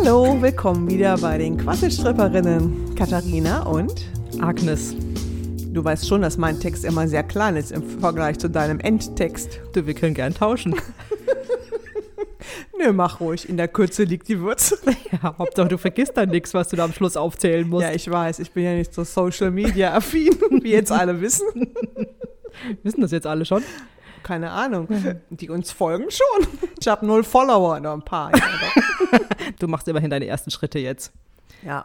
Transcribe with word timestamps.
Hallo, 0.00 0.40
willkommen 0.40 0.88
wieder 0.88 1.18
bei 1.18 1.38
den 1.38 1.56
Quasselstripperinnen 1.56 2.94
Katharina 2.94 3.64
und 3.64 4.06
Agnes. 4.40 4.94
Du 5.72 5.82
weißt 5.82 6.06
schon, 6.06 6.22
dass 6.22 6.38
mein 6.38 6.60
Text 6.60 6.84
immer 6.84 7.08
sehr 7.08 7.24
klein 7.24 7.56
ist 7.56 7.72
im 7.72 7.82
Vergleich 7.82 8.38
zu 8.38 8.48
deinem 8.48 8.78
Endtext. 8.78 9.60
Du, 9.72 9.86
wir 9.86 9.94
können 9.94 10.14
gern 10.14 10.32
tauschen. 10.34 10.76
Nö, 12.78 12.92
mach 12.92 13.18
ruhig. 13.18 13.48
In 13.48 13.56
der 13.56 13.66
Kürze 13.66 14.04
liegt 14.04 14.28
die 14.28 14.40
Würze. 14.40 14.78
ja, 15.10 15.36
Hauptsache 15.36 15.68
du 15.68 15.78
vergisst 15.78 16.16
dann 16.16 16.28
nichts, 16.28 16.54
was 16.54 16.68
du 16.68 16.76
da 16.76 16.84
am 16.84 16.92
Schluss 16.92 17.16
aufzählen 17.16 17.68
musst. 17.68 17.82
Ja, 17.82 17.92
ich 17.92 18.08
weiß, 18.08 18.38
ich 18.38 18.52
bin 18.52 18.64
ja 18.64 18.74
nicht 18.74 18.94
so 18.94 19.02
Social 19.02 19.50
Media 19.50 19.94
affin, 19.94 20.30
wie 20.62 20.70
jetzt 20.70 20.92
alle 20.92 21.20
wissen. 21.20 21.46
Wissen 22.84 23.00
das 23.00 23.10
jetzt 23.10 23.26
alle 23.26 23.44
schon? 23.44 23.64
Keine 24.22 24.50
Ahnung. 24.50 24.88
Die 25.30 25.50
uns 25.50 25.70
folgen 25.72 26.06
schon. 26.10 26.46
Ich 26.80 26.88
habe 26.88 27.06
null 27.06 27.24
Follower, 27.24 27.80
noch 27.80 27.94
ein 27.94 28.02
paar. 28.02 28.32
Du 29.58 29.68
machst 29.68 29.88
immerhin 29.88 30.10
deine 30.10 30.26
ersten 30.26 30.50
Schritte 30.50 30.78
jetzt. 30.78 31.12
ja, 31.62 31.84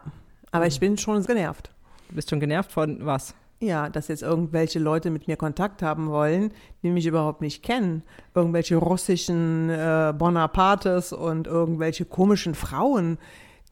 aber 0.51 0.67
ich 0.67 0.79
bin 0.79 0.97
schon 0.97 1.23
genervt. 1.25 1.71
Du 2.09 2.15
bist 2.15 2.29
schon 2.29 2.39
genervt 2.39 2.71
von 2.71 3.05
was? 3.05 3.33
Ja, 3.59 3.89
dass 3.89 4.07
jetzt 4.09 4.21
irgendwelche 4.23 4.77
Leute 4.77 5.09
mit 5.09 5.27
mir 5.27 5.37
Kontakt 5.37 5.81
haben 5.81 6.09
wollen, 6.09 6.51
die 6.83 6.89
mich 6.89 7.05
überhaupt 7.05 7.41
nicht 7.41 7.63
kennen. 7.63 8.03
Irgendwelche 8.35 8.75
russischen 8.75 9.69
äh, 9.69 10.13
Bonapartes 10.15 11.13
und 11.13 11.47
irgendwelche 11.47 12.03
komischen 12.05 12.55
Frauen, 12.55 13.17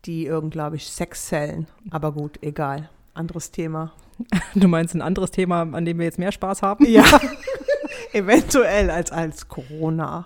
die 0.05 0.25
irgend, 0.25 0.51
glaube 0.53 0.77
ich, 0.77 0.87
Sex 0.87 1.27
zählen. 1.27 1.67
Aber 1.91 2.13
gut, 2.13 2.39
egal. 2.41 2.89
Anderes 3.13 3.51
Thema. 3.51 3.91
Du 4.55 4.67
meinst 4.67 4.93
ein 4.95 5.01
anderes 5.01 5.31
Thema, 5.31 5.61
an 5.61 5.83
dem 5.85 5.97
wir 5.97 6.05
jetzt 6.05 6.19
mehr 6.19 6.31
Spaß 6.31 6.61
haben? 6.61 6.85
Ja, 6.85 7.03
eventuell 8.13 8.89
als 8.89 9.11
als 9.11 9.47
Corona. 9.47 10.25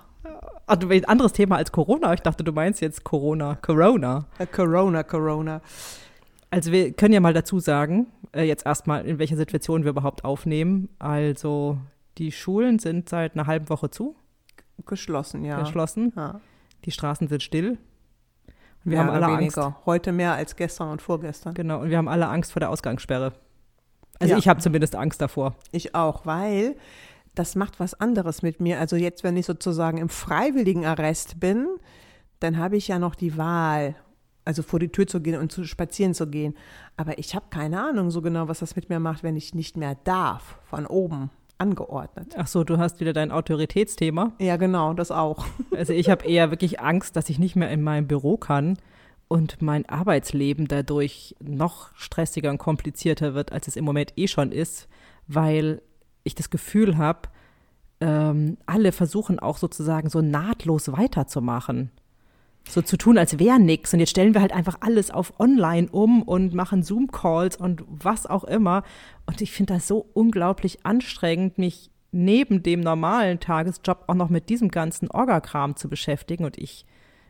Ach, 0.68 0.76
du 0.77 0.90
ein 0.90 1.05
anderes 1.05 1.34
Thema 1.34 1.57
als 1.57 1.71
Corona? 1.71 2.13
Ich 2.13 2.21
dachte, 2.21 2.43
du 2.43 2.51
meinst 2.51 2.82
jetzt 2.82 3.04
Corona. 3.04 3.55
Corona. 3.62 4.26
Äh, 4.40 4.48
Corona, 4.48 5.04
Corona. 5.04 5.62
Also 6.49 6.71
wir 6.71 6.91
können 6.93 7.13
ja 7.13 7.20
mal 7.20 7.34
dazu 7.34 7.60
sagen, 7.60 8.07
äh, 8.34 8.43
jetzt 8.43 8.65
erstmal, 8.65 9.05
in 9.05 9.20
welcher 9.20 9.35
Situation 9.37 9.84
wir 9.84 9.91
überhaupt 9.91 10.23
aufnehmen. 10.26 10.90
Also 10.98 11.77
die 12.18 12.32
Schulen 12.32 12.79
sind 12.79 13.10
seit 13.10 13.35
einer 13.35 13.45
halben 13.45 13.70
Woche 13.70 13.90
zu, 13.91 14.15
Geschlossen, 14.85 15.45
ja. 15.45 15.60
geschlossen. 15.60 16.13
Ja. 16.15 16.40
Die 16.85 16.91
Straßen 16.91 17.27
sind 17.27 17.43
still. 17.43 17.71
Und 17.71 18.91
wir 18.91 18.98
Mehr 18.98 18.99
haben 18.99 19.10
alle 19.10 19.38
weniger. 19.38 19.65
Angst. 19.65 19.85
Heute 19.85 20.12
mehr 20.12 20.34
als 20.34 20.55
gestern 20.55 20.90
und 20.90 21.01
vorgestern. 21.01 21.54
Genau, 21.54 21.82
und 21.82 21.90
wir 21.90 21.98
haben 21.98 22.07
alle 22.07 22.27
Angst 22.27 22.51
vor 22.51 22.60
der 22.60 22.70
Ausgangssperre. 22.70 23.34
Also 24.20 24.34
Ja. 24.34 24.38
ich 24.38 24.48
habe 24.48 24.60
zumindest 24.62 24.95
Angst 24.95 25.21
davor. 25.21 25.55
Ich 25.71 25.93
auch, 25.93 26.26
weil 26.26 26.76
das 27.36 27.55
macht 27.55 27.80
was 27.80 27.94
anderes 27.94 28.41
mit 28.41 28.60
mir. 28.60 28.80
Also 28.80 28.96
jetzt, 28.96 29.24
wenn 29.24 29.38
ich 29.38 29.46
sozusagen 29.46 29.98
im 29.98 30.10
freiwilligen 30.10 30.86
Arrest 30.86 31.40
bin, 31.40 31.68
dann 32.40 32.58
habe 32.58 32.78
ich 32.78 32.88
ja 32.88 33.00
noch 33.00 33.16
die 33.16 33.38
Wahl, 33.38 33.96
also 34.44 34.64
vor 34.64 34.80
die 34.80 34.90
Tür 34.90 35.08
zu 35.08 35.22
gehen 35.22 35.40
und 35.40 35.52
zu 35.52 35.63
spazieren 35.63 36.13
zu 36.13 36.28
gehen. 36.28 36.56
Aber 36.98 37.18
ich 37.18 37.36
habe 37.36 37.46
keine 37.50 37.82
Ahnung 37.84 38.12
so 38.12 38.22
genau, 38.22 38.48
was 38.48 38.60
das 38.60 38.76
mit 38.76 38.90
mir 38.90 39.00
macht, 39.00 39.24
wenn 39.24 39.36
ich 39.36 39.54
nicht 39.54 39.78
mehr 39.78 39.96
darf, 40.04 40.60
von 40.70 40.86
oben 40.86 41.30
angeordnet. 41.58 42.36
Ach 42.38 42.48
so, 42.48 42.63
du 42.63 42.78
hast 42.78 43.00
wieder 43.00 43.13
dein 43.13 43.32
Autoritätsthema. 43.32 44.34
Ja, 44.40 44.58
genau, 44.58 44.94
das 44.94 45.12
auch. 45.12 45.46
Also 45.76 45.94
ich 45.94 46.10
habe 46.10 46.26
eher 46.26 46.52
wirklich 46.52 46.80
Angst, 46.80 47.16
dass 47.16 47.30
ich 47.30 47.38
nicht 47.38 47.56
mehr 47.56 47.70
in 47.70 47.82
meinem 47.82 48.08
Büro 48.08 48.38
kann 48.38 48.78
und 49.28 49.62
mein 49.62 49.88
Arbeitsleben 49.90 50.68
dadurch 50.68 51.36
noch 51.41 51.90
stressiger 51.96 52.50
und 52.50 52.60
komplizierter 52.60 53.34
wird, 53.34 53.52
als 53.52 53.68
es 53.68 53.76
im 53.76 53.84
Moment 53.84 54.13
eh 54.16 54.28
schon 54.28 54.52
ist, 54.52 54.88
weil 55.28 55.82
ich 56.26 56.35
das 56.35 56.49
Gefühl 56.49 56.98
habe, 56.98 57.29
ähm, 58.01 58.57
alle 58.65 58.91
versuchen 58.91 59.40
auch 59.40 59.57
sozusagen 59.57 60.09
so 60.09 60.21
nahtlos 60.21 60.91
weiterzumachen. 60.91 61.91
So 62.67 62.82
zu 62.82 62.98
tun, 62.98 63.17
als 63.17 63.37
wäre 63.37 63.59
nichts. 63.59 63.93
Und 63.93 63.99
jetzt 63.99 64.09
stellen 64.09 64.34
wir 64.34 64.41
halt 64.41 64.51
einfach 64.51 64.77
alles 64.81 65.11
auf 65.11 65.39
online 65.39 65.88
um 65.89 66.23
und 66.23 66.53
machen 66.53 66.83
Zoom-Calls 66.83 67.57
und 67.57 67.83
was 67.88 68.25
auch 68.25 68.44
immer. 68.44 68.83
Und 69.27 69.39
ich 69.41 69.51
finde 69.51 69.75
das 69.75 69.88
so 69.88 70.09
unglaublich 70.13 70.83
anstrengend, 70.83 71.57
mich 71.57 71.91
neben 72.11 72.63
dem 72.63 72.79
normalen 72.79 73.39
Tagesjob 73.39 74.05
auch 74.07 74.16
noch 74.16 74.29
mit 74.29 74.50
diesem 74.50 74.69
ganzen 74.69 75.11
Orgakram 75.11 75.75
zu 75.75 75.89
beschäftigen. 75.89 76.44
Und 76.44 76.57
ich, 76.57 76.85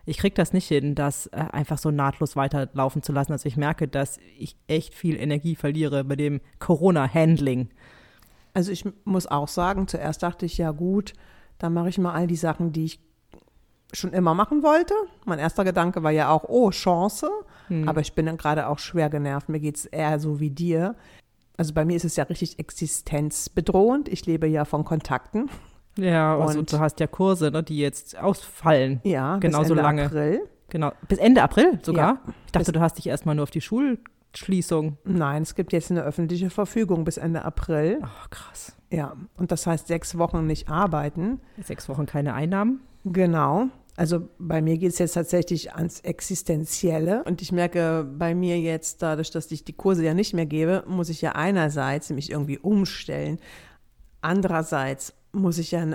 ich 0.06 0.18
kriege 0.18 0.36
das 0.36 0.54
nicht 0.54 0.68
hin, 0.68 0.96
das 0.96 1.28
äh, 1.28 1.46
einfach 1.52 1.80
so 1.80 1.92
nahtlos 1.92 2.38
weiterlaufen 2.38 3.04
zu 3.04 3.12
lassen. 3.12 3.34
Also 3.34 3.48
ich 3.48 3.58
merke, 3.58 3.90
dass 3.90 4.18
ich 4.38 4.56
echt 4.68 4.96
viel 4.96 5.18
Energie 5.18 5.56
verliere 5.56 6.06
bei 6.06 6.16
dem 6.16 6.40
Corona-Handling. 6.60 7.70
Also 8.56 8.72
ich 8.72 8.86
muss 9.04 9.28
auch 9.28 9.48
sagen, 9.48 9.88
zuerst 9.88 10.24
dachte 10.24 10.46
ich, 10.48 10.58
ja 10.58 10.72
gut, 10.72 11.14
dann 11.60 11.74
mache 11.74 11.90
ich 11.90 11.98
mal 12.00 12.14
all 12.14 12.26
die 12.26 12.36
Sachen, 12.36 12.72
die 12.72 12.86
ich 12.86 13.00
schon 13.94 14.12
immer 14.14 14.34
machen 14.34 14.64
wollte. 14.64 14.94
Mein 15.26 15.40
erster 15.40 15.64
Gedanke 15.64 16.02
war 16.02 16.12
ja 16.12 16.30
auch, 16.30 16.46
oh, 16.48 16.72
Chance. 16.72 17.30
Aber 17.86 18.02
ich 18.02 18.14
bin 18.14 18.26
dann 18.28 18.38
gerade 18.38 18.68
auch 18.68 18.80
schwer 18.80 19.10
genervt. 19.10 19.50
Mir 19.50 19.60
geht 19.60 19.78
es 19.78 19.86
eher 19.86 20.20
so 20.20 20.40
wie 20.40 20.50
dir. 20.52 20.96
Also 21.58 21.74
bei 21.74 21.84
mir 21.86 21.96
ist 21.96 22.06
es 22.06 22.16
ja 22.16 22.24
richtig 22.26 22.60
existenzbedrohend. 22.60 24.08
Ich 24.10 24.26
lebe 24.26 24.48
ja 24.48 24.66
von 24.66 24.84
Kontakten. 24.84 25.50
Ja, 25.98 26.38
also 26.38 26.60
Und- 26.60 26.72
du 26.72 26.80
hast 26.80 27.00
ja 27.00 27.08
Kurse, 27.08 27.52
ne, 27.52 27.64
die 27.64 27.78
jetzt 27.80 28.18
ausfallen. 28.18 29.00
Ja, 29.04 29.38
Genauso 29.38 29.64
bis 29.64 29.70
Ende 29.72 29.82
lange. 29.82 30.06
April. 30.06 30.42
Genau. 30.70 30.92
Bis 31.08 31.20
Ende 31.20 31.42
April 31.44 31.80
sogar. 31.82 32.16
Ja. 32.26 32.34
Ich 32.48 32.52
dachte, 32.52 32.72
du 32.72 32.80
hast 32.82 32.98
dich 32.98 33.08
erstmal 33.08 33.36
nur 33.36 33.44
auf 33.44 33.52
die 33.52 33.62
Schulschließung. 34.36 34.98
Nein, 35.06 35.44
es 35.44 35.56
gibt 35.56 35.74
jetzt 35.74 35.92
eine 35.92 36.04
öffentliche 36.04 36.50
Verfügung 36.50 37.06
bis 37.06 37.18
Ende 37.18 37.46
April. 37.46 38.00
Ach, 38.02 38.30
krass. 38.30 38.76
Ja, 38.92 39.16
und 39.38 39.52
das 39.52 39.66
heißt 39.66 39.88
sechs 39.88 40.18
Wochen 40.18 40.46
nicht 40.46 40.70
arbeiten. 40.70 41.40
Sechs 41.62 41.88
Wochen 41.90 42.06
keine 42.06 42.34
Einnahmen. 42.34 42.82
Genau. 43.06 43.68
Also 43.98 44.28
bei 44.38 44.62
mir 44.62 44.78
geht 44.78 44.92
es 44.92 45.00
jetzt 45.00 45.14
tatsächlich 45.14 45.74
ans 45.74 46.02
Existenzielle. 46.02 47.24
Und 47.24 47.42
ich 47.42 47.52
merke 47.52 48.04
bei 48.04 48.36
mir 48.36 48.60
jetzt, 48.60 49.02
dadurch, 49.02 49.32
dass 49.32 49.50
ich 49.52 49.64
die 49.64 49.74
Kurse 49.74 50.04
ja 50.04 50.14
nicht 50.14 50.34
mehr 50.34 50.46
gebe, 50.46 50.84
muss 50.88 51.10
ich 51.10 51.22
ja 51.22 51.32
einerseits 51.32 52.10
mich 52.10 52.30
irgendwie 52.30 52.58
umstellen. 52.58 53.40
Andererseits 54.22 55.14
muss 55.32 55.58
ich 55.58 55.72
ja 55.72 55.86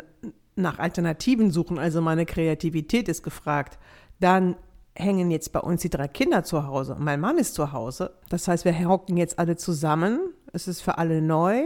nach 0.56 0.78
Alternativen 0.78 1.50
suchen. 1.50 1.78
Also 1.78 2.00
meine 2.00 2.24
Kreativität 2.24 3.08
ist 3.08 3.22
gefragt. 3.22 3.78
Dann 4.18 4.56
hängen 4.94 5.30
jetzt 5.30 5.52
bei 5.52 5.60
uns 5.60 5.82
die 5.82 5.90
drei 5.90 6.08
Kinder 6.08 6.44
zu 6.44 6.66
Hause. 6.66 6.96
Mein 6.98 7.20
Mann 7.20 7.38
ist 7.38 7.54
zu 7.54 7.72
Hause. 7.72 8.12
Das 8.28 8.48
heißt, 8.48 8.64
wir 8.64 8.88
hocken 8.88 9.16
jetzt 9.16 9.38
alle 9.38 9.56
zusammen. 9.56 10.20
Es 10.52 10.68
ist 10.68 10.80
für 10.80 10.98
alle 10.98 11.22
neu. 11.22 11.62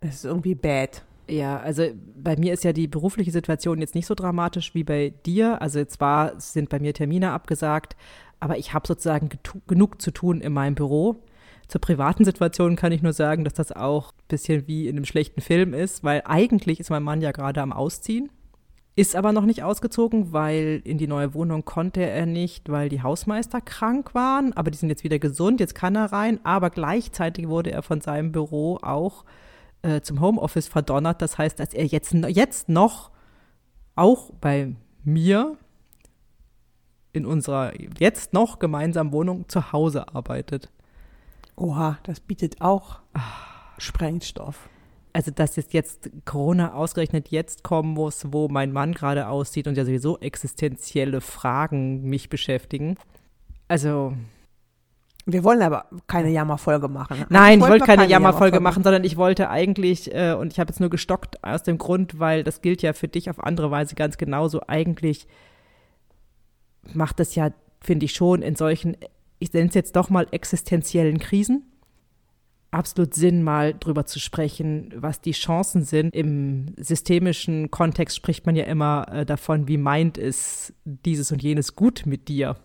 Es 0.00 0.16
ist 0.16 0.24
irgendwie 0.24 0.54
bad. 0.54 1.02
Ja, 1.28 1.60
also 1.60 1.84
bei 2.16 2.36
mir 2.36 2.52
ist 2.52 2.64
ja 2.64 2.72
die 2.72 2.88
berufliche 2.88 3.30
Situation 3.30 3.80
jetzt 3.80 3.94
nicht 3.94 4.06
so 4.06 4.14
dramatisch 4.14 4.74
wie 4.74 4.84
bei 4.84 5.12
dir. 5.26 5.62
Also 5.62 5.84
zwar 5.84 6.38
sind 6.40 6.68
bei 6.68 6.80
mir 6.80 6.92
Termine 6.92 7.30
abgesagt, 7.30 7.96
aber 8.40 8.58
ich 8.58 8.74
habe 8.74 8.86
sozusagen 8.86 9.30
genug 9.66 10.02
zu 10.02 10.10
tun 10.10 10.40
in 10.40 10.52
meinem 10.52 10.74
Büro. 10.74 11.22
Zur 11.68 11.80
privaten 11.80 12.24
Situation 12.24 12.74
kann 12.74 12.90
ich 12.90 13.00
nur 13.00 13.12
sagen, 13.12 13.44
dass 13.44 13.54
das 13.54 13.70
auch 13.70 14.10
ein 14.10 14.26
bisschen 14.26 14.66
wie 14.66 14.88
in 14.88 14.96
einem 14.96 15.04
schlechten 15.04 15.40
Film 15.40 15.72
ist, 15.72 16.02
weil 16.02 16.22
eigentlich 16.24 16.80
ist 16.80 16.90
mein 16.90 17.04
Mann 17.04 17.20
ja 17.20 17.30
gerade 17.30 17.62
am 17.62 17.72
Ausziehen, 17.72 18.28
ist 18.96 19.16
aber 19.16 19.32
noch 19.32 19.44
nicht 19.44 19.62
ausgezogen, 19.62 20.32
weil 20.32 20.82
in 20.84 20.98
die 20.98 21.06
neue 21.06 21.32
Wohnung 21.32 21.64
konnte 21.64 22.02
er 22.02 22.26
nicht, 22.26 22.68
weil 22.68 22.88
die 22.88 23.02
Hausmeister 23.02 23.60
krank 23.60 24.14
waren, 24.14 24.52
aber 24.52 24.70
die 24.70 24.78
sind 24.78 24.88
jetzt 24.88 25.04
wieder 25.04 25.18
gesund, 25.18 25.60
jetzt 25.60 25.74
kann 25.74 25.96
er 25.96 26.12
rein, 26.12 26.40
aber 26.44 26.70
gleichzeitig 26.70 27.48
wurde 27.48 27.70
er 27.70 27.82
von 27.82 28.00
seinem 28.00 28.32
Büro 28.32 28.78
auch 28.82 29.24
äh, 29.82 30.00
zum 30.00 30.20
Homeoffice 30.20 30.68
verdonnert. 30.68 31.22
Das 31.22 31.38
heißt, 31.38 31.58
dass 31.60 31.72
er 31.72 31.86
jetzt, 31.86 32.12
jetzt 32.12 32.68
noch 32.68 33.10
auch 33.94 34.32
bei 34.40 34.74
mir 35.04 35.56
in 37.12 37.26
unserer 37.26 37.72
jetzt 37.98 38.32
noch 38.32 38.58
gemeinsamen 38.58 39.12
Wohnung 39.12 39.48
zu 39.48 39.72
Hause 39.72 40.14
arbeitet. 40.14 40.70
Oha, 41.56 41.98
das 42.04 42.20
bietet 42.20 42.60
auch 42.60 43.00
Sprengstoff. 43.78 44.68
Also, 45.12 45.30
dass 45.30 45.56
jetzt, 45.56 45.72
jetzt 45.72 46.10
Corona 46.24 46.74
ausgerechnet 46.74 47.28
jetzt 47.28 47.64
kommen 47.64 47.94
muss, 47.94 48.32
wo 48.32 48.48
mein 48.48 48.72
Mann 48.72 48.92
gerade 48.92 49.28
aussieht 49.28 49.66
und 49.66 49.76
ja 49.76 49.84
sowieso 49.84 50.18
existenzielle 50.18 51.20
Fragen 51.20 52.02
mich 52.02 52.28
beschäftigen. 52.28 52.96
Also, 53.66 54.14
Wir 55.26 55.44
wollen 55.44 55.62
aber 55.62 55.86
keine 56.06 56.30
Jammerfolge 56.30 56.88
machen. 56.88 57.24
Nein, 57.28 57.58
ich 57.58 57.60
wollte 57.60 57.72
wollten 57.72 57.82
wir 57.82 57.96
keine 57.96 58.10
Jammerfolge 58.10 58.60
machen, 58.60 58.82
sondern 58.82 59.04
ich 59.04 59.16
wollte 59.16 59.50
eigentlich, 59.50 60.12
äh, 60.14 60.32
und 60.32 60.52
ich 60.52 60.58
habe 60.58 60.70
jetzt 60.70 60.80
nur 60.80 60.90
gestockt 60.90 61.42
aus 61.44 61.62
dem 61.62 61.78
Grund, 61.78 62.18
weil 62.18 62.42
das 62.42 62.62
gilt 62.62 62.82
ja 62.82 62.92
für 62.92 63.08
dich 63.08 63.28
auf 63.30 63.42
andere 63.42 63.70
Weise 63.70 63.94
ganz 63.94 64.16
genauso. 64.16 64.62
Eigentlich 64.66 65.26
macht 66.94 67.20
es 67.20 67.34
ja, 67.34 67.50
finde 67.80 68.06
ich 68.06 68.12
schon, 68.14 68.42
in 68.42 68.56
solchen, 68.56 68.96
ich 69.38 69.52
nenne 69.52 69.68
es 69.68 69.74
jetzt 69.74 69.94
doch 69.96 70.10
mal 70.10 70.26
existenziellen 70.30 71.18
Krisen, 71.18 71.69
absolut 72.70 73.14
Sinn, 73.14 73.42
mal 73.42 73.74
drüber 73.74 74.06
zu 74.06 74.18
sprechen, 74.20 74.92
was 74.96 75.20
die 75.20 75.32
Chancen 75.32 75.84
sind. 75.84 76.14
Im 76.14 76.74
systemischen 76.76 77.70
Kontext 77.70 78.16
spricht 78.16 78.46
man 78.46 78.56
ja 78.56 78.64
immer 78.64 79.06
äh, 79.10 79.26
davon, 79.26 79.68
wie 79.68 79.76
meint 79.76 80.18
es 80.18 80.72
dieses 80.84 81.32
und 81.32 81.42
jenes 81.42 81.74
gut 81.76 82.04
mit 82.06 82.28
dir. 82.28 82.56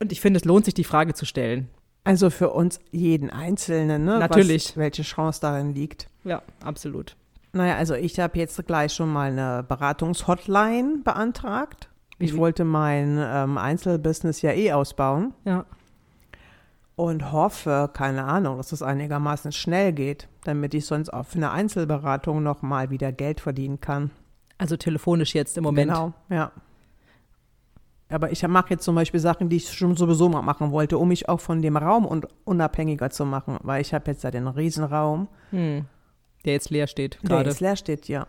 Und 0.00 0.12
ich 0.12 0.20
finde, 0.20 0.38
es 0.38 0.44
lohnt 0.44 0.64
sich, 0.64 0.74
die 0.74 0.84
Frage 0.84 1.14
zu 1.14 1.24
stellen. 1.24 1.68
Also 2.02 2.28
für 2.28 2.50
uns 2.50 2.80
jeden 2.90 3.30
Einzelnen, 3.30 4.04
ne? 4.04 4.18
Natürlich. 4.18 4.70
Was, 4.70 4.76
welche 4.76 5.02
Chance 5.02 5.40
darin 5.40 5.74
liegt. 5.74 6.08
Ja, 6.24 6.42
absolut. 6.62 7.16
Naja, 7.52 7.76
also 7.76 7.94
ich 7.94 8.18
habe 8.18 8.38
jetzt 8.38 8.66
gleich 8.66 8.92
schon 8.92 9.10
mal 9.10 9.30
eine 9.30 9.62
Beratungshotline 9.62 10.98
beantragt. 11.04 11.88
Ich 12.18 12.36
wollte 12.36 12.64
mein 12.64 13.18
ähm, 13.18 13.58
Einzelbusiness 13.58 14.42
ja 14.42 14.52
eh 14.52 14.72
ausbauen. 14.72 15.32
Ja. 15.44 15.64
Und 16.96 17.32
hoffe, 17.32 17.90
keine 17.92 18.24
Ahnung, 18.24 18.56
dass 18.56 18.70
es 18.70 18.82
einigermaßen 18.82 19.50
schnell 19.50 19.92
geht, 19.92 20.28
damit 20.44 20.74
ich 20.74 20.86
sonst 20.86 21.08
auch 21.12 21.26
für 21.26 21.38
eine 21.38 21.50
Einzelberatung 21.50 22.42
nochmal 22.42 22.90
wieder 22.90 23.10
Geld 23.10 23.40
verdienen 23.40 23.80
kann. 23.80 24.10
Also 24.58 24.76
telefonisch 24.76 25.34
jetzt 25.34 25.58
im 25.58 25.64
Moment. 25.64 25.90
Genau, 25.90 26.12
ja. 26.30 26.52
Aber 28.08 28.30
ich 28.30 28.46
mache 28.46 28.70
jetzt 28.70 28.84
zum 28.84 28.94
Beispiel 28.94 29.18
Sachen, 29.18 29.48
die 29.48 29.56
ich 29.56 29.72
schon 29.72 29.96
sowieso 29.96 30.28
mal 30.28 30.42
machen 30.42 30.70
wollte, 30.70 30.98
um 30.98 31.08
mich 31.08 31.28
auch 31.28 31.40
von 31.40 31.62
dem 31.62 31.76
Raum 31.76 32.06
und 32.06 32.28
unabhängiger 32.44 33.10
zu 33.10 33.24
machen, 33.24 33.58
weil 33.62 33.80
ich 33.80 33.92
habe 33.92 34.10
jetzt 34.10 34.22
da 34.22 34.30
den 34.30 34.46
Riesenraum. 34.46 35.26
Hm. 35.50 35.86
Der 36.44 36.52
jetzt 36.52 36.70
leer 36.70 36.86
steht 36.86 37.18
Der 37.22 37.28
gerade. 37.30 37.48
jetzt 37.50 37.60
leer 37.60 37.74
steht, 37.74 38.06
ja. 38.06 38.26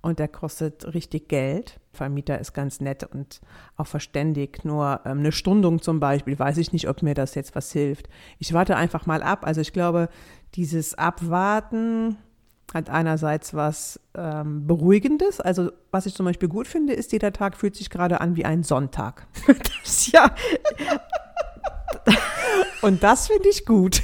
Und 0.00 0.18
der 0.18 0.28
kostet 0.28 0.94
richtig 0.94 1.28
Geld. 1.28 1.80
Vermieter 1.92 2.38
ist 2.38 2.52
ganz 2.52 2.80
nett 2.80 3.02
und 3.02 3.40
auch 3.76 3.86
verständig. 3.86 4.64
Nur 4.64 5.00
ähm, 5.04 5.18
eine 5.18 5.32
Stundung 5.32 5.82
zum 5.82 5.98
Beispiel, 5.98 6.38
weiß 6.38 6.58
ich 6.58 6.72
nicht, 6.72 6.88
ob 6.88 7.02
mir 7.02 7.14
das 7.14 7.34
jetzt 7.34 7.56
was 7.56 7.72
hilft. 7.72 8.08
Ich 8.38 8.52
warte 8.52 8.76
einfach 8.76 9.06
mal 9.06 9.22
ab. 9.22 9.44
Also 9.44 9.60
ich 9.60 9.72
glaube, 9.72 10.08
dieses 10.54 10.94
Abwarten 10.96 12.16
hat 12.72 12.90
einerseits 12.90 13.54
was 13.54 13.98
ähm, 14.14 14.66
Beruhigendes. 14.66 15.40
Also 15.40 15.72
was 15.90 16.06
ich 16.06 16.14
zum 16.14 16.26
Beispiel 16.26 16.48
gut 16.48 16.68
finde, 16.68 16.92
ist, 16.92 17.12
jeder 17.12 17.32
Tag 17.32 17.56
fühlt 17.56 17.74
sich 17.74 17.90
gerade 17.90 18.20
an 18.20 18.36
wie 18.36 18.44
ein 18.44 18.62
Sonntag. 18.62 19.26
ja, 20.12 20.32
Und 22.82 23.02
das 23.02 23.28
finde 23.28 23.48
ich 23.48 23.66
gut. 23.66 24.02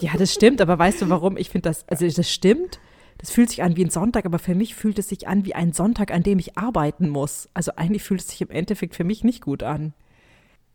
ja, 0.00 0.12
das 0.16 0.32
stimmt. 0.32 0.60
Aber 0.60 0.78
weißt 0.78 1.02
du, 1.02 1.08
warum? 1.08 1.36
Ich 1.36 1.50
finde 1.50 1.68
das, 1.68 1.86
also 1.88 2.06
das 2.08 2.30
stimmt. 2.30 2.80
Das 3.18 3.30
fühlt 3.30 3.50
sich 3.50 3.62
an 3.62 3.76
wie 3.76 3.84
ein 3.84 3.90
Sonntag, 3.90 4.26
aber 4.26 4.38
für 4.38 4.54
mich 4.54 4.74
fühlt 4.74 4.98
es 4.98 5.08
sich 5.08 5.26
an 5.26 5.44
wie 5.44 5.54
ein 5.54 5.72
Sonntag, 5.72 6.12
an 6.12 6.22
dem 6.22 6.38
ich 6.38 6.56
arbeiten 6.56 7.08
muss. 7.08 7.48
Also 7.52 7.72
eigentlich 7.76 8.04
fühlt 8.04 8.20
es 8.20 8.28
sich 8.28 8.40
im 8.40 8.50
Endeffekt 8.50 8.94
für 8.94 9.04
mich 9.04 9.24
nicht 9.24 9.42
gut 9.42 9.62
an. 9.64 9.92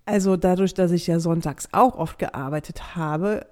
Also 0.05 0.35
dadurch, 0.35 0.73
dass 0.73 0.91
ich 0.91 1.07
ja 1.07 1.19
sonntags 1.19 1.69
auch 1.71 1.95
oft 1.95 2.19
gearbeitet 2.19 2.95
habe, 2.95 3.47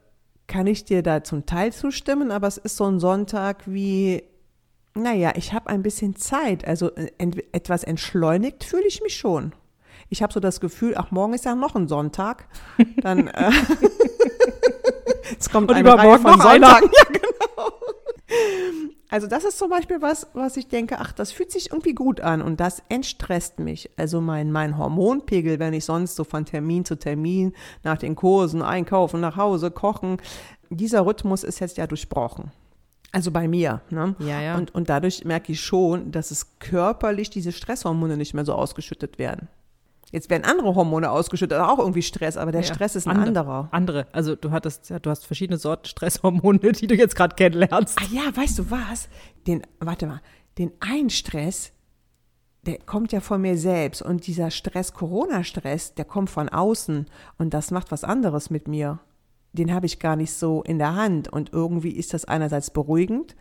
kann 0.48 0.68
ich 0.68 0.84
dir 0.84 1.02
da 1.02 1.24
zum 1.24 1.46
Teil 1.46 1.72
zustimmen, 1.72 2.30
aber 2.30 2.48
es 2.48 2.58
ist 2.58 2.76
so 2.76 2.86
ein 2.86 3.00
Sonntag 3.00 3.64
wie, 3.66 4.24
naja, 4.94 5.32
ich 5.36 5.54
habe 5.54 5.70
ein 5.70 5.82
bisschen 5.82 6.18
Zeit. 6.18 6.68
Also 6.68 6.94
äh, 6.96 7.10
etwas 7.54 7.86
entschleunigt 7.86 8.66
fühle 8.66 8.86
ich 8.86 9.02
mich 9.02 9.16
schon. 9.16 9.54
Ich 10.10 10.22
habe 10.22 10.34
so 10.34 10.42
das 10.42 10.60
Gefühl, 10.60 10.96
ach, 10.98 11.12
morgen 11.12 11.34
ist 11.34 11.46
ja 11.46 11.56
noch 11.56 11.76
ein 11.76 11.88
Sonntag. 11.88 12.50
Dann 13.02 13.28
äh, 13.28 13.52
es 15.40 15.50
kommt 15.50 15.70
Und 15.70 15.78
eine 15.78 15.88
übermorgen 15.88 16.26
Reihe 16.26 16.38
von 16.38 16.40
noch 16.40 16.46
einer. 16.46 16.68
Sonntagen. 16.68 16.92
Ja, 16.94 17.04
genau. 17.06 17.18
Also 19.12 19.28
das 19.28 19.44
ist 19.44 19.58
zum 19.58 19.70
Beispiel 19.70 20.02
was, 20.02 20.28
was 20.34 20.56
ich 20.56 20.70
denke, 20.70 20.98
ach, 21.00 21.12
das 21.12 21.34
fühlt 21.34 21.52
sich 21.52 21.72
irgendwie 21.72 21.94
gut 21.94 22.22
an 22.22 22.42
und 22.42 22.62
das 22.62 22.82
entstresst 22.88 23.60
mich. 23.60 23.92
Also 23.98 24.22
mein, 24.22 24.54
mein 24.54 24.78
Hormonpegel, 24.78 25.60
wenn 25.60 25.74
ich 25.74 25.84
sonst 25.84 26.16
so 26.16 26.24
von 26.24 26.46
Termin 26.46 26.86
zu 26.86 26.98
Termin 26.98 27.54
nach 27.84 27.98
den 27.98 28.16
Kursen 28.16 28.62
einkaufen, 28.62 29.20
nach 29.20 29.36
Hause 29.36 29.70
kochen, 29.70 30.18
dieser 30.70 31.06
Rhythmus 31.06 31.44
ist 31.44 31.60
jetzt 31.60 31.78
ja 31.78 31.88
durchbrochen. 31.88 32.52
Also 33.12 33.32
bei 33.32 33.50
mir. 33.50 33.82
Ne? 33.90 34.16
Ja, 34.20 34.42
ja. 34.42 34.56
Und, 34.56 34.74
und 34.74 34.88
dadurch 34.88 35.26
merke 35.26 35.52
ich 35.52 35.60
schon, 35.60 36.14
dass 36.14 36.32
es 36.32 36.58
körperlich 36.60 37.30
diese 37.30 37.52
Stresshormone 37.52 38.16
nicht 38.16 38.34
mehr 38.34 38.46
so 38.46 38.54
ausgeschüttet 38.54 39.20
werden. 39.20 39.50
Jetzt 40.12 40.30
werden 40.30 40.44
andere 40.44 40.76
Hormone 40.76 41.10
ausgeschüttet, 41.10 41.58
auch 41.60 41.80
irgendwie 41.80 42.02
Stress, 42.02 42.36
aber 42.38 42.52
der 42.52 42.62
Ja, 42.62 42.68
Stress 42.74 42.96
ist 42.96 43.08
ein 43.08 43.12
andere- 43.18 43.28
anderer. 43.28 43.68
Andere. 43.72 44.08
Also 44.12 44.36
du 44.36 44.52
hattest, 44.52 44.90
ja, 44.90 45.00
du 45.00 45.10
hast 45.10 45.26
verschiedene 45.26 45.58
Sorten 45.58 45.86
Stresshormone, 45.86 46.60
die 46.60 46.88
du 46.88 46.96
jetzt 46.96 47.16
gerade 47.16 47.36
kennenlernst. 47.36 47.98
Ah 48.02 48.06
ja, 48.12 48.24
weißt 48.36 48.60
du 48.60 48.70
was? 48.72 49.08
Den, 49.48 49.62
warte 49.80 50.08
mal, 50.08 50.22
den 50.58 50.72
einen 50.82 51.10
Stress, 51.10 51.72
der 52.66 52.78
kommt 52.80 53.12
ja 53.14 53.22
von 53.22 53.42
mir 53.42 53.58
selbst 53.58 54.02
und 54.02 54.28
dieser 54.28 54.52
Stress, 54.52 54.94
Corona-Stress, 54.94 55.96
der 55.96 56.06
kommt 56.06 56.30
von 56.30 56.50
außen 56.50 57.06
und 57.38 57.54
das 57.54 57.72
macht 57.72 57.92
was 57.92 58.04
anderes 58.04 58.50
mit 58.50 58.68
mir. 58.68 59.00
Den 59.54 59.74
habe 59.74 59.86
ich 59.86 60.00
gar 60.00 60.16
nicht 60.16 60.34
so 60.34 60.62
in 60.62 60.78
der 60.78 60.96
Hand 60.96 61.28
und 61.32 61.52
irgendwie 61.54 61.92
ist 61.92 62.14
das 62.14 62.26
einerseits 62.26 62.70
beruhigend, 62.70 63.36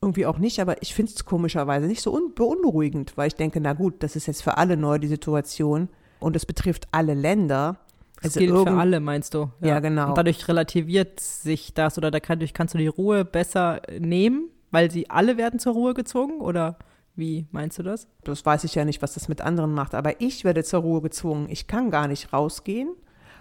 irgendwie 0.00 0.26
auch 0.26 0.38
nicht, 0.38 0.60
aber 0.60 0.82
ich 0.82 0.94
finde 0.94 1.12
es 1.14 1.24
komischerweise 1.24 1.86
nicht 1.86 2.02
so 2.02 2.12
un 2.14 2.34
beunruhigend, 2.34 3.16
weil 3.16 3.28
ich 3.28 3.34
denke, 3.34 3.60
na 3.60 3.72
gut, 3.72 4.02
das 4.02 4.16
ist 4.16 4.26
jetzt 4.26 4.42
für 4.42 4.56
alle 4.56 4.76
neu 4.76 4.98
die 4.98 5.08
Situation 5.08 5.88
und 6.20 6.36
es 6.36 6.46
betrifft 6.46 6.88
alle 6.92 7.14
Länder. 7.14 7.78
Das 8.16 8.36
Also 8.36 8.40
gilt 8.40 8.56
für 8.68 8.70
alle, 8.70 9.00
meinst 9.00 9.34
du? 9.34 9.50
Ja, 9.60 9.80
genau. 9.80 10.08
Und 10.08 10.18
dadurch 10.18 10.46
relativiert 10.48 11.20
sich 11.20 11.74
das 11.74 11.98
oder 11.98 12.10
dadurch 12.10 12.54
kannst 12.54 12.74
du 12.74 12.78
die 12.78 12.86
Ruhe 12.86 13.24
besser 13.24 13.82
nehmen, 13.98 14.50
weil 14.70 14.90
sie 14.90 15.10
alle 15.10 15.36
werden 15.36 15.58
zur 15.58 15.74
Ruhe 15.74 15.94
gezwungen 15.94 16.40
oder 16.40 16.78
wie 17.14 17.46
meinst 17.50 17.78
du 17.78 17.82
das? 17.82 18.08
Das 18.24 18.44
weiß 18.44 18.64
ich 18.64 18.74
ja 18.74 18.84
nicht, 18.84 19.00
was 19.02 19.14
das 19.14 19.28
mit 19.28 19.40
anderen 19.40 19.72
macht, 19.72 19.94
aber 19.94 20.20
ich 20.20 20.44
werde 20.44 20.64
zur 20.64 20.80
Ruhe 20.80 21.00
gezwungen. 21.00 21.48
Ich 21.48 21.66
kann 21.66 21.90
gar 21.90 22.08
nicht 22.08 22.32
rausgehen 22.32 22.90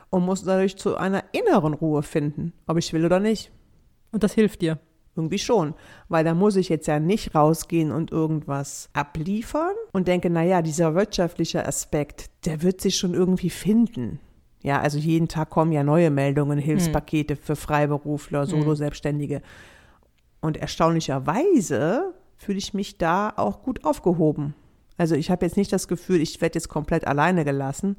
und 0.09 0.23
muss 0.23 0.43
dadurch 0.43 0.77
zu 0.77 0.95
einer 0.95 1.23
inneren 1.33 1.73
Ruhe 1.73 2.01
finden, 2.03 2.53
ob 2.67 2.77
ich 2.77 2.93
will 2.93 3.05
oder 3.05 3.19
nicht. 3.19 3.51
Und 4.11 4.23
das 4.23 4.33
hilft 4.33 4.61
dir. 4.61 4.79
Irgendwie 5.15 5.39
schon, 5.39 5.75
weil 6.09 6.25
da 6.25 6.33
muss 6.33 6.57
ich 6.57 6.67
jetzt 6.67 6.87
ja 6.87 6.99
nicht 6.99 7.35
rausgehen 7.35 7.91
und 7.91 8.11
irgendwas 8.11 8.89
abliefern 8.91 9.73
und 9.93 10.09
denke, 10.09 10.29
naja, 10.29 10.61
dieser 10.61 10.93
wirtschaftliche 10.93 11.65
Aspekt, 11.65 12.29
der 12.45 12.61
wird 12.61 12.81
sich 12.81 12.97
schon 12.97 13.13
irgendwie 13.13 13.49
finden. 13.49 14.19
Ja, 14.61 14.81
also 14.81 14.97
jeden 14.97 15.27
Tag 15.27 15.51
kommen 15.51 15.71
ja 15.71 15.83
neue 15.83 16.09
Meldungen, 16.09 16.59
Hilfspakete 16.59 17.35
für 17.35 17.55
Freiberufler, 17.55 18.45
Solo-Selbstständige. 18.45 19.41
Und 20.41 20.57
erstaunlicherweise 20.57 22.13
fühle 22.35 22.57
ich 22.57 22.73
mich 22.73 22.97
da 22.97 23.31
auch 23.35 23.61
gut 23.61 23.85
aufgehoben. 23.85 24.53
Also 24.97 25.15
ich 25.15 25.31
habe 25.31 25.45
jetzt 25.45 25.55
nicht 25.55 25.71
das 25.71 25.87
Gefühl, 25.87 26.19
ich 26.19 26.41
werde 26.41 26.55
jetzt 26.55 26.67
komplett 26.67 27.07
alleine 27.07 27.45
gelassen 27.45 27.95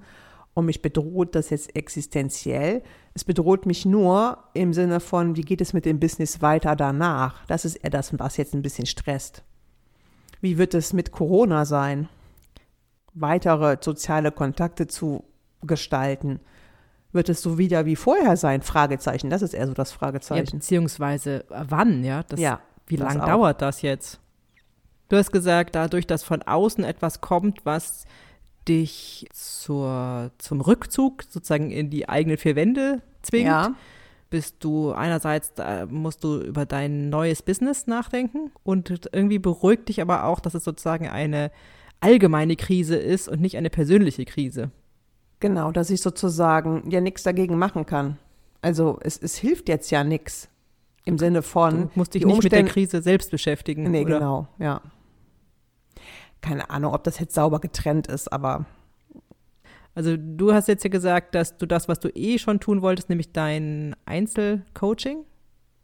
und 0.57 0.65
mich 0.65 0.81
bedroht 0.81 1.35
das 1.35 1.51
jetzt 1.51 1.77
existenziell. 1.77 2.83
Es 3.13 3.25
bedroht 3.25 3.67
mich 3.67 3.85
nur 3.85 4.39
im 4.55 4.73
Sinne 4.73 5.01
von, 5.01 5.37
wie 5.37 5.43
geht 5.43 5.61
es 5.61 5.75
mit 5.75 5.85
dem 5.85 6.01
Business 6.01 6.41
weiter 6.41 6.75
danach? 6.75 7.45
Das 7.45 7.67
ist 7.67 7.77
eher 7.77 7.91
das, 7.91 8.19
was 8.19 8.39
jetzt 8.39 8.55
ein 8.55 8.63
bisschen 8.63 8.87
stresst. 8.87 9.43
Wie 10.41 10.57
wird 10.57 10.73
es 10.73 10.95
mit 10.95 11.13
Corona 11.13 11.67
sein? 11.67 12.09
Weitere 13.13 13.77
soziale 13.83 14.33
Kontakte 14.33 14.87
zu 14.87 15.25
gestalten? 15.61 16.41
Wird 17.13 17.29
es 17.29 17.43
so 17.43 17.59
wieder 17.59 17.85
wie 17.85 17.97
vorher 17.97 18.39
sein? 18.39 18.63
Fragezeichen. 18.63 19.29
Das 19.29 19.43
ist 19.43 19.53
eher 19.53 19.67
so 19.67 19.75
das 19.75 19.91
Ja, 19.91 19.99
Fragezeichen. 19.99 20.57
beziehungsweise 20.57 21.45
äh, 21.51 21.65
wann, 21.69 22.03
ja? 22.03 22.23
Das, 22.23 22.41
Ja, 22.41 22.61
Wie 22.87 22.97
lange 22.97 23.21
dauert 23.21 23.61
das 23.61 23.83
jetzt? 23.83 24.21
Du 25.11 25.19
hast 25.19 25.33
gesagt, 25.33 25.75
dadurch, 25.75 26.07
dass 26.07 26.25
von 26.25 26.41
außen 26.41 26.83
etwas 26.83 27.21
kommt, 27.21 27.67
was 27.67 28.07
dich 28.69 29.27
zur, 29.33 30.31
zum 30.39 30.61
Rückzug 30.61 31.23
sozusagen 31.29 31.71
in 31.71 31.91
die 31.91 32.09
eigenen 32.09 32.37
vier 32.39 32.57
Wände 32.57 33.03
zwingt, 33.23 33.47
Ja. 33.47 33.75
bist 34.31 34.57
du 34.65 34.93
einerseits, 34.93 35.55
da 35.55 35.87
musst 35.87 36.25
du 36.25 36.41
über 36.41 36.67
dein 36.67 37.09
neues 37.11 37.43
Business 37.43 37.87
nachdenken 37.87 38.51
und 38.63 39.09
irgendwie 39.13 39.39
beruhigt 39.39 39.89
dich 39.89 40.01
aber 40.03 40.25
auch, 40.25 40.41
dass 40.41 40.55
es 40.55 40.65
sozusagen 40.65 41.09
eine 41.09 41.51
allgemeine 42.01 42.57
Krise 42.57 42.97
ist 42.97 43.29
und 43.29 43.41
nicht 43.41 43.57
eine 43.57 43.71
persönliche 43.71 44.25
Krise. 44.25 44.71
Genau, 45.41 45.71
dass 45.71 45.91
ich 45.91 46.01
sozusagen 46.03 46.91
ja 46.91 47.01
nichts 47.01 47.23
dagegen 47.23 47.59
machen 47.59 47.87
kann. 47.87 48.19
Also 48.63 48.99
es, 49.03 49.19
es 49.19 49.37
hilft 49.37 49.69
jetzt 49.69 49.91
ja 49.91 50.03
nichts. 50.05 50.49
Im 51.05 51.19
Sinne 51.19 51.43
von. 51.43 51.83
Du 51.83 51.91
musst 51.95 52.15
dich 52.15 52.25
nicht 52.25 52.43
mit 52.43 52.51
der 52.53 52.63
Umstände- 52.63 52.73
Krise 52.73 53.01
selbst 53.01 53.31
beschäftigen. 53.31 53.85
Nee, 53.93 54.03
oder? 54.05 54.15
genau, 54.19 54.49
ja. 54.59 54.81
Keine 56.41 56.71
Ahnung, 56.71 56.95
ob 56.95 57.05
das 57.05 57.19
jetzt 57.19 57.35
sauber 57.35 57.61
getrennt 57.61 58.07
ist, 58.07 58.33
aber 58.33 58.67
Also 59.95 60.17
du 60.17 60.53
hast 60.53 60.69
jetzt 60.69 60.85
ja 60.85 60.91
gesagt, 60.91 61.35
dass 61.35 61.57
du 61.57 61.67
das, 61.67 61.89
was 61.89 62.01
du 62.01 62.09
eh 62.15 62.39
schon 62.39 62.61
tun 62.61 62.83
wolltest, 62.83 63.09
nämlich 63.09 63.33
dein 63.33 63.97
Einzelcoaching 64.05 65.25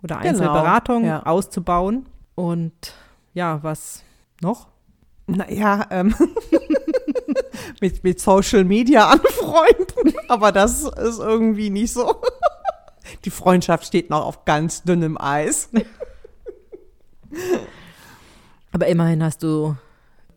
oder 0.03 0.17
Genau, 0.17 0.29
Einzelberatung 0.29 1.05
ja. 1.05 1.23
auszubauen. 1.25 2.07
Und 2.35 2.95
ja, 3.35 3.63
was 3.63 4.03
noch? 4.41 4.69
naja, 5.27 5.87
ähm, 5.91 6.15
mit, 7.81 8.05
mit 8.05 8.21
Social 8.21 8.65
Media 8.65 9.09
anfreunden. 9.09 10.15
Aber 10.29 10.53
das 10.53 10.83
ist 10.83 11.19
irgendwie 11.19 11.71
nicht 11.71 11.93
so. 11.93 12.21
Die 13.25 13.31
Freundschaft 13.31 13.87
steht 13.87 14.11
noch 14.11 14.25
auf 14.25 14.45
ganz 14.45 14.83
dünnem 14.83 15.17
Eis. 15.21 15.71
Aber 18.73 18.87
immerhin 18.87 19.23
hast 19.23 19.43
du 19.43 19.77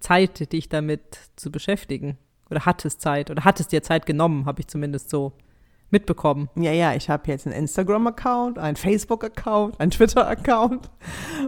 Zeit, 0.06 0.52
dich 0.52 0.70
damit 0.70 1.02
zu 1.36 1.52
beschäftigen. 1.52 2.18
Oder 2.52 2.66
hattest 2.66 3.02
Zeit. 3.02 3.32
Oder 3.32 3.44
hattest 3.44 3.72
dir 3.72 3.82
Zeit 3.82 4.06
genommen, 4.06 4.46
habe 4.46 4.62
ich 4.62 4.68
zumindest 4.68 5.10
so 5.10 5.34
mitbekommen. 5.90 6.50
Ja, 6.56 6.72
ja, 6.72 6.94
ich 6.94 7.10
habe 7.10 7.32
jetzt 7.32 7.48
einen 7.48 7.56
Instagram-Account, 7.56 8.60
einen 8.60 8.76
Facebook-Account, 8.76 9.80
einen 9.80 9.92
Twitter-Account 9.92 10.90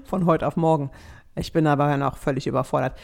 von 0.04 0.26
heute 0.26 0.48
auf 0.48 0.56
morgen. 0.56 0.90
Ich 1.36 1.52
bin 1.54 1.68
aber 1.68 1.96
noch 1.98 2.18
völlig 2.18 2.48
überfordert. 2.48 2.98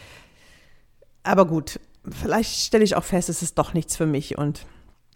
Aber 1.22 1.46
gut, 1.46 1.80
vielleicht 2.10 2.66
stelle 2.66 2.84
ich 2.84 2.96
auch 2.96 3.04
fest, 3.04 3.30
es 3.30 3.44
ist 3.44 3.58
doch 3.58 3.74
nichts 3.74 3.96
für 3.96 4.08
mich 4.08 4.38
und 4.38 4.66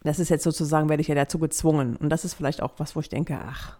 das 0.03 0.20
ist 0.20 0.29
jetzt 0.29 0.44
sozusagen, 0.44 0.88
werde 0.88 1.01
ich 1.01 1.08
ja 1.08 1.15
dazu 1.15 1.39
gezwungen. 1.39 1.96
Und 1.96 2.10
das 2.10 2.25
ist 2.25 2.36
vielleicht 2.36 2.62
auch 2.62 2.74
was, 2.77 2.96
wo 2.96 3.00
ich 3.00 3.10
denke, 3.10 3.39
ach, 3.44 3.77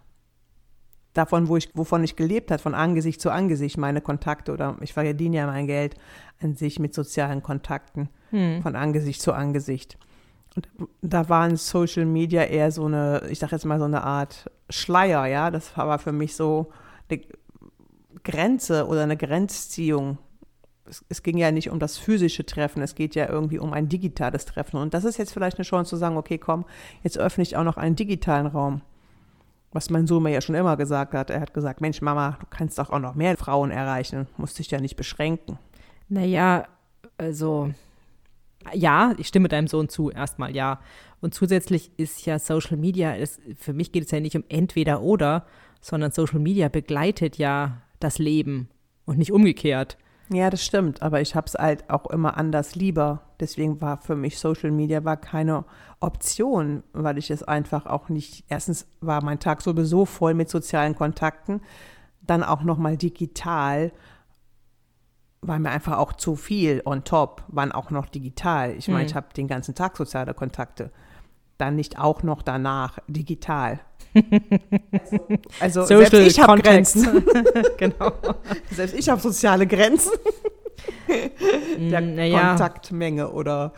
davon, 1.18 1.48
wo 1.48 1.58
ich, 1.58 1.70
wovon 1.74 2.04
ich 2.04 2.16
gelebt 2.16 2.52
habe, 2.52 2.62
von 2.62 2.76
Angesicht 2.76 3.20
zu 3.20 3.32
Angesicht, 3.32 3.78
meine 3.78 4.02
Kontakte 4.02 4.54
oder 4.54 4.78
ich 4.82 4.94
verdiene 4.94 5.38
ja 5.38 5.48
mein 5.48 5.68
Geld 5.68 5.96
an 6.42 6.56
sich 6.56 6.80
mit 6.80 6.94
sozialen 6.94 7.42
Kontakten. 7.42 8.10
hm. 8.32 8.62
von 8.62 8.76
Angesicht 8.76 9.22
zu 9.22 9.34
Angesicht. 9.34 9.98
Und 10.56 10.70
da 11.02 11.30
waren 11.30 11.56
Social 11.56 12.06
Media 12.06 12.44
eher 12.44 12.72
so 12.72 12.86
eine, 12.86 13.24
ich 13.30 13.40
sag 13.40 13.52
jetzt 13.52 13.66
mal 13.66 13.80
so 13.80 13.86
eine 13.86 14.04
Art 14.04 14.50
Schleier, 14.70 15.26
ja. 15.28 15.52
Das 15.52 15.78
war 15.78 16.00
für 16.00 16.12
mich 16.12 16.36
so 16.36 16.72
eine 17.10 17.22
Grenze 18.24 18.88
oder 18.88 19.04
eine 19.04 19.18
Grenzziehung. 19.18 20.18
Es, 20.86 21.06
es, 21.10 21.22
ging 21.22 21.38
ja 21.38 21.52
nicht 21.52 21.70
um 21.70 21.80
das 21.80 21.98
physische 21.98 22.46
Treffen, 22.46 22.82
es 22.82 22.96
geht 22.96 23.14
ja 23.14 23.30
irgendwie 23.30 23.60
um 23.60 23.74
ein 23.74 23.90
digitales 23.90 24.46
Treffen. 24.46 24.78
Und 24.78 24.94
das 24.94 25.04
ist 25.04 25.18
jetzt 25.18 25.34
vielleicht 25.34 25.58
eine 25.58 25.66
Chance 25.66 25.90
zu 25.90 25.96
sagen, 25.98 26.18
okay, 26.18 26.38
komm, 26.38 26.66
jetzt 27.04 27.18
öffne 27.18 27.44
ich 27.44 27.56
auch 27.56 27.64
noch 27.64 27.78
einen 27.78 27.96
digitalen 27.96 28.48
Raum. 28.48 28.82
Was 29.72 29.90
mein 29.90 30.08
Sohn 30.08 30.24
mir 30.24 30.32
ja 30.32 30.42
schon 30.42 30.56
immer 30.56 30.78
gesagt 30.78 31.14
hat. 31.14 31.30
Er 31.30 31.42
hat 31.42 31.54
gesagt, 31.54 31.82
Mensch, 31.82 32.02
Mama, 32.02 32.38
du 32.40 32.46
kannst 32.50 32.80
doch 32.80 32.90
auch 32.90 33.00
noch 33.00 33.16
mehr 33.16 33.38
Frauen 33.38 33.72
erreichen, 33.72 34.28
musst 34.38 34.58
dich 34.60 34.72
ja 34.72 34.80
nicht 34.80 34.96
beschränken. 34.96 35.60
Naja, 36.10 36.66
also 37.18 37.72
ja, 38.74 39.14
ich 39.18 39.28
stimme 39.28 39.48
deinem 39.48 39.68
Sohn 39.68 39.90
zu, 39.90 40.10
erstmal 40.10 40.56
ja. 40.56 40.80
Und 41.22 41.34
zusätzlich 41.34 41.92
ist 41.98 42.26
ja 42.26 42.40
Social 42.40 42.78
Media, 42.78 43.16
es, 43.16 43.40
für 43.58 43.74
mich 43.74 43.92
geht 43.92 44.06
es 44.06 44.12
ja 44.12 44.20
nicht 44.20 44.36
um 44.36 44.44
entweder 44.50 45.02
oder, 45.02 45.46
sondern 45.82 46.12
Social 46.12 46.40
Media 46.40 46.70
begleitet 46.70 47.38
ja 47.38 47.82
das 48.00 48.20
Leben 48.20 48.70
und 49.06 49.18
nicht 49.18 49.32
umgekehrt. 49.32 49.98
Ja, 50.30 50.50
das 50.50 50.64
stimmt, 50.64 51.02
aber 51.02 51.22
ich 51.22 51.36
habe 51.36 51.48
es 51.48 51.54
halt 51.54 51.90
auch 51.90 52.06
immer 52.08 52.36
anders 52.38 52.76
lieber. 52.76 53.22
Deswegen 53.40 53.80
war 53.80 53.98
für 53.98 54.16
mich 54.16 54.40
Social 54.40 54.72
Media 54.72 55.06
war 55.06 55.16
keine 55.16 55.64
Option, 56.02 56.84
weil 56.92 57.18
ich 57.18 57.32
es 57.32 57.44
einfach 57.44 57.86
auch 57.86 58.10
nicht, 58.10 58.44
erstens 58.50 58.88
war 59.00 59.24
mein 59.24 59.40
Tag 59.40 59.62
sowieso 59.62 60.06
voll 60.06 60.34
mit 60.34 60.50
sozialen 60.50 60.96
Kontakten, 60.96 61.62
dann 62.22 62.44
auch 62.44 62.64
nochmal 62.64 62.98
digital 62.98 63.92
war 65.42 65.60
mir 65.60 65.70
einfach 65.70 65.98
auch 65.98 66.14
zu 66.14 66.36
viel 66.36 66.82
on 66.84 67.04
top, 67.04 67.44
waren 67.48 67.72
auch 67.72 67.92
noch 67.92 68.08
digital. 68.08 68.74
Ich 68.74 68.88
meine, 68.88 69.02
mhm. 69.02 69.06
ich 69.06 69.16
habe 69.16 69.28
den 69.36 69.48
ganzen 69.48 69.76
Tag 69.76 69.96
soziale 69.96 70.34
Kontakte. 70.34 70.92
Dann 71.58 71.76
nicht 71.76 72.00
auch 72.00 72.24
noch 72.24 72.42
danach 72.42 73.00
digital. 73.08 73.80
also, 75.60 75.82
also 75.82 75.86
selbst 75.86 76.14
ich 76.14 76.40
habe 76.40 76.62
Grenzen. 76.62 77.24
genau. 77.78 78.14
Selbst 78.72 78.96
ich 78.98 79.10
habe 79.10 79.22
soziale 79.22 79.68
Grenzen. 79.68 80.12
Der 81.78 82.02
mm, 82.02 82.16
naja. 82.16 82.50
Kontaktmenge 82.50 83.32
oder 83.32 83.74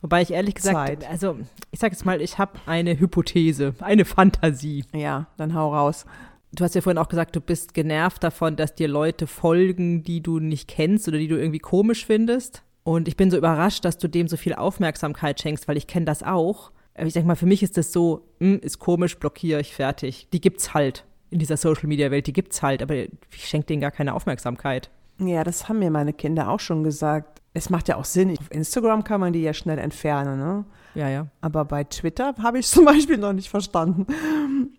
Wobei 0.00 0.22
ich 0.22 0.30
ehrlich 0.30 0.54
gesagt, 0.54 1.02
Zeit. 1.02 1.10
also 1.10 1.36
ich 1.72 1.80
sage 1.80 1.92
jetzt 1.92 2.06
mal, 2.06 2.20
ich 2.20 2.38
habe 2.38 2.52
eine 2.66 2.98
Hypothese, 2.98 3.74
eine 3.80 4.04
Fantasie. 4.04 4.84
Ja, 4.94 5.26
dann 5.36 5.54
hau 5.54 5.74
raus. 5.74 6.06
Du 6.52 6.64
hast 6.64 6.74
ja 6.74 6.80
vorhin 6.80 6.98
auch 6.98 7.08
gesagt, 7.08 7.34
du 7.34 7.40
bist 7.40 7.74
genervt 7.74 8.22
davon, 8.22 8.56
dass 8.56 8.74
dir 8.74 8.88
Leute 8.88 9.26
folgen, 9.26 10.04
die 10.04 10.22
du 10.22 10.38
nicht 10.38 10.68
kennst 10.68 11.08
oder 11.08 11.18
die 11.18 11.28
du 11.28 11.36
irgendwie 11.36 11.58
komisch 11.58 12.06
findest. 12.06 12.62
Und 12.84 13.08
ich 13.08 13.16
bin 13.16 13.30
so 13.30 13.36
überrascht, 13.36 13.84
dass 13.84 13.98
du 13.98 14.08
dem 14.08 14.28
so 14.28 14.36
viel 14.36 14.54
Aufmerksamkeit 14.54 15.40
schenkst, 15.40 15.68
weil 15.68 15.76
ich 15.76 15.86
kenne 15.86 16.06
das 16.06 16.22
auch. 16.22 16.70
Ich 17.04 17.12
denke 17.12 17.28
mal, 17.28 17.36
für 17.36 17.46
mich 17.46 17.62
ist 17.62 17.76
das 17.76 17.92
so, 17.92 18.28
hm, 18.40 18.60
ist 18.60 18.78
komisch, 18.78 19.18
blockiere 19.18 19.60
ich, 19.60 19.74
fertig. 19.74 20.28
Die 20.32 20.40
gibt's 20.40 20.74
halt 20.74 21.04
in 21.30 21.38
dieser 21.38 21.56
Social 21.56 21.86
Media 21.86 22.10
Welt, 22.10 22.26
die 22.26 22.32
gibt's 22.32 22.62
halt, 22.62 22.82
aber 22.82 22.94
ich 22.94 23.10
schenke 23.30 23.66
denen 23.66 23.80
gar 23.80 23.90
keine 23.90 24.14
Aufmerksamkeit. 24.14 24.90
Ja, 25.18 25.44
das 25.44 25.68
haben 25.68 25.80
mir 25.80 25.90
meine 25.90 26.12
Kinder 26.12 26.48
auch 26.48 26.60
schon 26.60 26.84
gesagt. 26.84 27.42
Es 27.54 27.70
macht 27.70 27.88
ja 27.88 27.96
auch 27.96 28.04
Sinn. 28.04 28.36
Auf 28.38 28.50
Instagram 28.50 29.04
kann 29.04 29.20
man 29.20 29.32
die 29.32 29.42
ja 29.42 29.52
schnell 29.52 29.78
entfernen, 29.78 30.38
ne? 30.38 30.64
Ja, 30.94 31.08
ja. 31.08 31.26
Aber 31.40 31.64
bei 31.64 31.84
Twitter 31.84 32.34
habe 32.42 32.58
ich 32.58 32.66
zum 32.66 32.84
Beispiel 32.84 33.18
noch 33.18 33.32
nicht 33.32 33.48
verstanden. 33.48 34.06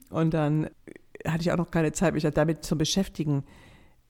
Und 0.09 0.33
dann 0.33 0.69
hatte 1.25 1.41
ich 1.41 1.51
auch 1.51 1.57
noch 1.57 1.71
keine 1.71 1.91
Zeit, 1.91 2.13
mich 2.13 2.23
damit 2.23 2.63
zu 2.63 2.77
beschäftigen. 2.77 3.43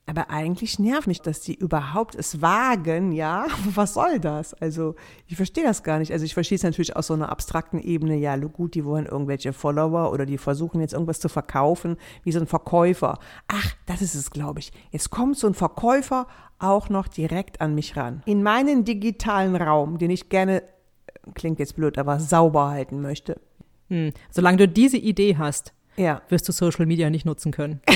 Aber 0.10 0.32
eigentlich 0.32 0.80
nervt 0.80 1.06
mich, 1.06 1.22
dass 1.22 1.42
die 1.42 1.54
überhaupt 1.54 2.16
es 2.16 2.42
wagen, 2.42 3.12
ja. 3.12 3.46
Was 3.76 3.94
soll 3.94 4.20
das? 4.20 4.56
Also, 4.56 4.96
ich 5.28 5.36
verstehe 5.36 5.64
das 5.64 5.84
gar 5.84 6.00
nicht. 6.00 6.12
Also, 6.12 6.26
ich 6.26 6.34
verstehe 6.34 6.56
es 6.56 6.64
natürlich 6.64 6.96
aus 6.96 7.08
so 7.08 7.14
einer 7.14 7.30
abstrakten 7.30 7.80
Ebene. 7.80 8.18
Ja, 8.18 8.36
gut, 8.38 8.74
die 8.74 8.86
wollen 8.86 9.06
irgendwelche 9.06 9.54
Follower 9.54 10.12
oder 10.12 10.26
die 10.26 10.40
versuchen 10.40 10.82
jetzt 10.82 10.94
irgendwas 10.94 11.20
zu 11.20 11.30
verkaufen, 11.30 11.96
wie 12.24 12.32
so 12.32 12.40
ein 12.40 12.48
Verkäufer. 12.48 13.20
Ach, 13.48 13.74
das 13.86 14.02
ist 14.02 14.16
es, 14.16 14.32
glaube 14.32 14.62
ich. 14.62 14.72
Jetzt 14.90 15.12
kommt 15.12 15.38
so 15.38 15.46
ein 15.46 15.54
Verkäufer 15.54 16.26
auch 16.58 16.90
noch 16.90 17.08
direkt 17.08 17.62
an 17.62 17.76
mich 17.76 17.96
ran. 17.96 18.24
In 18.26 18.42
meinen 18.42 18.86
digitalen 18.86 19.56
Raum, 19.56 20.00
den 20.00 20.10
ich 20.10 20.30
gerne, 20.30 20.64
klingt 21.36 21.60
jetzt 21.60 21.76
blöd, 21.76 22.00
aber 22.00 22.20
sauber 22.20 22.70
halten 22.70 23.04
möchte. 23.04 23.40
Hm. 23.90 24.12
Solange 24.32 24.58
du 24.58 24.68
diese 24.68 24.98
Idee 24.98 25.38
hast, 25.38 25.74
ja. 25.98 26.24
wirst 26.30 26.48
du 26.48 26.52
Social 26.52 26.88
Media 26.88 27.12
nicht 27.12 27.28
nutzen 27.28 27.52
können. 27.52 27.82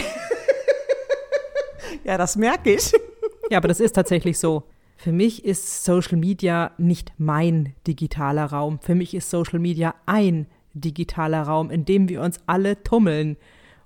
ja, 2.04 2.18
das 2.18 2.36
merke 2.36 2.74
ich. 2.74 2.92
ja, 3.50 3.58
aber 3.58 3.68
das 3.68 3.80
ist 3.80 3.94
tatsächlich 3.94 4.40
so. 4.40 4.64
Für 4.98 5.12
mich 5.12 5.44
ist 5.44 5.84
Social 5.84 6.18
Media 6.18 6.72
nicht 6.78 7.12
mein 7.18 7.74
digitaler 7.88 8.46
Raum. 8.46 8.80
Für 8.80 8.96
mich 8.96 9.14
ist 9.14 9.30
Social 9.30 9.60
Media 9.60 9.96
ein 10.06 10.48
digitaler 10.74 11.44
Raum, 11.44 11.72
in 11.72 11.86
dem 11.86 12.10
wir 12.10 12.22
uns 12.22 12.40
alle 12.46 12.84
tummeln. 12.84 13.38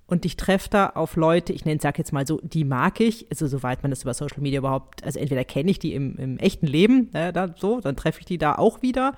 Und 0.06 0.24
ich 0.24 0.36
treffe 0.36 0.70
da 0.70 0.86
auf 0.90 1.16
Leute, 1.16 1.52
ich 1.52 1.66
nenne, 1.66 1.80
sag 1.82 1.98
jetzt 1.98 2.12
mal 2.12 2.26
so, 2.26 2.40
die 2.42 2.64
mag 2.64 2.98
ich, 3.00 3.26
also 3.30 3.46
soweit 3.46 3.82
man 3.82 3.90
das 3.90 4.02
über 4.02 4.14
Social 4.14 4.40
Media 4.40 4.60
überhaupt, 4.60 5.04
also 5.04 5.18
entweder 5.18 5.44
kenne 5.44 5.70
ich 5.70 5.78
die 5.78 5.92
im, 5.92 6.16
im 6.16 6.38
echten 6.38 6.66
Leben, 6.66 7.12
äh, 7.12 7.30
da, 7.30 7.54
so, 7.54 7.80
dann 7.80 7.94
treffe 7.94 8.20
ich 8.20 8.26
die 8.26 8.38
da 8.38 8.54
auch 8.54 8.80
wieder. 8.80 9.14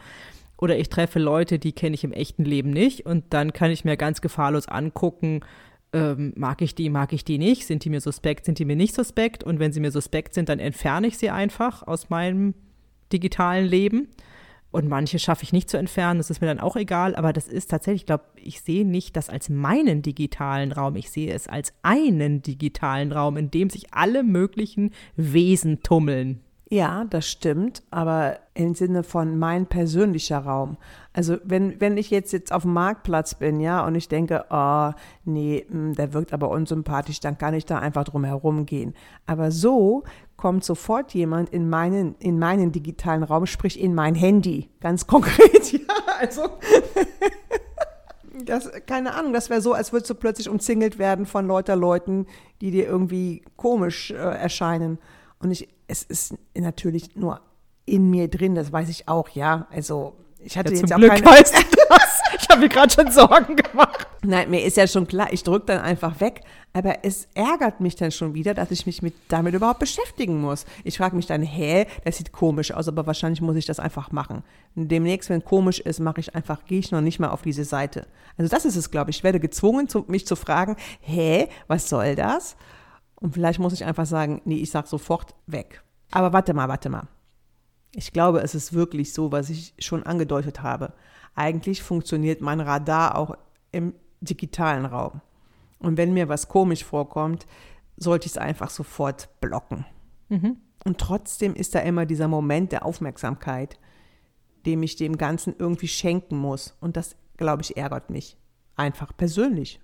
Oder 0.57 0.79
ich 0.79 0.89
treffe 0.89 1.21
Leute, 1.21 1.59
die 1.59 1.73
kenne 1.73 1.95
ich 1.95 2.03
im 2.03 2.13
echten 2.13 2.45
Leben 2.45 2.71
nicht 2.71 3.07
und 3.07 3.25
dann 3.31 3.53
kann 3.53 3.71
ich 3.71 3.85
mir 3.85 3.97
ganz 3.97 4.21
gefahrlos 4.21 4.67
angucken, 4.67 5.43
ähm, 5.93 6.33
mag 6.37 6.63
ich 6.63 6.75
die, 6.75 6.89
mag 6.91 7.13
ich 7.13 7.25
die 7.25 7.39
nicht, 7.39 7.67
sind 7.67 7.85
die 7.85 7.91
mir 7.91 8.01
suspekt, 8.01 8.45
sind 8.45 8.59
die 8.59 8.65
mir 8.65 8.77
nicht 8.77 8.95
suspekt? 8.95 9.45
Und 9.45 9.59
wenn 9.59 9.73
sie 9.73 9.81
mir 9.81 9.91
suspekt 9.91 10.35
sind, 10.35 10.49
dann 10.49 10.59
entferne 10.59 11.07
ich 11.07 11.19
sie 11.19 11.31
einfach 11.31 11.83
aus 11.87 12.11
meinem 12.11 12.55
digitalen 13.13 13.67
Leben. 13.67 14.09
Und 14.73 14.89
manche 14.89 15.19
schaffe 15.19 15.43
ich 15.43 15.53
nicht 15.53 15.69
zu 15.69 15.79
entfernen, 15.79 16.19
das 16.19 16.31
ist 16.31 16.41
mir 16.41 16.47
dann 16.47 16.61
auch 16.61 16.77
egal, 16.77 17.17
aber 17.17 17.33
das 17.33 17.49
ist 17.49 17.71
tatsächlich, 17.71 18.03
ich 18.03 18.07
glaube, 18.07 18.25
ich 18.37 18.61
sehe 18.61 18.87
nicht 18.87 19.17
das 19.17 19.29
als 19.29 19.49
meinen 19.49 20.01
digitalen 20.01 20.71
Raum, 20.71 20.95
ich 20.95 21.11
sehe 21.11 21.35
es 21.35 21.49
als 21.49 21.73
einen 21.83 22.41
digitalen 22.41 23.11
Raum, 23.11 23.37
in 23.37 23.51
dem 23.51 23.69
sich 23.69 23.93
alle 23.93 24.23
möglichen 24.23 24.93
Wesen 25.17 25.83
tummeln. 25.83 26.41
Ja, 26.73 27.05
das 27.11 27.27
stimmt, 27.27 27.83
aber 27.91 28.39
im 28.55 28.77
Sinne 28.77 29.03
von 29.03 29.37
mein 29.37 29.67
persönlicher 29.67 30.39
Raum. 30.39 30.77
Also 31.13 31.39
wenn, 31.43 31.81
wenn 31.81 31.97
ich 31.97 32.11
jetzt, 32.11 32.33
jetzt 32.33 32.53
auf 32.53 32.63
dem 32.63 32.75
Marktplatz 32.75 33.35
bin, 33.35 33.59
ja, 33.59 33.85
und 33.85 33.97
ich 33.97 34.07
denke, 34.07 34.45
oh, 34.51 34.93
nee, 35.25 35.67
hm, 35.69 35.97
der 35.97 36.13
wirkt 36.13 36.33
aber 36.33 36.49
unsympathisch, 36.49 37.19
dann 37.19 37.39
kann 37.39 37.55
ich 37.55 37.67
da 37.67 37.81
einfach 37.81 38.05
drum 38.05 38.23
herum 38.23 38.67
gehen. 38.67 38.95
Aber 39.27 39.51
so 39.51 40.05
kommt 40.37 40.63
sofort 40.63 41.13
jemand 41.13 41.51
in 41.51 41.69
meinen, 41.69 42.15
in 42.21 42.39
meinen 42.39 42.71
digitalen 42.71 43.25
Raum, 43.25 43.47
sprich 43.47 43.81
in 43.81 43.93
mein 43.93 44.15
Handy, 44.15 44.71
ganz 44.81 45.07
konkret, 45.09 45.73
ja, 45.73 45.81
also 46.21 46.43
das, 48.45 48.71
keine 48.87 49.15
Ahnung, 49.15 49.33
das 49.33 49.51
wäre 49.51 49.61
so, 49.61 49.73
als 49.73 49.93
würdest 49.93 50.11
du 50.11 50.15
plötzlich 50.15 50.49
umzingelt 50.49 51.01
werden 51.01 51.27
von 51.27 51.49
lauter 51.49 51.75
Leuten, 51.75 52.27
die 52.61 52.71
dir 52.71 52.87
irgendwie 52.87 53.43
komisch 53.57 54.13
äh, 54.13 54.15
erscheinen. 54.15 54.99
Und 55.41 55.51
ich, 55.51 55.69
es 55.91 56.05
ist 56.05 56.35
natürlich 56.55 57.17
nur 57.17 57.41
in 57.85 58.11
mir 58.11 58.29
drin, 58.29 58.55
das 58.55 58.73
weiß 58.73 58.89
ich 58.89 59.09
auch, 59.09 59.29
ja. 59.31 59.67
Also 59.71 60.15
ich 60.43 60.57
hatte 60.57 60.73
ja, 60.73 60.81
jetzt 60.81 60.93
auch 60.93 60.97
Glück 60.97 61.11
keine. 61.11 61.27
Weißt 61.27 61.55
du 61.55 61.77
das? 61.89 62.21
Ich 62.41 62.49
habe 62.49 62.61
mir 62.61 62.69
gerade 62.69 62.93
schon 62.93 63.11
Sorgen 63.11 63.57
gemacht. 63.57 64.07
Nein, 64.23 64.51
mir 64.51 64.65
ist 64.65 64.77
ja 64.77 64.87
schon 64.87 65.07
klar, 65.07 65.33
ich 65.33 65.43
drücke 65.43 65.67
dann 65.67 65.81
einfach 65.81 66.21
weg. 66.21 66.43
Aber 66.73 66.99
es 67.03 67.27
ärgert 67.35 67.81
mich 67.81 67.97
dann 67.97 68.13
schon 68.13 68.35
wieder, 68.35 68.55
dass 68.55 68.71
ich 68.71 68.87
mich 68.87 69.03
mit, 69.03 69.15
damit 69.29 69.55
überhaupt 69.55 69.81
beschäftigen 69.81 70.41
muss. 70.41 70.67
Ich 70.85 70.99
frage 70.99 71.17
mich 71.17 71.27
dann, 71.27 71.43
hä, 71.43 71.87
das 72.05 72.19
sieht 72.19 72.31
komisch 72.31 72.71
aus, 72.73 72.87
aber 72.87 73.07
wahrscheinlich 73.07 73.41
muss 73.41 73.57
ich 73.57 73.67
das 73.67 73.81
einfach 73.81 74.13
machen. 74.13 74.45
Demnächst, 74.77 75.31
wenn 75.31 75.45
komisch 75.45 75.81
ist, 75.81 75.99
mache 75.99 76.21
ich 76.21 76.37
einfach, 76.37 76.65
gehe 76.65 76.79
ich 76.79 76.93
noch 76.93 77.01
nicht 77.01 77.19
mal 77.19 77.31
auf 77.31 77.43
diese 77.43 77.65
Seite. 77.65 78.07
Also 78.39 78.49
das 78.49 78.65
ist 78.65 78.77
es, 78.77 78.93
glaube 78.93 79.11
ich. 79.11 79.19
Ich 79.19 79.25
werde 79.25 79.41
gezwungen, 79.41 79.89
mich 80.07 80.27
zu 80.27 80.37
fragen, 80.37 80.77
hä, 81.01 81.49
was 81.67 81.89
soll 81.89 82.15
das? 82.15 82.57
Und 83.21 83.35
vielleicht 83.35 83.59
muss 83.59 83.73
ich 83.73 83.85
einfach 83.85 84.07
sagen, 84.07 84.41
nee, 84.45 84.57
ich 84.57 84.71
sag 84.71 84.87
sofort 84.87 85.35
weg. 85.47 85.83
Aber 86.11 86.33
warte 86.33 86.55
mal, 86.55 86.69
warte 86.69 86.89
mal. 86.89 87.07
Ich 87.95 88.13
glaube, 88.13 88.41
es 88.41 88.55
ist 88.55 88.73
wirklich 88.73 89.13
so, 89.13 89.33
was 89.33 89.51
ich 89.51 89.75
schon 89.79 90.05
angedeutet 90.05 90.63
habe. 90.63 90.93
Eigentlich 91.35 91.83
funktioniert 91.83 92.41
mein 92.41 92.61
Radar 92.61 93.17
auch 93.17 93.37
im 93.73 93.95
digitalen 94.21 94.87
Raum. 94.87 95.21
Und 95.79 95.97
wenn 95.97 96.13
mir 96.13 96.29
was 96.29 96.49
komisch 96.49 96.85
vorkommt, 96.85 97.47
sollte 97.97 98.27
ich 98.27 98.33
es 98.33 98.39
einfach 98.39 98.71
sofort 98.71 99.29
blocken. 99.41 99.85
Mhm. 100.29 100.57
Und 100.85 100.99
trotzdem 100.99 101.55
ist 101.55 101.75
da 101.75 101.81
immer 101.81 102.07
dieser 102.07 102.29
Moment 102.29 102.73
der 102.73 102.87
Aufmerksamkeit, 102.87 103.79
dem 104.67 104.83
ich 104.83 104.97
dem 104.97 105.19
Ganzen 105.19 105.55
irgendwie 105.59 105.89
schenken 105.89 106.37
muss. 106.37 106.77
Und 106.81 106.97
das, 106.97 107.17
glaube 107.37 107.63
ich, 107.63 107.77
ärgert 107.77 108.11
mich. 108.11 108.39
Einfach 108.77 109.17
persönlich. 109.17 109.81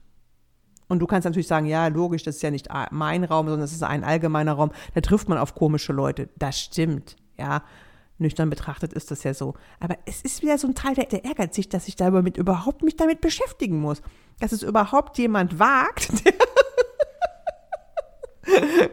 Und 0.88 1.00
du 1.00 1.06
kannst 1.06 1.24
natürlich 1.24 1.48
sagen, 1.48 1.66
ja, 1.66 1.88
logisch, 1.88 2.22
das 2.22 2.36
ist 2.36 2.42
ja 2.42 2.50
nicht 2.50 2.68
mein 2.90 3.24
Raum, 3.24 3.46
sondern 3.46 3.62
das 3.62 3.72
ist 3.72 3.82
ein 3.82 4.04
allgemeiner 4.04 4.52
Raum. 4.52 4.70
Da 4.94 5.00
trifft 5.00 5.28
man 5.28 5.38
auf 5.38 5.54
komische 5.54 5.92
Leute. 5.92 6.28
Das 6.36 6.60
stimmt, 6.60 7.16
ja. 7.38 7.62
Nüchtern 8.18 8.48
betrachtet 8.48 8.94
ist 8.94 9.10
das 9.10 9.24
ja 9.24 9.34
so. 9.34 9.54
Aber 9.78 9.96
es 10.06 10.22
ist 10.22 10.42
wieder 10.42 10.56
so 10.56 10.66
ein 10.66 10.74
Teil, 10.74 10.94
der, 10.94 11.04
der 11.04 11.26
ärgert 11.26 11.52
sich, 11.52 11.68
dass 11.68 11.86
ich 11.86 11.96
damit 11.96 12.38
überhaupt 12.38 12.82
mich 12.82 12.96
damit 12.96 13.20
beschäftigen 13.20 13.78
muss. 13.78 14.00
Dass 14.40 14.52
es 14.52 14.62
überhaupt 14.62 15.18
jemand 15.18 15.58
wagt, 15.58 16.10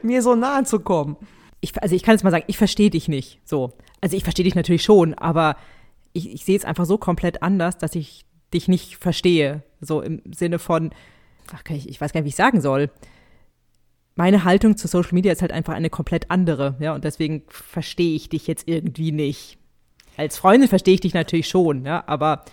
mir 0.03 0.21
so 0.21 0.35
nahe 0.35 0.65
zu 0.65 0.81
kommen. 0.81 1.15
ich, 1.61 1.81
also 1.81 1.95
ich 1.95 2.03
kann 2.03 2.15
jetzt 2.15 2.23
mal 2.23 2.31
sagen, 2.31 2.43
ich 2.47 2.57
verstehe 2.57 2.89
dich 2.89 3.07
nicht. 3.07 3.39
So. 3.45 3.71
Also 4.01 4.17
ich 4.17 4.23
verstehe 4.23 4.43
dich 4.43 4.55
natürlich 4.55 4.83
schon, 4.83 5.13
aber 5.13 5.55
ich, 6.11 6.33
ich 6.33 6.43
sehe 6.43 6.57
es 6.57 6.65
einfach 6.65 6.85
so 6.85 6.97
komplett 6.97 7.41
anders, 7.41 7.77
dass 7.77 7.95
ich 7.95 8.25
dich 8.53 8.67
nicht 8.67 8.97
verstehe. 8.97 9.63
So 9.79 10.01
im 10.01 10.21
Sinne 10.33 10.59
von, 10.59 10.91
ach, 11.53 11.63
ich, 11.69 11.89
ich 11.89 11.99
weiß 11.99 12.13
gar 12.13 12.21
nicht, 12.21 12.25
wie 12.25 12.29
ich 12.29 12.35
sagen 12.35 12.61
soll. 12.61 12.89
Meine 14.15 14.43
Haltung 14.43 14.77
zu 14.77 14.87
Social 14.87 15.13
Media 15.13 15.31
ist 15.31 15.41
halt 15.41 15.51
einfach 15.51 15.73
eine 15.73 15.89
komplett 15.89 16.29
andere, 16.29 16.75
ja, 16.79 16.93
und 16.93 17.03
deswegen 17.03 17.43
verstehe 17.47 18.15
ich 18.15 18.29
dich 18.29 18.45
jetzt 18.45 18.67
irgendwie 18.67 19.11
nicht. 19.11 19.57
Als 20.17 20.37
Freundin 20.37 20.69
verstehe 20.69 20.93
ich 20.93 21.01
dich 21.01 21.15
natürlich 21.15 21.47
schon, 21.47 21.85
ja, 21.85 22.03
aber 22.05 22.45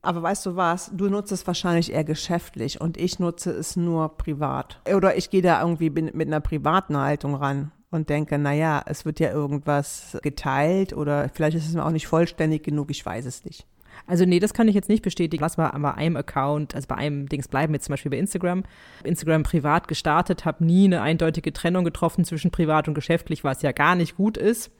aber 0.00 0.22
weißt 0.22 0.46
du 0.46 0.56
was, 0.56 0.90
du 0.94 1.10
nutzt 1.10 1.32
es 1.32 1.46
wahrscheinlich 1.46 1.92
eher 1.92 2.04
geschäftlich 2.04 2.80
und 2.80 2.96
ich 2.96 3.18
nutze 3.18 3.50
es 3.50 3.76
nur 3.76 4.16
privat. 4.16 4.80
Oder 4.94 5.16
ich 5.16 5.28
gehe 5.28 5.42
da 5.42 5.60
irgendwie 5.60 5.90
mit 5.90 6.14
einer 6.14 6.40
privaten 6.40 6.96
Haltung 6.96 7.34
ran 7.34 7.72
und 7.90 8.08
denke, 8.08 8.38
naja, 8.38 8.82
es 8.86 9.04
wird 9.04 9.18
ja 9.18 9.32
irgendwas 9.32 10.16
geteilt 10.22 10.92
oder 10.92 11.28
vielleicht 11.28 11.56
ist 11.56 11.66
es 11.66 11.74
mir 11.74 11.84
auch 11.84 11.90
nicht 11.90 12.06
vollständig 12.06 12.62
genug, 12.62 12.90
ich 12.90 13.04
weiß 13.04 13.26
es 13.26 13.44
nicht. 13.44 13.66
Also 14.08 14.24
nee, 14.24 14.40
das 14.40 14.54
kann 14.54 14.68
ich 14.68 14.74
jetzt 14.74 14.88
nicht 14.88 15.02
bestätigen. 15.02 15.42
Lass 15.42 15.56
mal 15.56 15.70
bei 15.70 15.94
einem 15.94 16.16
Account, 16.16 16.74
also 16.74 16.88
bei 16.88 16.96
einem 16.96 17.28
Dings 17.28 17.46
bleiben, 17.46 17.74
jetzt 17.74 17.84
zum 17.84 17.92
Beispiel 17.92 18.10
bei 18.10 18.18
Instagram. 18.18 18.64
Instagram 19.04 19.42
privat 19.42 19.86
gestartet, 19.86 20.44
habe 20.44 20.64
nie 20.64 20.86
eine 20.86 21.02
eindeutige 21.02 21.52
Trennung 21.52 21.84
getroffen 21.84 22.24
zwischen 22.24 22.50
privat 22.50 22.88
und 22.88 22.94
geschäftlich, 22.94 23.44
was 23.44 23.62
ja 23.62 23.72
gar 23.72 23.94
nicht 23.94 24.16
gut 24.16 24.36
ist. 24.36 24.72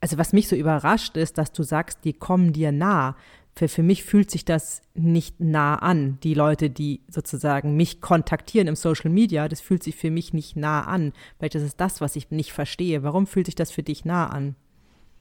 Also 0.00 0.18
was 0.18 0.32
mich 0.32 0.48
so 0.48 0.56
überrascht 0.56 1.16
ist, 1.16 1.38
dass 1.38 1.52
du 1.52 1.62
sagst, 1.62 2.04
die 2.04 2.12
kommen 2.12 2.52
dir 2.52 2.72
nah 2.72 3.16
für, 3.54 3.68
für 3.68 3.82
mich 3.82 4.04
fühlt 4.04 4.30
sich 4.30 4.44
das 4.44 4.82
nicht 4.94 5.40
nah 5.40 5.76
an. 5.76 6.18
Die 6.22 6.34
Leute, 6.34 6.70
die 6.70 7.02
sozusagen 7.08 7.76
mich 7.76 8.00
kontaktieren 8.00 8.68
im 8.68 8.76
Social 8.76 9.10
Media, 9.10 9.48
das 9.48 9.60
fühlt 9.60 9.82
sich 9.82 9.96
für 9.96 10.10
mich 10.10 10.32
nicht 10.32 10.56
nah 10.56 10.82
an. 10.82 11.12
Weil 11.38 11.50
das 11.50 11.62
ist 11.62 11.80
das, 11.80 12.00
was 12.00 12.16
ich 12.16 12.30
nicht 12.30 12.52
verstehe. 12.52 13.02
Warum 13.02 13.26
fühlt 13.26 13.46
sich 13.46 13.54
das 13.54 13.70
für 13.70 13.82
dich 13.82 14.04
nah 14.04 14.28
an? 14.28 14.56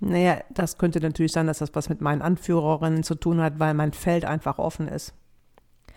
Naja, 0.01 0.39
das 0.50 0.77
könnte 0.77 1.00
natürlich 1.00 1.31
sein, 1.31 1.48
dass 1.48 1.60
das 1.60 1.74
was 1.75 1.88
mit 1.88 2.01
meinen 2.01 2.24
Anführerinnen 2.24 3.03
zu 3.03 3.15
tun 3.15 3.39
hat, 3.39 3.60
weil 3.60 3.75
mein 3.75 3.93
Feld 3.93 4.25
einfach 4.25 4.58
offen 4.58 4.88
ist. 4.88 5.13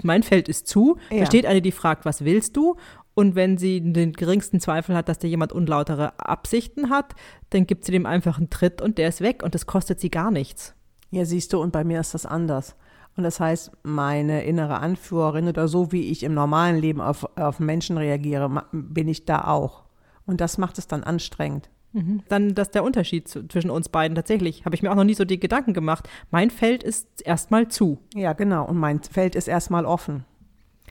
Mein 0.03 0.23
Feld 0.23 0.49
ist 0.49 0.67
zu. 0.67 0.99
Ja. 1.11 1.21
Da 1.21 1.27
steht 1.27 1.47
eine, 1.47 1.63
die 1.63 1.73
fragt, 1.73 2.05
was 2.05 2.25
willst 2.25 2.57
du? 2.57 2.77
Und 3.15 3.35
wenn 3.35 3.57
sie 3.57 3.81
den 3.81 4.13
geringsten 4.13 4.61
Zweifel 4.61 4.95
hat, 4.95 5.09
dass 5.09 5.21
da 5.21 5.27
jemand 5.27 5.53
unlautere 5.53 6.19
Absichten 6.19 6.91
hat, 6.91 7.15
dann 7.51 7.67
gibt 7.67 7.85
sie 7.85 7.93
dem 7.93 8.07
einfach 8.07 8.39
einen 8.39 8.51
Tritt 8.51 8.83
und 8.83 8.99
der 8.99 9.09
ist 9.09 9.21
weg 9.21 9.43
und 9.43 9.55
das 9.55 9.67
kostet 9.67 10.01
sie 10.01 10.11
gar 10.11 10.31
nichts. 10.31 10.75
Ja, 11.11 11.25
siehst 11.25 11.53
du, 11.53 11.63
und 11.63 11.73
bei 11.73 11.85
mir 11.85 12.01
ist 12.01 12.13
das 12.13 12.27
anders. 12.27 12.77
Und 13.17 13.23
das 13.23 13.39
heißt, 13.39 13.71
meine 13.85 14.45
innere 14.45 14.81
Anführerin 14.81 15.49
oder 15.49 15.69
so, 15.69 15.93
wie 15.93 16.11
ich 16.11 16.25
im 16.25 16.35
normalen 16.35 16.77
Leben 16.77 17.01
auf, 17.01 17.25
auf 17.39 17.61
Menschen 17.61 17.97
reagiere, 17.97 18.65
bin 18.73 19.09
ich 19.09 19.25
da 19.25 19.45
auch. 19.45 19.85
Und 20.27 20.41
das 20.41 20.59
macht 20.59 20.79
es 20.79 20.89
dann 20.89 21.05
anstrengend. 21.05 21.71
Mhm. 21.95 22.23
Dann 22.29 22.55
das 22.55 22.69
ist 22.69 22.75
der 22.75 22.85
Unterschied 22.85 23.29
zwischen 23.29 23.71
uns 23.71 23.89
beiden 23.89 24.15
tatsächlich. 24.15 24.65
Habe 24.65 24.75
ich 24.75 24.83
mir 24.83 24.91
auch 24.91 24.97
noch 24.97 25.05
nie 25.05 25.15
so 25.15 25.25
die 25.25 25.41
Gedanken 25.41 25.73
gemacht. 25.73 26.09
Mein 26.31 26.51
Feld 26.51 26.83
ist 26.83 27.23
erstmal 27.25 27.69
zu. 27.69 27.99
Ja, 28.15 28.33
genau. 28.33 28.67
Und 28.67 28.77
mein 28.77 29.01
Feld 29.03 29.37
ist 29.37 29.49
erstmal 29.49 29.87
offen. 29.87 30.25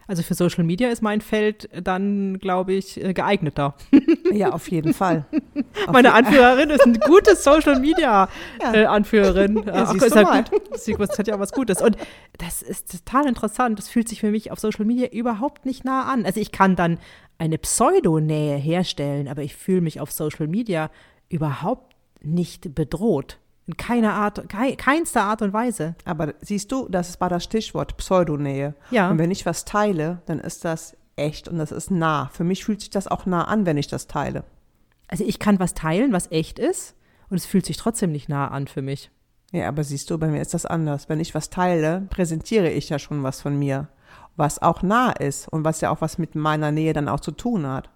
Also 0.07 0.21
für 0.21 0.33
Social 0.33 0.63
Media 0.63 0.89
ist 0.89 1.01
mein 1.01 1.21
Feld 1.21 1.69
dann, 1.81 2.37
glaube 2.39 2.73
ich, 2.73 3.01
äh, 3.01 3.13
geeigneter. 3.13 3.75
Ja, 4.31 4.49
auf 4.49 4.71
jeden 4.71 4.95
Fall. 4.95 5.25
Auf 5.85 5.93
Meine 5.93 6.11
Anführerin 6.13 6.71
ist 6.71 6.81
eine 6.83 6.97
gute 6.97 7.35
Social 7.35 7.79
Media 7.79 8.27
ja. 8.59 8.73
äh, 8.73 8.85
Anführerin. 8.85 9.57
Ja, 9.63 9.85
Ach, 9.87 9.93
ist 9.93 10.15
halt 10.15 10.49
gut. 10.49 10.63
Das 10.99 11.19
hat 11.19 11.27
ja 11.27 11.39
was 11.39 11.51
Gutes. 11.51 11.83
Und 11.83 11.97
das 12.39 12.63
ist 12.63 12.91
total 12.91 13.27
interessant. 13.27 13.77
Das 13.77 13.89
fühlt 13.89 14.09
sich 14.09 14.21
für 14.21 14.31
mich 14.31 14.49
auf 14.49 14.57
Social 14.59 14.85
Media 14.85 15.09
überhaupt 15.09 15.67
nicht 15.67 15.85
nah 15.85 16.05
an. 16.05 16.25
Also 16.25 16.39
ich 16.39 16.51
kann 16.51 16.75
dann 16.75 16.97
eine 17.37 17.57
Pseudonähe 17.57 18.57
herstellen, 18.57 19.27
aber 19.27 19.41
ich 19.43 19.55
fühle 19.55 19.81
mich 19.81 19.99
auf 19.99 20.11
Social 20.11 20.47
Media 20.47 20.89
überhaupt 21.29 21.95
nicht 22.21 22.73
bedroht. 22.75 23.39
In 23.65 23.77
keiner 23.77 24.13
Art, 24.13 24.47
kei, 24.49 24.75
keinster 24.75 25.23
Art 25.23 25.41
und 25.41 25.53
Weise. 25.53 25.95
Aber 26.05 26.33
siehst 26.41 26.71
du, 26.71 26.87
das 26.89 27.19
war 27.21 27.29
das 27.29 27.45
Stichwort 27.45 27.97
Pseudonähe. 27.97 28.75
Ja. 28.91 29.09
Und 29.09 29.17
wenn 29.17 29.31
ich 29.31 29.45
was 29.45 29.65
teile, 29.65 30.21
dann 30.25 30.39
ist 30.39 30.65
das 30.65 30.97
echt 31.15 31.47
und 31.47 31.57
das 31.57 31.71
ist 31.71 31.91
nah. 31.91 32.29
Für 32.33 32.43
mich 32.43 32.65
fühlt 32.65 32.81
sich 32.81 32.89
das 32.89 33.07
auch 33.07 33.25
nah 33.25 33.45
an, 33.45 33.65
wenn 33.65 33.77
ich 33.77 33.87
das 33.87 34.07
teile. 34.07 34.43
Also 35.07 35.23
ich 35.23 35.39
kann 35.39 35.59
was 35.59 35.73
teilen, 35.73 36.11
was 36.11 36.31
echt 36.31 36.59
ist, 36.59 36.95
und 37.29 37.37
es 37.37 37.45
fühlt 37.45 37.65
sich 37.65 37.77
trotzdem 37.77 38.11
nicht 38.11 38.29
nah 38.29 38.49
an 38.49 38.67
für 38.67 38.81
mich. 38.81 39.11
Ja, 39.51 39.67
aber 39.67 39.83
siehst 39.83 40.09
du, 40.09 40.17
bei 40.17 40.27
mir 40.27 40.41
ist 40.41 40.53
das 40.53 40.65
anders. 40.65 41.09
Wenn 41.09 41.19
ich 41.19 41.35
was 41.35 41.49
teile, 41.49 42.07
präsentiere 42.09 42.69
ich 42.69 42.89
ja 42.89 42.97
schon 42.99 43.21
was 43.21 43.41
von 43.41 43.57
mir, 43.57 43.87
was 44.35 44.61
auch 44.61 44.81
nah 44.81 45.11
ist 45.11 45.47
und 45.47 45.63
was 45.63 45.81
ja 45.81 45.89
auch 45.89 46.01
was 46.01 46.17
mit 46.17 46.35
meiner 46.35 46.71
Nähe 46.71 46.93
dann 46.93 47.07
auch 47.07 47.19
zu 47.19 47.31
tun 47.31 47.67
hat. 47.67 47.89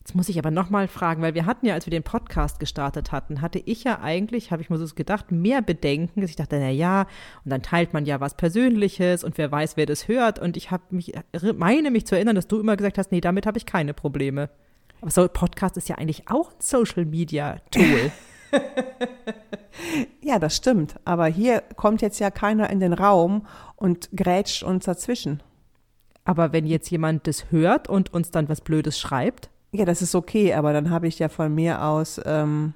Jetzt 0.00 0.14
muss 0.14 0.28
ich 0.28 0.38
aber 0.38 0.50
nochmal 0.50 0.86
fragen, 0.86 1.22
weil 1.22 1.32
wir 1.32 1.46
hatten 1.46 1.64
ja, 1.64 1.72
als 1.72 1.86
wir 1.86 1.90
den 1.90 2.02
Podcast 2.02 2.60
gestartet 2.60 3.10
hatten, 3.10 3.40
hatte 3.40 3.58
ich 3.58 3.84
ja 3.84 4.00
eigentlich, 4.00 4.50
habe 4.50 4.60
ich 4.60 4.68
mir 4.68 4.76
so 4.76 4.94
gedacht, 4.94 5.32
mehr 5.32 5.62
Bedenken. 5.62 6.20
Dass 6.20 6.28
ich 6.28 6.36
dachte, 6.36 6.58
na 6.60 6.68
ja, 6.68 7.06
und 7.42 7.50
dann 7.50 7.62
teilt 7.62 7.94
man 7.94 8.04
ja 8.04 8.20
was 8.20 8.34
Persönliches 8.34 9.24
und 9.24 9.38
wer 9.38 9.50
weiß, 9.50 9.78
wer 9.78 9.86
das 9.86 10.06
hört. 10.06 10.38
Und 10.38 10.58
ich 10.58 10.70
habe 10.70 10.82
mich, 10.90 11.14
meine 11.56 11.90
mich 11.90 12.06
zu 12.06 12.16
erinnern, 12.16 12.36
dass 12.36 12.48
du 12.48 12.60
immer 12.60 12.76
gesagt 12.76 12.98
hast, 12.98 13.12
nee, 13.12 13.22
damit 13.22 13.46
habe 13.46 13.56
ich 13.56 13.64
keine 13.64 13.94
Probleme. 13.94 14.50
Aber 15.00 15.10
so 15.10 15.26
Podcast 15.26 15.78
ist 15.78 15.88
ja 15.88 15.96
eigentlich 15.96 16.28
auch 16.28 16.50
ein 16.50 16.60
Social 16.60 17.06
Media 17.06 17.56
Tool. 17.70 18.12
ja, 20.20 20.38
das 20.38 20.56
stimmt. 20.56 20.96
Aber 21.04 21.26
hier 21.26 21.62
kommt 21.76 22.02
jetzt 22.02 22.18
ja 22.18 22.30
keiner 22.30 22.70
in 22.70 22.80
den 22.80 22.92
Raum 22.92 23.46
und 23.76 24.08
grätscht 24.14 24.62
uns 24.62 24.84
dazwischen. 24.84 25.42
Aber 26.24 26.52
wenn 26.52 26.66
jetzt 26.66 26.90
jemand 26.90 27.26
das 27.26 27.50
hört 27.50 27.88
und 27.88 28.12
uns 28.12 28.30
dann 28.30 28.48
was 28.48 28.60
Blödes 28.60 28.98
schreibt, 28.98 29.50
ja, 29.72 29.84
das 29.84 30.02
ist 30.02 30.14
okay, 30.14 30.54
aber 30.54 30.72
dann 30.72 30.90
habe 30.90 31.08
ich 31.08 31.18
ja 31.18 31.28
von 31.28 31.54
mir 31.54 31.82
aus, 31.82 32.20
ähm, 32.24 32.74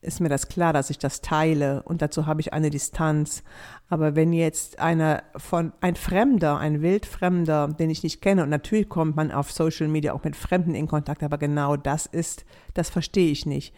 ist 0.00 0.20
mir 0.20 0.28
das 0.28 0.48
klar, 0.48 0.72
dass 0.72 0.90
ich 0.90 0.98
das 0.98 1.20
teile 1.20 1.82
und 1.84 2.02
dazu 2.02 2.26
habe 2.26 2.40
ich 2.40 2.52
eine 2.52 2.70
Distanz. 2.70 3.44
Aber 3.88 4.16
wenn 4.16 4.32
jetzt 4.32 4.78
einer 4.80 5.22
von, 5.36 5.72
ein 5.80 5.94
Fremder, 5.94 6.58
ein 6.58 6.82
Wildfremder, 6.82 7.68
den 7.68 7.90
ich 7.90 8.02
nicht 8.02 8.20
kenne, 8.20 8.42
und 8.42 8.50
natürlich 8.50 8.88
kommt 8.88 9.16
man 9.16 9.30
auf 9.30 9.52
Social 9.52 9.88
Media 9.88 10.12
auch 10.12 10.24
mit 10.24 10.34
Fremden 10.34 10.74
in 10.74 10.88
Kontakt, 10.88 11.22
aber 11.22 11.38
genau 11.38 11.76
das 11.76 12.06
ist, 12.06 12.44
das 12.74 12.90
verstehe 12.90 13.30
ich 13.30 13.46
nicht. 13.46 13.74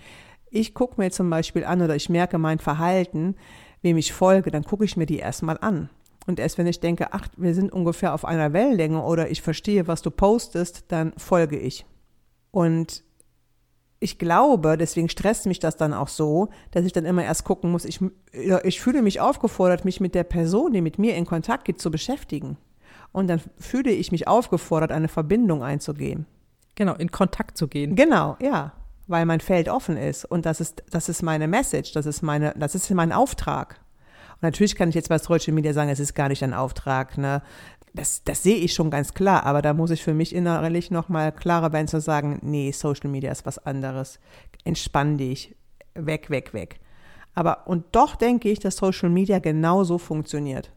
Ich 0.51 0.73
gucke 0.73 1.01
mir 1.01 1.11
zum 1.11 1.29
Beispiel 1.31 1.65
an 1.65 1.83
oder 1.83 1.97
ich 1.97 2.09
merke 2.09 2.39
mein 2.39 2.59
Verhalten, 2.59 3.37
wem 3.85 3.97
ich 3.97 4.13
folge, 4.13 4.51
dann 4.51 4.65
gucke 4.65 4.85
ich 4.85 4.97
mir 4.97 5.07
die 5.07 5.19
erstmal 5.19 5.59
an. 5.61 5.91
Und 6.27 6.41
erst 6.41 6.59
wenn 6.59 6.67
ich 6.67 6.81
denke, 6.81 7.13
ach, 7.13 7.29
wir 7.37 7.55
sind 7.55 7.73
ungefähr 7.73 8.15
auf 8.15 8.25
einer 8.25 8.53
Wellenlänge 8.53 9.03
oder 9.03 9.31
ich 9.31 9.43
verstehe, 9.43 9.87
was 9.87 10.03
du 10.03 10.11
postest, 10.11 10.87
dann 10.89 11.13
folge 11.17 11.59
ich. 11.59 11.85
Und 12.51 13.05
ich 14.01 14.19
glaube, 14.19 14.77
deswegen 14.77 15.09
stresst 15.09 15.47
mich 15.47 15.61
das 15.61 15.77
dann 15.77 15.93
auch 15.95 16.09
so, 16.09 16.49
dass 16.71 16.85
ich 16.85 16.93
dann 16.93 17.05
immer 17.05 17.25
erst 17.25 17.45
gucken 17.45 17.71
muss, 17.71 17.85
ich, 17.85 18.01
ich 18.65 18.81
fühle 18.81 19.03
mich 19.03 19.21
aufgefordert, 19.21 19.85
mich 19.85 20.01
mit 20.01 20.15
der 20.15 20.25
Person, 20.25 20.73
die 20.73 20.81
mit 20.81 20.99
mir 20.99 21.15
in 21.15 21.27
Kontakt 21.27 21.65
geht, 21.65 21.81
zu 21.81 21.91
beschäftigen. 21.91 22.57
Und 23.13 23.29
dann 23.29 23.41
fühle 23.59 23.93
ich 23.93 24.13
mich 24.13 24.27
aufgefordert, 24.27 24.93
eine 24.93 25.09
Verbindung 25.09 25.63
einzugehen. 25.63 26.27
Genau, 26.75 26.95
in 26.95 27.11
Kontakt 27.11 27.57
zu 27.57 27.69
gehen. 27.69 27.95
Genau, 27.95 28.37
ja. 28.41 28.73
Weil 29.07 29.27
mein 29.27 29.41
Feld 29.41 29.69
offen 29.69 29.97
ist. 29.97 30.25
Und 30.25 30.47
das 30.47 30.61
ist, 30.61 30.83
das 30.91 31.09
ist 31.09 31.23
meine 31.23 31.49
Message, 31.49 31.93
das 31.93 32.07
ist 32.07 32.23
meine, 32.23 32.55
das 32.57 32.75
ist 32.75 32.91
mein 32.91 33.13
Auftrag 33.13 33.81
natürlich 34.45 34.77
kann 34.77 34.89
ich 34.89 34.95
jetzt 34.95 35.09
bei 35.09 35.19
Social 35.19 35.53
Media 35.53 35.73
sagen, 35.73 35.91
es 35.91 35.99
ist 35.99 36.15
gar 36.15 36.29
nicht 36.29 36.45
ein 36.45 36.55
Auftrag, 36.55 37.19
ne? 37.19 37.43
Das, 37.97 38.25
das 38.25 38.43
sehe 38.43 38.57
ich 38.57 38.75
schon 38.75 38.91
ganz 38.91 39.15
klar, 39.15 39.47
aber 39.47 39.63
da 39.63 39.73
muss 39.73 39.93
ich 39.93 40.03
für 40.03 40.15
mich 40.15 40.35
innerlich 40.35 40.91
nochmal 40.91 41.31
klarer 41.31 41.73
werden 41.73 41.87
zu 41.87 42.01
sagen, 42.01 42.41
nee, 42.43 42.73
Social 42.73 43.09
Media 43.09 43.31
ist 43.31 43.47
was 43.47 43.65
anderes. 43.65 44.19
Entspann 44.65 45.17
dich. 45.17 45.55
Weg, 45.95 46.29
weg, 46.29 46.53
weg. 46.55 46.81
Aber, 47.35 47.69
und 47.69 47.85
doch 47.93 48.17
denke 48.17 48.51
ich, 48.51 48.59
dass 48.59 48.77
Social 48.77 49.11
Media 49.11 49.39
genauso 49.39 49.99
funktioniert. 49.99 50.73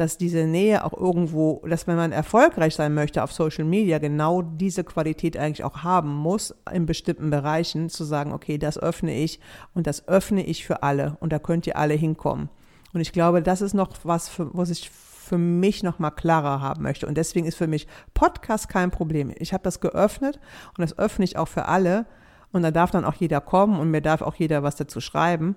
Dass 0.00 0.16
diese 0.16 0.46
Nähe 0.46 0.82
auch 0.82 0.94
irgendwo, 0.94 1.62
dass 1.68 1.86
wenn 1.86 1.96
man 1.96 2.10
erfolgreich 2.10 2.74
sein 2.74 2.94
möchte 2.94 3.22
auf 3.22 3.34
Social 3.34 3.66
Media, 3.66 3.98
genau 3.98 4.40
diese 4.40 4.82
Qualität 4.82 5.36
eigentlich 5.36 5.62
auch 5.62 5.82
haben 5.82 6.08
muss, 6.08 6.54
in 6.72 6.86
bestimmten 6.86 7.28
Bereichen, 7.28 7.90
zu 7.90 8.04
sagen, 8.04 8.32
okay, 8.32 8.56
das 8.56 8.78
öffne 8.78 9.14
ich 9.14 9.40
und 9.74 9.86
das 9.86 10.08
öffne 10.08 10.42
ich 10.42 10.64
für 10.64 10.82
alle 10.82 11.18
und 11.20 11.34
da 11.34 11.38
könnt 11.38 11.66
ihr 11.66 11.76
alle 11.76 11.92
hinkommen. 11.92 12.48
Und 12.94 13.02
ich 13.02 13.12
glaube, 13.12 13.42
das 13.42 13.60
ist 13.60 13.74
noch 13.74 13.90
was, 14.04 14.30
für, 14.30 14.48
was 14.54 14.70
ich 14.70 14.88
für 14.88 15.36
mich 15.36 15.82
noch 15.82 15.98
mal 15.98 16.10
klarer 16.10 16.62
haben 16.62 16.82
möchte. 16.82 17.06
Und 17.06 17.18
deswegen 17.18 17.46
ist 17.46 17.56
für 17.56 17.66
mich 17.66 17.86
Podcast 18.14 18.70
kein 18.70 18.90
Problem. 18.90 19.34
Ich 19.36 19.52
habe 19.52 19.62
das 19.62 19.80
geöffnet 19.80 20.40
und 20.76 20.80
das 20.80 20.98
öffne 20.98 21.26
ich 21.26 21.36
auch 21.36 21.48
für 21.48 21.66
alle. 21.66 22.06
Und 22.52 22.62
da 22.62 22.70
darf 22.70 22.90
dann 22.90 23.04
auch 23.04 23.16
jeder 23.16 23.42
kommen 23.42 23.78
und 23.78 23.90
mir 23.90 24.00
darf 24.00 24.22
auch 24.22 24.34
jeder 24.34 24.62
was 24.62 24.76
dazu 24.76 25.02
schreiben. 25.02 25.56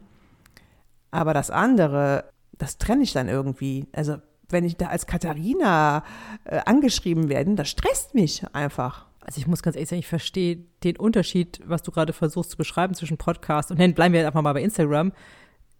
Aber 1.12 1.34
das 1.34 1.50
andere, 1.50 2.26
das 2.58 2.78
trenne 2.78 3.04
ich 3.04 3.14
dann 3.14 3.30
irgendwie. 3.30 3.88
Also 3.94 4.18
wenn 4.54 4.64
ich 4.64 4.78
da 4.78 4.88
als 4.88 5.06
Katharina 5.06 6.04
äh, 6.46 6.60
angeschrieben 6.66 7.28
werde, 7.28 7.56
das 7.56 7.70
stresst 7.70 8.16
mich 8.16 8.46
einfach. 8.54 9.06
Also 9.20 9.40
ich 9.40 9.48
muss 9.48 9.62
ganz 9.62 9.76
ehrlich 9.76 9.90
sagen, 9.90 10.00
ich 10.00 10.08
verstehe 10.08 10.60
den 10.84 10.98
Unterschied, 10.98 11.60
was 11.66 11.82
du 11.82 11.92
gerade 11.92 12.14
versuchst 12.14 12.52
zu 12.52 12.58
beschreiben 12.58 12.94
zwischen 12.94 13.18
Podcast 13.18 13.72
und 13.72 13.80
dann 13.80 13.94
bleiben 13.94 14.14
wir 14.14 14.26
einfach 14.26 14.42
mal 14.42 14.54
bei 14.54 14.62
Instagram 14.62 15.12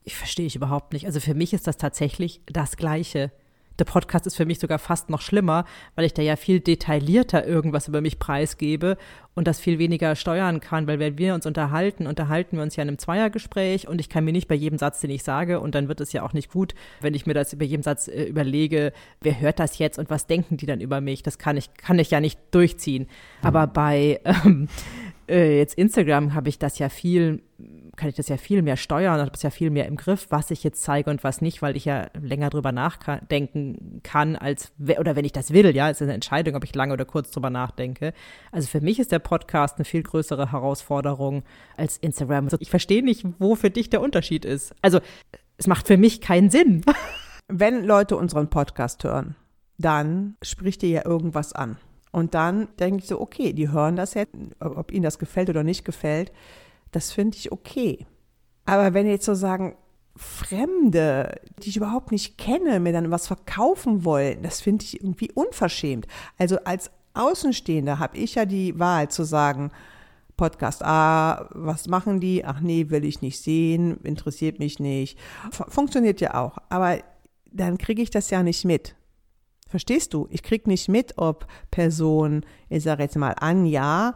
ich 0.04 0.16
verstehe 0.16 0.46
ich 0.46 0.56
überhaupt 0.56 0.94
nicht. 0.94 1.06
Also 1.06 1.20
für 1.20 1.34
mich 1.34 1.54
ist 1.54 1.68
das 1.68 1.78
tatsächlich 1.78 2.42
das 2.46 2.78
Gleiche. 2.78 3.32
Der 3.80 3.86
Podcast 3.86 4.28
ist 4.28 4.36
für 4.36 4.46
mich 4.46 4.60
sogar 4.60 4.80
fast 4.80 5.10
noch 5.10 5.22
schlimmer, 5.22 5.66
weil 5.96 6.06
ich 6.06 6.14
da 6.14 6.22
ja 6.22 6.36
viel 6.36 6.60
detaillierter 6.60 7.46
irgendwas 7.46 7.88
über 7.88 8.02
mich 8.02 8.20
preisgebe 8.20 8.98
und 9.34 9.48
das 9.48 9.60
viel 9.60 9.80
weniger 9.80 10.16
steuern 10.16 10.60
kann, 10.60 10.88
weil 10.88 11.00
wenn 11.00 11.18
wir 11.18 11.34
uns 11.34 11.46
unterhalten, 11.46 12.06
unterhalten 12.06 12.58
wir 12.58 12.64
uns 12.64 12.76
ja 12.76 12.84
in 12.84 12.90
einem 12.90 13.00
Zweiergespräch 13.00 13.88
und 13.88 14.00
ich 14.00 14.10
kann 14.10 14.26
mir 14.26 14.32
nicht 14.32 14.48
bei 14.48 14.56
jedem 14.56 14.78
Satz, 14.78 15.00
den 15.00 15.10
ich 15.10 15.24
sage, 15.24 15.60
und 15.60 15.74
dann 15.76 15.88
wird 15.88 16.02
es 16.02 16.14
ja 16.14 16.24
auch 16.24 16.34
nicht 16.34 16.52
gut, 16.52 16.76
wenn 17.02 17.16
ich 17.16 17.26
mir 17.26 17.34
das 17.34 17.54
über 17.54 17.66
jedem 17.66 17.84
Satz 17.84 18.08
äh, 18.08 18.24
überlege, 18.24 18.94
wer 19.22 19.40
hört 19.40 19.60
das 19.60 19.80
jetzt 19.80 19.98
und 19.98 20.10
was 20.10 20.28
denken 20.28 20.58
die 20.58 20.66
dann 20.66 20.82
über 20.82 21.02
mich? 21.02 21.24
Das 21.24 21.38
kann 21.38 21.58
ich, 21.58 21.74
kann 21.74 21.98
ich 22.00 22.12
ja 22.12 22.20
nicht 22.20 22.40
durchziehen. 22.52 23.08
Aber 23.42 23.68
bei 23.68 24.20
ähm, 24.24 24.68
äh, 25.28 25.58
jetzt 25.58 25.76
Instagram 25.76 26.34
habe 26.34 26.50
ich 26.50 26.60
das 26.60 26.80
ja 26.80 26.90
viel 26.90 27.42
kann 27.96 28.10
ich 28.10 28.16
das 28.16 28.28
ja 28.28 28.38
viel 28.38 28.62
mehr 28.64 28.78
steuern, 28.78 29.20
habe 29.20 29.32
es 29.34 29.44
ja 29.44 29.52
viel 29.52 29.70
mehr 29.70 29.86
im 29.86 29.98
Griff, 29.98 30.28
was 30.30 30.50
ich 30.52 30.64
jetzt 30.64 30.82
zeige 30.82 31.10
und 31.10 31.24
was 31.24 31.42
nicht, 31.42 31.62
weil 31.62 31.78
ich 31.78 31.86
ja 31.86 32.08
länger 32.20 32.50
drüber 32.50 32.72
nachdenken 32.72 34.02
kann, 34.04 34.36
als 34.36 34.72
oder 35.00 35.16
wenn 35.16 35.26
ich 35.26 35.32
das 35.32 35.54
will, 35.54 35.76
ja, 35.76 35.90
es 35.90 35.98
ist 35.98 36.04
eine 36.04 36.14
Entscheidung, 36.14 36.56
ob 36.56 36.64
ich 36.64 36.74
lange 36.74 36.94
oder 36.94 37.06
kurz 37.06 37.30
drüber 37.32 37.52
nachdenke. 37.52 38.14
Also 38.52 38.68
für 38.68 38.82
mich 38.82 39.00
ist 39.00 39.12
der 39.12 39.20
Podcast 39.20 39.78
eine 39.78 39.86
viel 39.86 40.02
größere 40.02 40.52
Herausforderung 40.52 41.44
als 41.78 41.98
Instagram. 41.98 42.50
Ich 42.60 42.72
verstehe 42.72 43.04
nicht, 43.04 43.26
wo 43.38 43.56
für 43.56 43.70
dich 43.70 43.90
der 43.92 44.02
Unterschied 44.02 44.44
ist. 44.44 44.74
Also 44.82 45.00
es 45.58 45.68
macht 45.68 45.86
für 45.88 45.98
mich 45.98 46.20
keinen 46.20 46.50
Sinn. 46.50 46.84
Wenn 47.48 47.84
Leute 47.84 48.18
unseren 48.18 48.50
Podcast 48.50 49.04
hören, 49.04 49.36
dann 49.78 50.36
spricht 50.42 50.82
dir 50.82 50.90
ja 50.90 51.06
irgendwas 51.06 51.54
an. 51.54 51.78
Und 52.12 52.34
dann 52.34 52.68
denke 52.80 53.04
ich 53.04 53.08
so, 53.08 53.20
okay, 53.20 53.54
die 53.54 53.72
hören 53.72 53.96
das 53.96 54.14
jetzt, 54.14 54.36
ob 54.60 54.92
ihnen 54.92 55.04
das 55.04 55.20
gefällt 55.20 55.50
oder 55.50 55.64
nicht 55.64 55.84
gefällt 55.84 56.32
das 56.96 57.12
finde 57.12 57.38
ich 57.38 57.52
okay. 57.52 58.06
Aber 58.66 58.94
wenn 58.94 59.08
jetzt 59.08 59.26
so 59.26 59.34
sagen, 59.34 59.76
Fremde, 60.16 61.42
die 61.58 61.70
ich 61.70 61.78
überhaupt 61.78 62.12
nicht 62.12 62.38
kenne, 62.38 62.80
mir 62.80 62.94
dann 62.94 63.10
was 63.10 63.28
verkaufen 63.28 64.06
wollen, 64.06 64.44
das 64.44 64.62
finde 64.62 64.86
ich 64.86 65.02
irgendwie 65.02 65.32
unverschämt. 65.32 66.08
Also 66.38 66.58
als 66.66 66.92
Außenstehender 67.16 68.00
habe 68.00 68.18
ich 68.18 68.36
ja 68.36 68.46
die 68.46 68.78
Wahl 68.80 69.10
zu 69.10 69.24
sagen, 69.24 69.72
Podcast 70.38 70.84
A, 70.84 71.50
was 71.52 71.88
machen 71.88 72.20
die? 72.20 72.46
Ach 72.46 72.60
nee, 72.60 72.90
will 72.90 73.06
ich 73.06 73.22
nicht 73.22 73.40
sehen, 73.40 73.98
interessiert 74.04 74.60
mich 74.60 74.80
nicht. 74.80 75.18
Funktioniert 75.52 76.22
ja 76.22 76.36
auch, 76.36 76.58
aber 76.70 77.00
dann 77.52 77.78
kriege 77.78 78.02
ich 78.02 78.10
das 78.10 78.30
ja 78.30 78.44
nicht 78.44 78.66
mit. 78.66 78.96
Verstehst 79.68 80.14
du? 80.14 80.28
Ich 80.30 80.44
kriege 80.44 80.70
nicht 80.70 80.90
mit, 80.90 81.18
ob 81.18 81.48
Person, 81.72 82.46
ich 82.70 82.84
sage 82.84 83.04
jetzt 83.04 83.16
mal 83.16 83.36
Anja, 83.40 84.16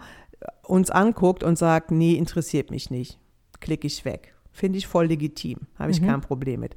uns 0.64 0.90
anguckt 0.90 1.44
und 1.44 1.58
sagt, 1.58 1.92
nee, 1.92 2.14
interessiert 2.14 2.72
mich 2.72 2.90
nicht, 2.90 3.20
klicke 3.60 3.88
ich 3.88 4.06
weg. 4.06 4.34
Finde 4.52 4.78
ich 4.78 4.88
voll 4.88 5.08
legitim, 5.08 5.60
habe 5.78 5.92
ich 5.92 6.02
mhm. 6.02 6.08
kein 6.08 6.22
Problem 6.22 6.62
mit. 6.62 6.76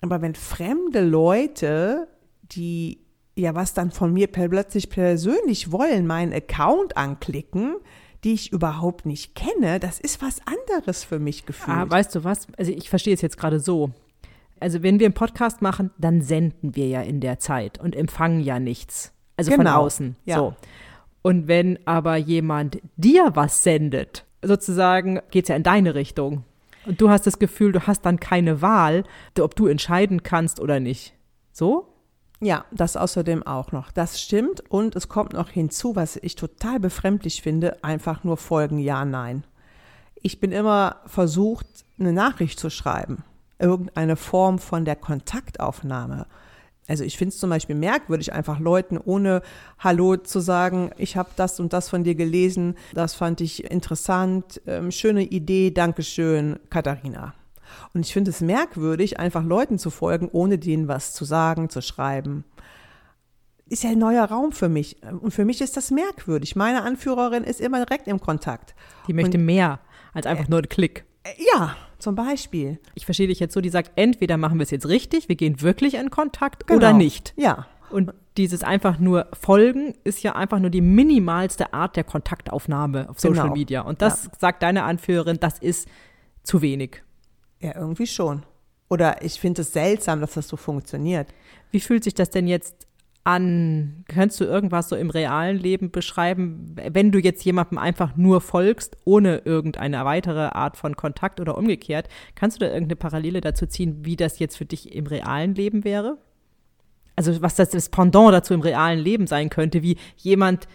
Aber 0.00 0.22
wenn 0.22 0.34
fremde 0.34 1.00
Leute, 1.00 2.08
die 2.42 3.00
ja 3.34 3.54
was 3.54 3.74
dann 3.74 3.90
von 3.90 4.12
mir 4.12 4.28
plötzlich 4.28 4.88
persönlich 4.88 5.70
wollen, 5.72 6.06
meinen 6.06 6.32
Account 6.32 6.96
anklicken, 6.96 7.76
die 8.24 8.32
ich 8.32 8.52
überhaupt 8.52 9.06
nicht 9.06 9.34
kenne, 9.34 9.78
das 9.78 10.00
ist 10.00 10.22
was 10.22 10.40
anderes 10.46 11.04
für 11.04 11.18
mich 11.18 11.46
gefühlt. 11.46 11.76
Ah, 11.76 11.88
weißt 11.88 12.14
du 12.14 12.24
was? 12.24 12.48
Also 12.56 12.72
ich 12.72 12.88
verstehe 12.88 13.14
es 13.14 13.20
jetzt 13.20 13.36
gerade 13.36 13.60
so. 13.60 13.90
Also 14.58 14.82
wenn 14.82 14.98
wir 14.98 15.06
einen 15.06 15.14
Podcast 15.14 15.60
machen, 15.60 15.90
dann 15.98 16.22
senden 16.22 16.74
wir 16.74 16.88
ja 16.88 17.02
in 17.02 17.20
der 17.20 17.38
Zeit 17.38 17.78
und 17.78 17.94
empfangen 17.94 18.40
ja 18.40 18.58
nichts. 18.58 19.12
Also 19.36 19.50
genau. 19.50 19.62
von 19.62 19.80
außen. 19.80 20.16
Ja. 20.24 20.36
So. 20.36 20.54
Und 21.26 21.48
wenn 21.48 21.76
aber 21.88 22.14
jemand 22.18 22.78
dir 22.94 23.32
was 23.34 23.64
sendet, 23.64 24.24
sozusagen 24.42 25.18
geht 25.32 25.46
es 25.46 25.48
ja 25.48 25.56
in 25.56 25.64
deine 25.64 25.96
Richtung. 25.96 26.44
Und 26.86 27.00
du 27.00 27.10
hast 27.10 27.26
das 27.26 27.40
Gefühl, 27.40 27.72
du 27.72 27.84
hast 27.84 28.02
dann 28.02 28.20
keine 28.20 28.62
Wahl, 28.62 29.02
ob 29.40 29.56
du 29.56 29.66
entscheiden 29.66 30.22
kannst 30.22 30.60
oder 30.60 30.78
nicht. 30.78 31.14
So? 31.50 31.88
Ja, 32.38 32.64
das 32.70 32.96
außerdem 32.96 33.44
auch 33.44 33.72
noch. 33.72 33.90
Das 33.90 34.22
stimmt. 34.22 34.62
Und 34.70 34.94
es 34.94 35.08
kommt 35.08 35.32
noch 35.32 35.48
hinzu, 35.48 35.96
was 35.96 36.14
ich 36.14 36.36
total 36.36 36.78
befremdlich 36.78 37.42
finde, 37.42 37.82
einfach 37.82 38.22
nur 38.22 38.36
folgen 38.36 38.78
Ja, 38.78 39.04
Nein. 39.04 39.42
Ich 40.22 40.38
bin 40.38 40.52
immer 40.52 41.00
versucht, 41.06 41.66
eine 41.98 42.12
Nachricht 42.12 42.60
zu 42.60 42.70
schreiben. 42.70 43.24
Irgendeine 43.58 44.14
Form 44.14 44.60
von 44.60 44.84
der 44.84 44.94
Kontaktaufnahme. 44.94 46.28
Also 46.88 47.04
ich 47.04 47.16
finde 47.16 47.32
es 47.32 47.38
zum 47.38 47.50
Beispiel 47.50 47.74
merkwürdig, 47.74 48.32
einfach 48.32 48.60
Leuten 48.60 48.98
ohne 48.98 49.42
Hallo 49.78 50.16
zu 50.16 50.40
sagen, 50.40 50.90
ich 50.96 51.16
habe 51.16 51.30
das 51.36 51.58
und 51.58 51.72
das 51.72 51.88
von 51.88 52.04
dir 52.04 52.14
gelesen, 52.14 52.76
das 52.94 53.14
fand 53.14 53.40
ich 53.40 53.64
interessant, 53.70 54.60
ähm, 54.66 54.90
schöne 54.90 55.24
Idee, 55.24 55.70
Dankeschön, 55.72 56.58
Katharina. 56.70 57.34
Und 57.92 58.06
ich 58.06 58.12
finde 58.12 58.30
es 58.30 58.40
merkwürdig, 58.40 59.18
einfach 59.18 59.44
Leuten 59.44 59.78
zu 59.78 59.90
folgen, 59.90 60.28
ohne 60.30 60.58
denen 60.58 60.86
was 60.88 61.12
zu 61.12 61.24
sagen, 61.24 61.68
zu 61.68 61.82
schreiben. 61.82 62.44
Ist 63.68 63.82
ja 63.82 63.90
ein 63.90 63.98
neuer 63.98 64.24
Raum 64.24 64.52
für 64.52 64.68
mich. 64.68 64.98
Und 65.02 65.32
für 65.32 65.44
mich 65.44 65.60
ist 65.60 65.76
das 65.76 65.90
merkwürdig. 65.90 66.54
Meine 66.54 66.82
Anführerin 66.82 67.42
ist 67.42 67.60
immer 67.60 67.84
direkt 67.84 68.06
im 68.06 68.20
Kontakt. 68.20 68.76
Die 69.08 69.12
möchte 69.12 69.38
und, 69.38 69.44
mehr 69.44 69.80
als 70.12 70.26
einfach 70.26 70.46
äh, 70.46 70.50
nur 70.50 70.60
einen 70.60 70.68
Klick. 70.68 71.04
Äh, 71.24 71.30
ja, 71.52 71.76
zum 71.98 72.14
Beispiel. 72.14 72.78
Ich 72.94 73.04
verstehe 73.04 73.28
dich 73.28 73.40
jetzt 73.40 73.54
so, 73.54 73.60
die 73.60 73.68
sagt, 73.68 73.92
entweder 73.96 74.36
machen 74.36 74.58
wir 74.58 74.64
es 74.64 74.70
jetzt 74.70 74.88
richtig, 74.88 75.28
wir 75.28 75.36
gehen 75.36 75.60
wirklich 75.62 75.94
in 75.94 76.10
Kontakt 76.10 76.66
genau. 76.66 76.78
oder 76.78 76.92
nicht. 76.92 77.34
Ja. 77.36 77.66
Und 77.90 78.12
dieses 78.36 78.62
einfach 78.62 78.98
nur 78.98 79.28
Folgen 79.32 79.94
ist 80.04 80.22
ja 80.22 80.34
einfach 80.34 80.58
nur 80.58 80.70
die 80.70 80.80
minimalste 80.80 81.72
Art 81.72 81.96
der 81.96 82.04
Kontaktaufnahme 82.04 83.08
auf 83.08 83.20
Social 83.20 83.44
genau. 83.44 83.54
Media. 83.54 83.80
Und 83.82 84.02
das 84.02 84.24
ja. 84.24 84.30
sagt 84.38 84.62
deine 84.62 84.82
Anführerin, 84.84 85.38
das 85.40 85.58
ist 85.58 85.88
zu 86.42 86.62
wenig. 86.62 87.02
Ja, 87.60 87.76
irgendwie 87.76 88.06
schon. 88.06 88.42
Oder 88.88 89.22
ich 89.22 89.40
finde 89.40 89.62
es 89.62 89.72
seltsam, 89.72 90.20
dass 90.20 90.34
das 90.34 90.48
so 90.48 90.56
funktioniert. 90.56 91.28
Wie 91.70 91.80
fühlt 91.80 92.04
sich 92.04 92.14
das 92.14 92.30
denn 92.30 92.46
jetzt 92.46 92.85
an, 93.26 94.04
könntest 94.08 94.40
du 94.40 94.44
irgendwas 94.44 94.88
so 94.88 94.94
im 94.94 95.10
realen 95.10 95.58
Leben 95.58 95.90
beschreiben, 95.90 96.76
wenn 96.76 97.10
du 97.10 97.18
jetzt 97.18 97.44
jemandem 97.44 97.76
einfach 97.76 98.16
nur 98.16 98.40
folgst, 98.40 98.96
ohne 99.04 99.38
irgendeine 99.38 100.04
weitere 100.04 100.46
Art 100.46 100.76
von 100.76 100.96
Kontakt 100.96 101.40
oder 101.40 101.58
umgekehrt, 101.58 102.08
kannst 102.36 102.56
du 102.56 102.64
da 102.64 102.72
irgendeine 102.72 102.94
Parallele 102.94 103.40
dazu 103.40 103.66
ziehen, 103.66 104.04
wie 104.04 104.14
das 104.14 104.38
jetzt 104.38 104.56
für 104.56 104.64
dich 104.64 104.94
im 104.94 105.08
realen 105.08 105.56
Leben 105.56 105.82
wäre? 105.82 106.18
Also 107.16 107.42
was 107.42 107.56
das, 107.56 107.70
das 107.70 107.88
Pendant 107.88 108.32
dazu 108.32 108.54
im 108.54 108.60
realen 108.60 109.00
Leben 109.00 109.26
sein 109.26 109.50
könnte, 109.50 109.82
wie 109.82 109.96
jemand 110.16 110.68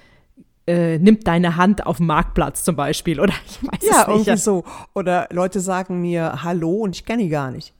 äh, 0.67 0.99
nimmt 0.99 1.27
deine 1.27 1.55
Hand 1.55 1.85
auf 1.85 1.97
dem 1.97 2.07
Marktplatz 2.07 2.65
zum 2.65 2.75
Beispiel 2.75 3.21
oder 3.21 3.33
ich 3.47 3.63
weiß 3.63 3.79
ja, 3.81 4.01
es 4.01 4.07
nicht. 4.07 4.27
irgendwie 4.27 4.37
so. 4.37 4.65
Oder 4.93 5.29
Leute 5.31 5.61
sagen 5.61 6.01
mir 6.01 6.43
Hallo 6.43 6.79
und 6.81 6.97
ich 6.97 7.05
kenne 7.05 7.23
ihn 7.23 7.29
gar 7.29 7.49
nicht. 7.49 7.73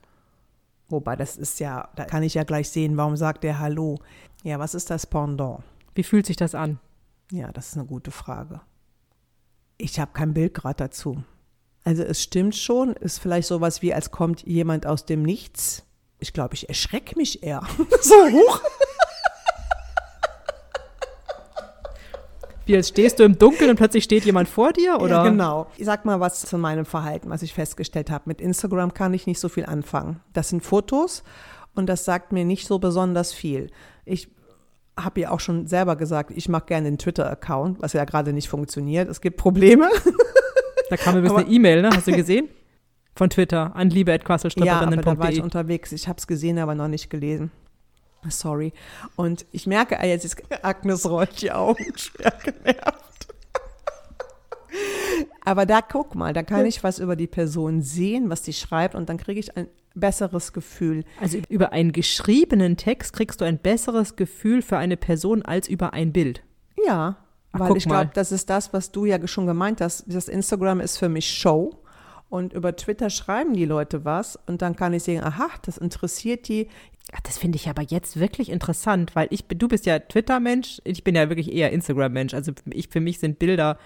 Wobei, 0.92 1.16
das 1.16 1.38
ist 1.38 1.58
ja, 1.58 1.88
da 1.96 2.04
kann 2.04 2.22
ich 2.22 2.34
ja 2.34 2.44
gleich 2.44 2.68
sehen, 2.68 2.98
warum 2.98 3.16
sagt 3.16 3.44
der 3.44 3.58
Hallo. 3.58 3.98
Ja, 4.42 4.58
was 4.58 4.74
ist 4.74 4.90
das 4.90 5.06
Pendant? 5.06 5.62
Wie 5.94 6.02
fühlt 6.02 6.26
sich 6.26 6.36
das 6.36 6.54
an? 6.54 6.78
Ja, 7.30 7.52
das 7.52 7.68
ist 7.68 7.76
eine 7.76 7.86
gute 7.86 8.10
Frage. 8.10 8.60
Ich 9.78 10.00
habe 10.00 10.12
kein 10.12 10.34
Bild 10.34 10.54
gerade 10.54 10.76
dazu. 10.76 11.22
Also 11.84 12.02
es 12.02 12.22
stimmt 12.22 12.54
schon, 12.54 12.92
ist 12.94 13.18
vielleicht 13.18 13.48
sowas 13.48 13.82
wie, 13.82 13.94
als 13.94 14.10
kommt 14.10 14.42
jemand 14.46 14.86
aus 14.86 15.04
dem 15.06 15.22
Nichts. 15.22 15.84
Ich 16.18 16.32
glaube, 16.32 16.54
ich 16.54 16.68
erschrecke 16.68 17.16
mich 17.16 17.42
eher. 17.42 17.62
so 18.00 18.14
hoch. 18.14 18.60
Wie 22.64 22.76
als 22.76 22.88
stehst 22.88 23.18
du 23.18 23.24
im 23.24 23.38
Dunkeln 23.38 23.70
und 23.70 23.76
plötzlich 23.76 24.04
steht 24.04 24.24
jemand 24.24 24.48
vor 24.48 24.72
dir, 24.72 25.00
oder? 25.00 25.16
Ja, 25.16 25.22
genau. 25.24 25.66
Ich 25.76 25.84
sag 25.84 26.04
mal 26.04 26.20
was 26.20 26.42
zu 26.42 26.58
meinem 26.58 26.84
Verhalten, 26.84 27.28
was 27.28 27.42
ich 27.42 27.54
festgestellt 27.54 28.10
habe. 28.10 28.24
Mit 28.26 28.40
Instagram 28.40 28.94
kann 28.94 29.14
ich 29.14 29.26
nicht 29.26 29.40
so 29.40 29.48
viel 29.48 29.66
anfangen. 29.66 30.20
Das 30.32 30.48
sind 30.48 30.62
Fotos 30.62 31.24
und 31.74 31.86
das 31.86 32.04
sagt 32.04 32.30
mir 32.30 32.44
nicht 32.44 32.66
so 32.66 32.78
besonders 32.78 33.32
viel. 33.32 33.70
Ich 34.04 34.28
habe 34.98 35.20
ja 35.20 35.30
auch 35.30 35.40
schon 35.40 35.66
selber 35.66 35.96
gesagt, 35.96 36.30
ich 36.34 36.48
mache 36.48 36.66
gerne 36.66 36.88
einen 36.88 36.98
Twitter-Account, 36.98 37.80
was 37.80 37.92
ja 37.92 38.04
gerade 38.04 38.32
nicht 38.32 38.48
funktioniert. 38.48 39.08
Es 39.08 39.20
gibt 39.20 39.36
Probleme. 39.36 39.88
Da 40.90 40.98
kam 40.98 41.16
übrigens 41.16 41.38
eine 41.38 41.48
E-Mail, 41.48 41.80
ne? 41.80 41.88
Hast 41.88 42.06
du 42.06 42.12
gesehen? 42.12 42.50
Von 43.14 43.30
Twitter 43.30 43.74
an 43.74 43.88
liebe.quasselstripperinnen.de. 43.88 44.96
Ja, 44.98 45.08
aber 45.08 45.16
da 45.16 45.24
war 45.24 45.32
ich 45.32 45.42
unterwegs. 45.42 45.90
Ich 45.90 46.06
habe 46.06 46.18
es 46.18 46.26
gesehen, 46.26 46.58
aber 46.58 46.74
noch 46.74 46.88
nicht 46.88 47.08
gelesen. 47.08 47.50
Sorry. 48.28 48.74
Und 49.16 49.46
ich 49.52 49.66
merke, 49.66 49.98
ah, 49.98 50.04
jetzt 50.04 50.26
ist 50.26 50.42
Agnes 50.62 51.08
rollt 51.08 51.40
die 51.40 51.50
Augen 51.50 51.92
schwer 51.96 52.34
genervt. 52.44 53.28
Aber 55.44 55.64
da 55.64 55.80
guck 55.80 56.14
mal, 56.14 56.34
da 56.34 56.42
kann 56.42 56.66
ich 56.66 56.84
was 56.84 56.98
über 56.98 57.16
die 57.16 57.26
Person 57.26 57.80
sehen, 57.80 58.28
was 58.28 58.44
sie 58.44 58.52
schreibt 58.52 58.94
und 58.94 59.08
dann 59.08 59.16
kriege 59.16 59.40
ich 59.40 59.56
ein 59.56 59.68
besseres 59.94 60.52
Gefühl. 60.52 61.04
Also 61.20 61.38
über 61.48 61.72
einen 61.72 61.92
geschriebenen 61.92 62.76
Text 62.76 63.12
kriegst 63.12 63.40
du 63.40 63.44
ein 63.44 63.58
besseres 63.58 64.16
Gefühl 64.16 64.62
für 64.62 64.78
eine 64.78 64.96
Person 64.96 65.42
als 65.42 65.68
über 65.68 65.92
ein 65.92 66.12
Bild. 66.12 66.42
Ja, 66.86 67.16
Ach, 67.52 67.60
weil 67.60 67.76
ich 67.76 67.84
glaube, 67.84 68.10
das 68.14 68.32
ist 68.32 68.50
das, 68.50 68.72
was 68.72 68.92
du 68.92 69.04
ja 69.04 69.24
schon 69.26 69.46
gemeint 69.46 69.80
hast. 69.80 70.04
Das 70.06 70.28
Instagram 70.28 70.80
ist 70.80 70.98
für 70.98 71.08
mich 71.08 71.30
Show. 71.30 71.78
Und 72.28 72.54
über 72.54 72.74
Twitter 72.74 73.10
schreiben 73.10 73.52
die 73.52 73.66
Leute 73.66 74.06
was 74.06 74.38
und 74.46 74.62
dann 74.62 74.74
kann 74.74 74.94
ich 74.94 75.02
sehen, 75.02 75.22
aha, 75.22 75.50
das 75.66 75.76
interessiert 75.76 76.48
die. 76.48 76.68
Ach, 77.12 77.20
das 77.20 77.36
finde 77.36 77.56
ich 77.56 77.68
aber 77.68 77.82
jetzt 77.82 78.18
wirklich 78.18 78.48
interessant, 78.48 79.14
weil 79.14 79.26
ich 79.28 79.44
du 79.46 79.68
bist 79.68 79.84
ja 79.84 79.98
Twitter-Mensch, 79.98 80.80
ich 80.84 81.04
bin 81.04 81.14
ja 81.14 81.28
wirklich 81.28 81.52
eher 81.52 81.72
Instagram-Mensch. 81.72 82.32
Also 82.32 82.52
ich, 82.70 82.88
für 82.88 83.00
mich 83.00 83.18
sind 83.18 83.38
Bilder 83.38 83.78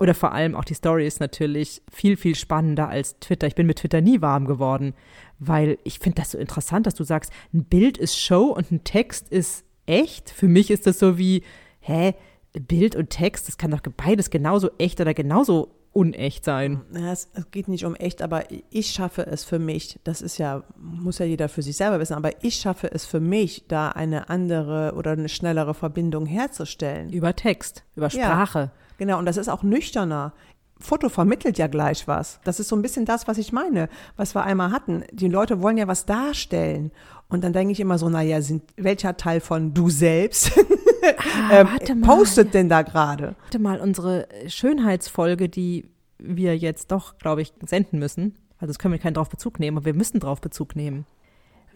Oder 0.00 0.14
vor 0.14 0.32
allem 0.32 0.56
auch 0.56 0.64
die 0.64 0.74
Story 0.74 1.06
ist 1.06 1.20
natürlich 1.20 1.82
viel, 1.92 2.16
viel 2.16 2.34
spannender 2.34 2.88
als 2.88 3.18
Twitter. 3.20 3.46
Ich 3.46 3.54
bin 3.54 3.66
mit 3.66 3.78
Twitter 3.78 4.00
nie 4.00 4.22
warm 4.22 4.46
geworden, 4.46 4.94
weil 5.38 5.76
ich 5.84 5.98
finde 5.98 6.22
das 6.22 6.30
so 6.30 6.38
interessant, 6.38 6.86
dass 6.86 6.94
du 6.94 7.04
sagst, 7.04 7.30
ein 7.52 7.64
Bild 7.64 7.98
ist 7.98 8.18
Show 8.18 8.44
und 8.44 8.72
ein 8.72 8.82
Text 8.82 9.28
ist 9.28 9.62
echt. 9.84 10.30
Für 10.30 10.48
mich 10.48 10.70
ist 10.70 10.86
das 10.86 10.98
so 10.98 11.18
wie, 11.18 11.42
hä, 11.80 12.14
Bild 12.52 12.96
und 12.96 13.10
Text, 13.10 13.46
das 13.46 13.58
kann 13.58 13.70
doch 13.70 13.80
beides 13.80 14.30
genauso 14.30 14.70
echt 14.78 15.00
oder 15.00 15.12
genauso 15.12 15.68
unecht 15.92 16.44
sein. 16.44 16.80
Ja, 16.94 17.12
es, 17.12 17.28
es, 17.34 17.50
geht 17.50 17.68
nicht 17.68 17.84
um 17.84 17.94
echt, 17.94 18.22
aber 18.22 18.44
ich 18.70 18.90
schaffe 18.90 19.26
es 19.26 19.44
für 19.44 19.58
mich. 19.58 19.98
Das 20.04 20.22
ist 20.22 20.38
ja, 20.38 20.62
muss 20.78 21.18
ja 21.18 21.26
jeder 21.26 21.48
für 21.48 21.62
sich 21.62 21.76
selber 21.76 22.00
wissen, 22.00 22.14
aber 22.14 22.42
ich 22.42 22.54
schaffe 22.56 22.90
es 22.90 23.04
für 23.04 23.20
mich, 23.20 23.64
da 23.68 23.90
eine 23.90 24.30
andere 24.30 24.94
oder 24.96 25.12
eine 25.12 25.28
schnellere 25.28 25.74
Verbindung 25.74 26.26
herzustellen. 26.26 27.10
Über 27.10 27.34
Text, 27.34 27.84
über 27.96 28.08
Sprache. 28.08 28.58
Ja, 28.58 28.72
genau, 29.00 29.18
und 29.18 29.24
das 29.24 29.38
ist 29.38 29.48
auch 29.48 29.64
nüchterner. 29.64 30.32
Foto 30.78 31.08
vermittelt 31.08 31.58
ja 31.58 31.66
gleich 31.66 32.06
was. 32.06 32.38
Das 32.44 32.60
ist 32.60 32.68
so 32.68 32.76
ein 32.76 32.82
bisschen 32.82 33.04
das, 33.04 33.26
was 33.26 33.38
ich 33.38 33.52
meine, 33.52 33.88
was 34.16 34.34
wir 34.34 34.44
einmal 34.44 34.70
hatten. 34.70 35.04
Die 35.10 35.28
Leute 35.28 35.60
wollen 35.60 35.78
ja 35.78 35.88
was 35.88 36.06
darstellen. 36.06 36.92
Und 37.28 37.42
dann 37.42 37.52
denke 37.52 37.72
ich 37.72 37.80
immer 37.80 37.98
so, 37.98 38.08
naja, 38.08 38.40
sind, 38.42 38.62
welcher 38.76 39.16
Teil 39.16 39.40
von 39.40 39.74
du 39.74 39.88
selbst 39.88 40.52
ah, 41.50 41.66
ähm, 41.88 42.00
postet 42.02 42.54
denn 42.54 42.68
da 42.68 42.82
gerade? 42.82 43.36
Warte 43.42 43.58
mal, 43.58 43.80
unsere 43.80 44.28
Schönheitsfolge, 44.46 45.48
die 45.48 45.88
wir 46.18 46.56
jetzt 46.56 46.92
doch, 46.92 47.18
glaube 47.18 47.42
ich, 47.42 47.52
senden 47.64 47.98
müssen. 47.98 48.36
Also 48.58 48.68
das 48.68 48.78
können 48.78 48.92
wir 48.92 48.98
keinen 48.98 49.14
drauf 49.14 49.30
Bezug 49.30 49.58
nehmen, 49.60 49.78
aber 49.78 49.86
wir 49.86 49.94
müssen 49.94 50.20
drauf 50.20 50.40
Bezug 50.40 50.76
nehmen. 50.76 51.06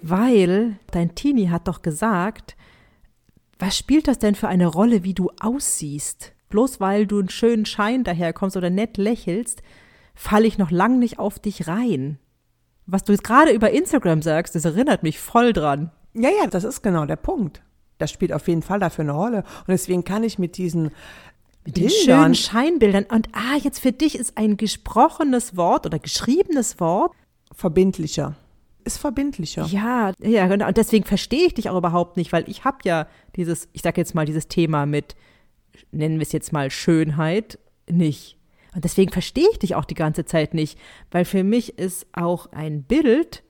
Weil 0.02 0.76
dein 0.90 1.14
Teenie 1.14 1.48
hat 1.48 1.68
doch 1.68 1.80
gesagt, 1.80 2.56
was 3.58 3.78
spielt 3.78 4.08
das 4.08 4.18
denn 4.18 4.34
für 4.34 4.48
eine 4.48 4.66
Rolle, 4.66 5.04
wie 5.04 5.14
du 5.14 5.30
aussiehst? 5.40 6.33
Bloß 6.54 6.80
weil 6.80 7.06
du 7.06 7.18
einen 7.18 7.28
schönen 7.28 7.66
Schein 7.66 8.04
daherkommst 8.04 8.56
oder 8.56 8.70
nett 8.70 8.96
lächelst, 8.96 9.62
falle 10.14 10.46
ich 10.46 10.56
noch 10.56 10.70
lang 10.70 10.98
nicht 10.98 11.18
auf 11.18 11.38
dich 11.38 11.66
rein. 11.66 12.18
Was 12.86 13.04
du 13.04 13.12
jetzt 13.12 13.24
gerade 13.24 13.50
über 13.50 13.70
Instagram 13.70 14.22
sagst, 14.22 14.54
das 14.54 14.64
erinnert 14.64 15.02
mich 15.02 15.18
voll 15.18 15.52
dran. 15.52 15.90
Ja, 16.12 16.30
ja, 16.30 16.46
das 16.48 16.64
ist 16.64 16.82
genau 16.82 17.06
der 17.06 17.16
Punkt 17.16 17.62
das 17.98 18.10
spielt 18.10 18.32
auf 18.32 18.48
jeden 18.48 18.62
Fall 18.62 18.80
dafür 18.80 19.02
eine 19.02 19.12
Rolle. 19.12 19.38
Und 19.38 19.68
deswegen 19.68 20.04
kann 20.04 20.24
ich 20.24 20.38
mit 20.38 20.56
diesen 20.56 20.90
mit 21.64 21.76
den 21.78 21.90
schönen 21.90 22.34
Scheinbildern. 22.34 23.04
Und 23.04 23.28
ah, 23.32 23.56
jetzt 23.62 23.80
für 23.80 23.92
dich 23.92 24.18
ist 24.18 24.36
ein 24.36 24.56
gesprochenes 24.56 25.56
Wort 25.56 25.86
oder 25.86 25.98
geschriebenes 25.98 26.78
Wort 26.78 27.12
verbindlicher. 27.54 28.34
Ist 28.84 28.98
verbindlicher. 28.98 29.64
Ja, 29.64 30.12
ja, 30.20 30.46
genau. 30.46 30.68
Und 30.68 30.76
deswegen 30.76 31.04
verstehe 31.06 31.46
ich 31.46 31.54
dich 31.54 31.70
auch 31.70 31.78
überhaupt 31.78 32.18
nicht, 32.18 32.32
weil 32.32 32.46
ich 32.48 32.64
habe 32.64 32.78
ja 32.84 33.06
dieses, 33.36 33.68
ich 33.72 33.80
sage 33.80 33.98
jetzt 33.98 34.14
mal, 34.14 34.26
dieses 34.26 34.48
Thema 34.48 34.84
mit, 34.84 35.16
nennen 35.92 36.18
wir 36.18 36.22
es 36.22 36.32
jetzt 36.32 36.52
mal 36.52 36.70
Schönheit, 36.70 37.58
nicht. 37.88 38.38
Und 38.74 38.84
deswegen 38.84 39.12
verstehe 39.12 39.48
ich 39.52 39.58
dich 39.58 39.74
auch 39.74 39.84
die 39.84 39.94
ganze 39.94 40.24
Zeit 40.24 40.54
nicht, 40.54 40.78
weil 41.10 41.24
für 41.24 41.44
mich 41.44 41.78
ist 41.78 42.06
auch 42.12 42.50
ein 42.52 42.82
Bild 42.82 43.44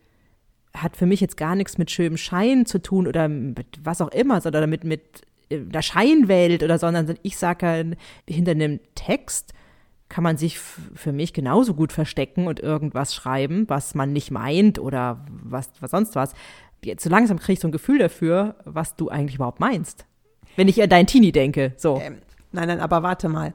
hat 0.77 0.97
für 0.97 1.07
mich 1.07 1.21
jetzt 1.21 1.37
gar 1.37 1.55
nichts 1.55 1.79
mit 1.79 1.91
schönem 1.91 2.17
Schein 2.17 2.67
zu 2.67 2.83
tun 2.83 3.07
oder 3.07 3.29
mit 3.29 3.79
was 3.83 4.01
auch 4.01 4.11
immer, 4.11 4.41
sondern 4.41 4.69
mit, 4.69 4.85
mit 4.85 5.23
äh, 5.49 5.61
der 5.61 5.83
Scheinwelt 5.83 6.63
oder 6.63 6.79
sondern 6.79 7.17
ich 7.23 7.37
sage, 7.37 7.97
hinter 8.29 8.51
einem 8.53 8.81
Text 8.95 9.53
kann 10.09 10.25
man 10.25 10.37
sich 10.37 10.59
für 10.59 11.13
mich 11.13 11.33
genauso 11.33 11.75
gut 11.75 11.93
verstecken 11.93 12.47
und 12.47 12.61
irgendwas 12.61 13.15
schreiben, 13.15 13.65
was 13.69 13.95
man 13.95 14.13
nicht 14.13 14.31
meint 14.31 14.79
oder 14.79 15.25
was, 15.29 15.71
was 15.81 15.91
sonst 15.91 16.15
was. 16.15 16.35
Jetzt 16.85 17.03
so 17.03 17.11
langsam 17.11 17.39
kriege 17.39 17.55
ich 17.55 17.61
so 17.61 17.69
ein 17.69 17.73
Gefühl 17.73 17.99
dafür, 17.99 18.57
was 18.65 18.97
du 18.97 19.09
eigentlich 19.09 19.37
überhaupt 19.37 19.61
meinst. 19.61 20.07
Wenn 20.57 20.69
ich 20.69 20.83
an 20.83 20.89
dein 20.89 21.07
Teenie 21.07 21.33
denke, 21.33 21.73
so. 21.77 22.01
Ähm, 22.01 22.19
nein, 22.53 22.69
nein, 22.69 22.81
aber 22.81 23.03
warte 23.03 23.29
mal 23.29 23.55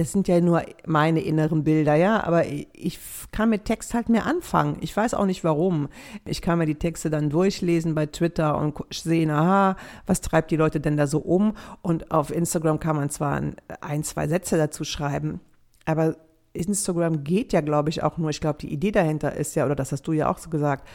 das 0.00 0.12
sind 0.12 0.28
ja 0.28 0.40
nur 0.40 0.62
meine 0.86 1.20
inneren 1.20 1.62
Bilder, 1.62 1.94
ja, 1.94 2.24
aber 2.24 2.46
ich 2.46 2.98
kann 3.32 3.50
mit 3.50 3.66
Text 3.66 3.92
halt 3.92 4.08
mehr 4.08 4.24
anfangen. 4.24 4.78
Ich 4.80 4.96
weiß 4.96 5.12
auch 5.12 5.26
nicht 5.26 5.44
warum. 5.44 5.88
Ich 6.24 6.40
kann 6.40 6.58
mir 6.58 6.64
die 6.64 6.76
Texte 6.76 7.10
dann 7.10 7.28
durchlesen 7.28 7.94
bei 7.94 8.06
Twitter 8.06 8.56
und 8.56 8.78
sehen, 8.90 9.30
aha, 9.30 9.76
was 10.06 10.22
treibt 10.22 10.50
die 10.52 10.56
Leute 10.56 10.80
denn 10.80 10.96
da 10.96 11.06
so 11.06 11.18
um? 11.18 11.54
Und 11.82 12.10
auf 12.10 12.34
Instagram 12.34 12.80
kann 12.80 12.96
man 12.96 13.10
zwar 13.10 13.42
ein, 13.82 14.02
zwei 14.02 14.26
Sätze 14.26 14.56
dazu 14.56 14.84
schreiben, 14.84 15.40
aber 15.84 16.16
Instagram 16.54 17.22
geht 17.22 17.52
ja, 17.52 17.60
glaube 17.60 17.90
ich, 17.90 18.02
auch 18.02 18.16
nur, 18.16 18.30
ich 18.30 18.40
glaube, 18.40 18.58
die 18.58 18.72
Idee 18.72 18.92
dahinter 18.92 19.34
ist 19.34 19.54
ja, 19.54 19.66
oder 19.66 19.76
das 19.76 19.92
hast 19.92 20.08
du 20.08 20.12
ja 20.12 20.30
auch 20.30 20.38
so 20.38 20.48
gesagt, 20.48 20.88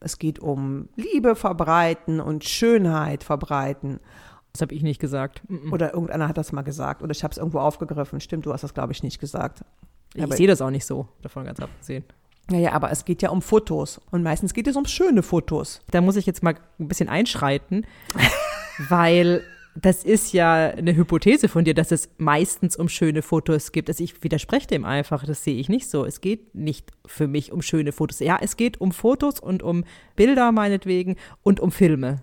es 0.00 0.18
geht 0.18 0.38
um 0.38 0.90
Liebe 0.96 1.34
verbreiten 1.34 2.20
und 2.20 2.44
Schönheit 2.44 3.24
verbreiten. 3.24 4.00
Das 4.54 4.62
habe 4.62 4.74
ich 4.74 4.82
nicht 4.82 5.00
gesagt. 5.00 5.42
Oder 5.72 5.94
irgendeiner 5.94 6.28
hat 6.28 6.38
das 6.38 6.52
mal 6.52 6.62
gesagt. 6.62 7.02
Oder 7.02 7.10
ich 7.10 7.24
habe 7.24 7.32
es 7.32 7.38
irgendwo 7.38 7.58
aufgegriffen. 7.58 8.20
Stimmt, 8.20 8.46
du 8.46 8.52
hast 8.52 8.62
das, 8.62 8.72
glaube 8.72 8.92
ich, 8.92 9.02
nicht 9.02 9.18
gesagt. 9.18 9.64
Ich 10.14 10.32
sehe 10.34 10.46
das 10.46 10.62
auch 10.62 10.70
nicht 10.70 10.86
so, 10.86 11.08
davon 11.22 11.44
ganz 11.44 11.58
abgesehen. 11.58 12.04
Ja, 12.50 12.58
ja, 12.58 12.72
aber 12.72 12.92
es 12.92 13.04
geht 13.04 13.20
ja 13.20 13.30
um 13.30 13.42
Fotos. 13.42 14.00
Und 14.12 14.22
meistens 14.22 14.54
geht 14.54 14.68
es 14.68 14.76
um 14.76 14.86
schöne 14.86 15.24
Fotos. 15.24 15.80
Da 15.90 16.00
muss 16.00 16.14
ich 16.14 16.24
jetzt 16.24 16.44
mal 16.44 16.54
ein 16.78 16.86
bisschen 16.86 17.08
einschreiten, 17.08 17.84
weil 18.88 19.42
das 19.74 20.04
ist 20.04 20.32
ja 20.32 20.68
eine 20.68 20.94
Hypothese 20.94 21.48
von 21.48 21.64
dir, 21.64 21.74
dass 21.74 21.90
es 21.90 22.08
meistens 22.18 22.76
um 22.76 22.88
schöne 22.88 23.22
Fotos 23.22 23.72
geht. 23.72 23.88
Also 23.88 24.04
ich 24.04 24.22
widerspreche 24.22 24.68
dem 24.68 24.84
einfach, 24.84 25.26
das 25.26 25.42
sehe 25.42 25.56
ich 25.56 25.68
nicht 25.68 25.90
so. 25.90 26.04
Es 26.04 26.20
geht 26.20 26.54
nicht 26.54 26.92
für 27.06 27.26
mich 27.26 27.50
um 27.50 27.60
schöne 27.60 27.90
Fotos. 27.90 28.20
Ja, 28.20 28.38
es 28.40 28.56
geht 28.56 28.80
um 28.80 28.92
Fotos 28.92 29.40
und 29.40 29.64
um 29.64 29.84
Bilder 30.14 30.52
meinetwegen 30.52 31.16
und 31.42 31.58
um 31.58 31.72
Filme. 31.72 32.22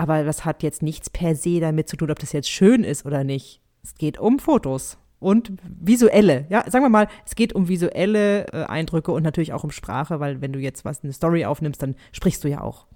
Aber 0.00 0.24
das 0.24 0.46
hat 0.46 0.62
jetzt 0.62 0.82
nichts 0.82 1.10
per 1.10 1.36
se 1.36 1.60
damit 1.60 1.86
zu 1.90 1.94
tun, 1.94 2.10
ob 2.10 2.18
das 2.18 2.32
jetzt 2.32 2.48
schön 2.48 2.84
ist 2.84 3.04
oder 3.04 3.22
nicht. 3.22 3.60
Es 3.82 3.94
geht 3.96 4.18
um 4.18 4.38
Fotos 4.38 4.96
und 5.18 5.52
visuelle. 5.62 6.46
Ja, 6.48 6.64
sagen 6.70 6.82
wir 6.82 6.88
mal, 6.88 7.06
es 7.26 7.34
geht 7.34 7.52
um 7.52 7.68
visuelle 7.68 8.46
äh, 8.46 8.64
Eindrücke 8.64 9.12
und 9.12 9.22
natürlich 9.22 9.52
auch 9.52 9.62
um 9.62 9.70
Sprache, 9.70 10.18
weil 10.18 10.40
wenn 10.40 10.54
du 10.54 10.58
jetzt 10.58 10.86
was 10.86 11.04
eine 11.04 11.12
Story 11.12 11.44
aufnimmst, 11.44 11.82
dann 11.82 11.96
sprichst 12.12 12.42
du 12.42 12.48
ja 12.48 12.62
auch. 12.62 12.86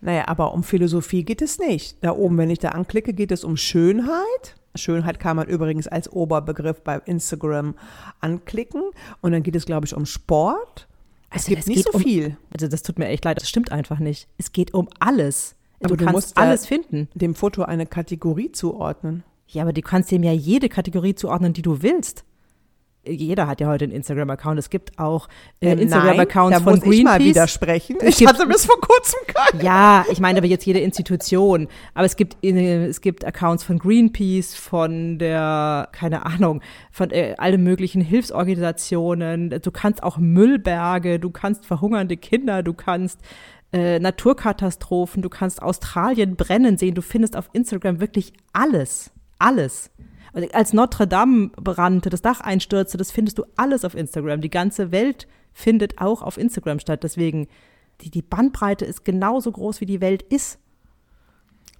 Naja, 0.00 0.28
aber 0.28 0.54
um 0.54 0.62
Philosophie 0.62 1.24
geht 1.24 1.42
es 1.42 1.58
nicht. 1.58 2.02
Da 2.02 2.12
oben, 2.12 2.38
wenn 2.38 2.48
ich 2.48 2.58
da 2.58 2.70
anklicke, 2.70 3.12
geht 3.12 3.32
es 3.32 3.44
um 3.44 3.58
Schönheit. 3.58 4.56
Schönheit 4.76 5.20
kann 5.20 5.36
man 5.36 5.48
übrigens 5.48 5.86
als 5.86 6.10
Oberbegriff 6.10 6.80
bei 6.80 7.02
Instagram 7.04 7.74
anklicken. 8.22 8.82
Und 9.20 9.32
dann 9.32 9.42
geht 9.42 9.56
es, 9.56 9.66
glaube 9.66 9.84
ich, 9.84 9.94
um 9.94 10.06
Sport. 10.06 10.88
Es 11.28 11.42
also 11.42 11.48
gibt 11.50 11.66
nicht 11.66 11.84
so 11.84 11.98
um, 11.98 12.00
viel. 12.00 12.38
Also 12.50 12.66
das 12.66 12.82
tut 12.82 12.98
mir 12.98 13.08
echt 13.08 13.26
leid, 13.26 13.42
das 13.42 13.50
stimmt 13.50 13.72
einfach 13.72 13.98
nicht. 13.98 14.26
Es 14.38 14.52
geht 14.52 14.72
um 14.72 14.88
alles. 15.00 15.55
Aber 15.80 15.96
du, 15.96 16.04
du 16.04 16.04
kannst 16.04 16.36
alles 16.36 16.66
finden. 16.66 17.08
Dem 17.14 17.34
Foto 17.34 17.62
eine 17.62 17.86
Kategorie 17.86 18.52
zuordnen. 18.52 19.24
Ja, 19.48 19.62
aber 19.62 19.72
du 19.72 19.80
kannst 19.80 20.10
dem 20.10 20.22
ja 20.22 20.32
jede 20.32 20.68
Kategorie 20.68 21.14
zuordnen, 21.14 21.52
die 21.52 21.62
du 21.62 21.82
willst. 21.82 22.24
Jeder 23.08 23.46
hat 23.46 23.60
ja 23.60 23.68
heute 23.68 23.84
einen 23.84 23.92
Instagram-Account. 23.92 24.58
Es 24.58 24.68
gibt 24.68 24.98
auch 24.98 25.28
äh, 25.60 25.68
äh 25.68 25.80
Instagram-Accounts 25.80 26.58
von 26.58 26.74
muss 26.74 26.80
Greenpeace. 26.80 26.98
Ich 26.98 27.04
mal 27.04 27.20
widersprechen. 27.20 27.96
Ich 28.02 28.16
gibt, 28.16 28.30
hatte 28.30 28.46
bis 28.46 28.66
vor 28.66 28.80
kurzem 28.80 29.20
keinen. 29.28 29.64
Ja, 29.64 30.04
ich 30.10 30.18
meine 30.18 30.38
aber 30.38 30.48
jetzt 30.48 30.66
jede 30.66 30.80
Institution. 30.80 31.68
Aber 31.94 32.04
es 32.04 32.16
gibt 32.16 32.36
äh, 32.44 32.86
es 32.86 33.00
gibt 33.00 33.24
Accounts 33.24 33.62
von 33.62 33.78
Greenpeace, 33.78 34.56
von 34.56 35.18
der 35.18 35.88
keine 35.92 36.26
Ahnung, 36.26 36.62
von 36.90 37.10
äh, 37.10 37.34
allen 37.38 37.62
möglichen 37.62 38.00
Hilfsorganisationen. 38.00 39.50
Du 39.50 39.70
kannst 39.70 40.02
auch 40.02 40.18
Müllberge, 40.18 41.20
du 41.20 41.30
kannst 41.30 41.64
verhungernde 41.64 42.16
Kinder, 42.16 42.64
du 42.64 42.74
kannst 42.74 43.20
äh, 43.72 43.98
Naturkatastrophen, 43.98 45.22
du 45.22 45.28
kannst 45.28 45.62
Australien 45.62 46.36
brennen 46.36 46.78
sehen, 46.78 46.94
du 46.94 47.02
findest 47.02 47.36
auf 47.36 47.50
Instagram 47.52 48.00
wirklich 48.00 48.32
alles, 48.52 49.10
alles. 49.38 49.90
Also 50.32 50.48
als 50.52 50.72
Notre 50.72 51.06
Dame 51.06 51.48
brannte, 51.56 52.10
das 52.10 52.22
Dach 52.22 52.40
einstürzte, 52.40 52.98
das 52.98 53.10
findest 53.10 53.38
du 53.38 53.44
alles 53.56 53.84
auf 53.84 53.94
Instagram. 53.94 54.40
Die 54.40 54.50
ganze 54.50 54.92
Welt 54.92 55.26
findet 55.52 55.98
auch 55.98 56.22
auf 56.22 56.36
Instagram 56.36 56.78
statt. 56.78 57.02
Deswegen, 57.02 57.48
die, 58.02 58.10
die 58.10 58.22
Bandbreite 58.22 58.84
ist 58.84 59.04
genauso 59.04 59.50
groß, 59.50 59.80
wie 59.80 59.86
die 59.86 60.02
Welt 60.02 60.22
ist. 60.22 60.58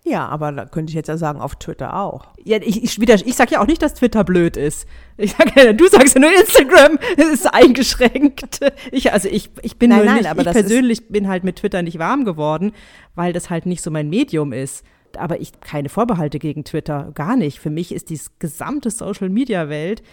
Ja, 0.09 0.29
aber 0.29 0.53
da 0.53 0.67
könnte 0.67 0.93
ich 0.93 0.95
jetzt 0.95 1.09
ja 1.09 1.17
sagen, 1.17 1.41
auf 1.41 1.57
Twitter 1.57 1.97
auch. 1.97 2.27
Ja, 2.45 2.59
ich, 2.63 2.85
ich, 2.85 2.97
ich 2.97 3.35
sage 3.35 3.55
ja 3.55 3.61
auch 3.61 3.67
nicht, 3.67 3.83
dass 3.83 3.95
Twitter 3.95 4.23
blöd 4.23 4.57
ist. 4.57 4.87
Ich 5.17 5.33
sag 5.33 5.57
ja, 5.57 5.73
du 5.73 5.89
sagst 5.89 6.15
ja 6.15 6.21
nur, 6.21 6.31
Instagram 6.31 6.97
ist 7.33 7.53
eingeschränkt. 7.53 8.61
Ich, 8.93 9.13
also 9.13 9.29
ich, 9.29 9.51
ich 9.63 9.79
bin 9.79 9.91
nein, 9.91 9.99
nur 9.99 10.07
nein, 10.07 10.17
nicht, 10.19 10.31
aber 10.31 10.43
ich 10.43 10.53
persönlich 10.53 11.09
bin 11.09 11.27
halt 11.27 11.43
mit 11.43 11.57
Twitter 11.57 11.83
nicht 11.83 11.99
warm 11.99 12.25
geworden, 12.25 12.71
weil 13.17 13.33
das 13.33 13.51
halt 13.51 13.67
nicht 13.67 13.83
so 13.83 13.91
mein 13.91 14.09
Medium 14.09 14.53
ist. 14.53 14.85
Aber 15.19 15.41
ich 15.41 15.61
keine 15.61 15.89
Vorbehalte 15.89 16.39
gegen 16.39 16.63
Twitter, 16.63 17.11
gar 17.15 17.37
nicht. 17.37 17.59
Für 17.59 17.71
mich 17.71 17.93
ist 17.93 18.11
die 18.11 18.21
gesamte 18.39 18.91
Social-Media-Welt, 18.91 20.05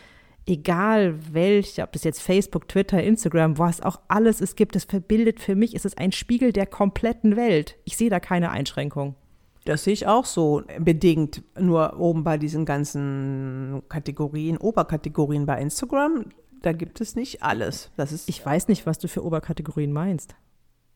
egal 0.47 1.19
welche, 1.31 1.83
ob 1.83 1.91
das 1.91 2.03
jetzt 2.03 2.21
Facebook, 2.21 2.67
Twitter, 2.67 3.03
Instagram, 3.03 3.59
was 3.59 3.79
auch 3.81 3.99
alles 4.07 4.41
es 4.41 4.55
gibt, 4.55 4.75
das 4.75 4.85
verbildet 4.85 5.39
für 5.39 5.55
mich, 5.55 5.75
ist 5.75 5.85
es 5.85 5.97
ein 5.97 6.11
Spiegel 6.11 6.51
der 6.51 6.65
kompletten 6.65 7.35
Welt. 7.35 7.75
Ich 7.83 7.95
sehe 7.95 8.09
da 8.09 8.19
keine 8.19 8.49
Einschränkung. 8.49 9.15
Das 9.65 9.83
sehe 9.83 9.93
ich 9.93 10.07
auch 10.07 10.25
so 10.25 10.63
bedingt. 10.79 11.43
Nur 11.57 11.99
oben 11.99 12.23
bei 12.23 12.37
diesen 12.37 12.65
ganzen 12.65 13.81
Kategorien, 13.89 14.57
Oberkategorien 14.57 15.45
bei 15.45 15.61
Instagram, 15.61 16.25
da 16.61 16.73
gibt 16.73 17.01
es 17.01 17.15
nicht 17.15 17.43
alles. 17.43 17.91
Das 17.95 18.11
ist 18.11 18.27
ich 18.29 18.45
weiß 18.45 18.67
nicht, 18.67 18.85
was 18.85 18.99
du 18.99 19.07
für 19.07 19.23
Oberkategorien 19.23 19.91
meinst. 19.91 20.35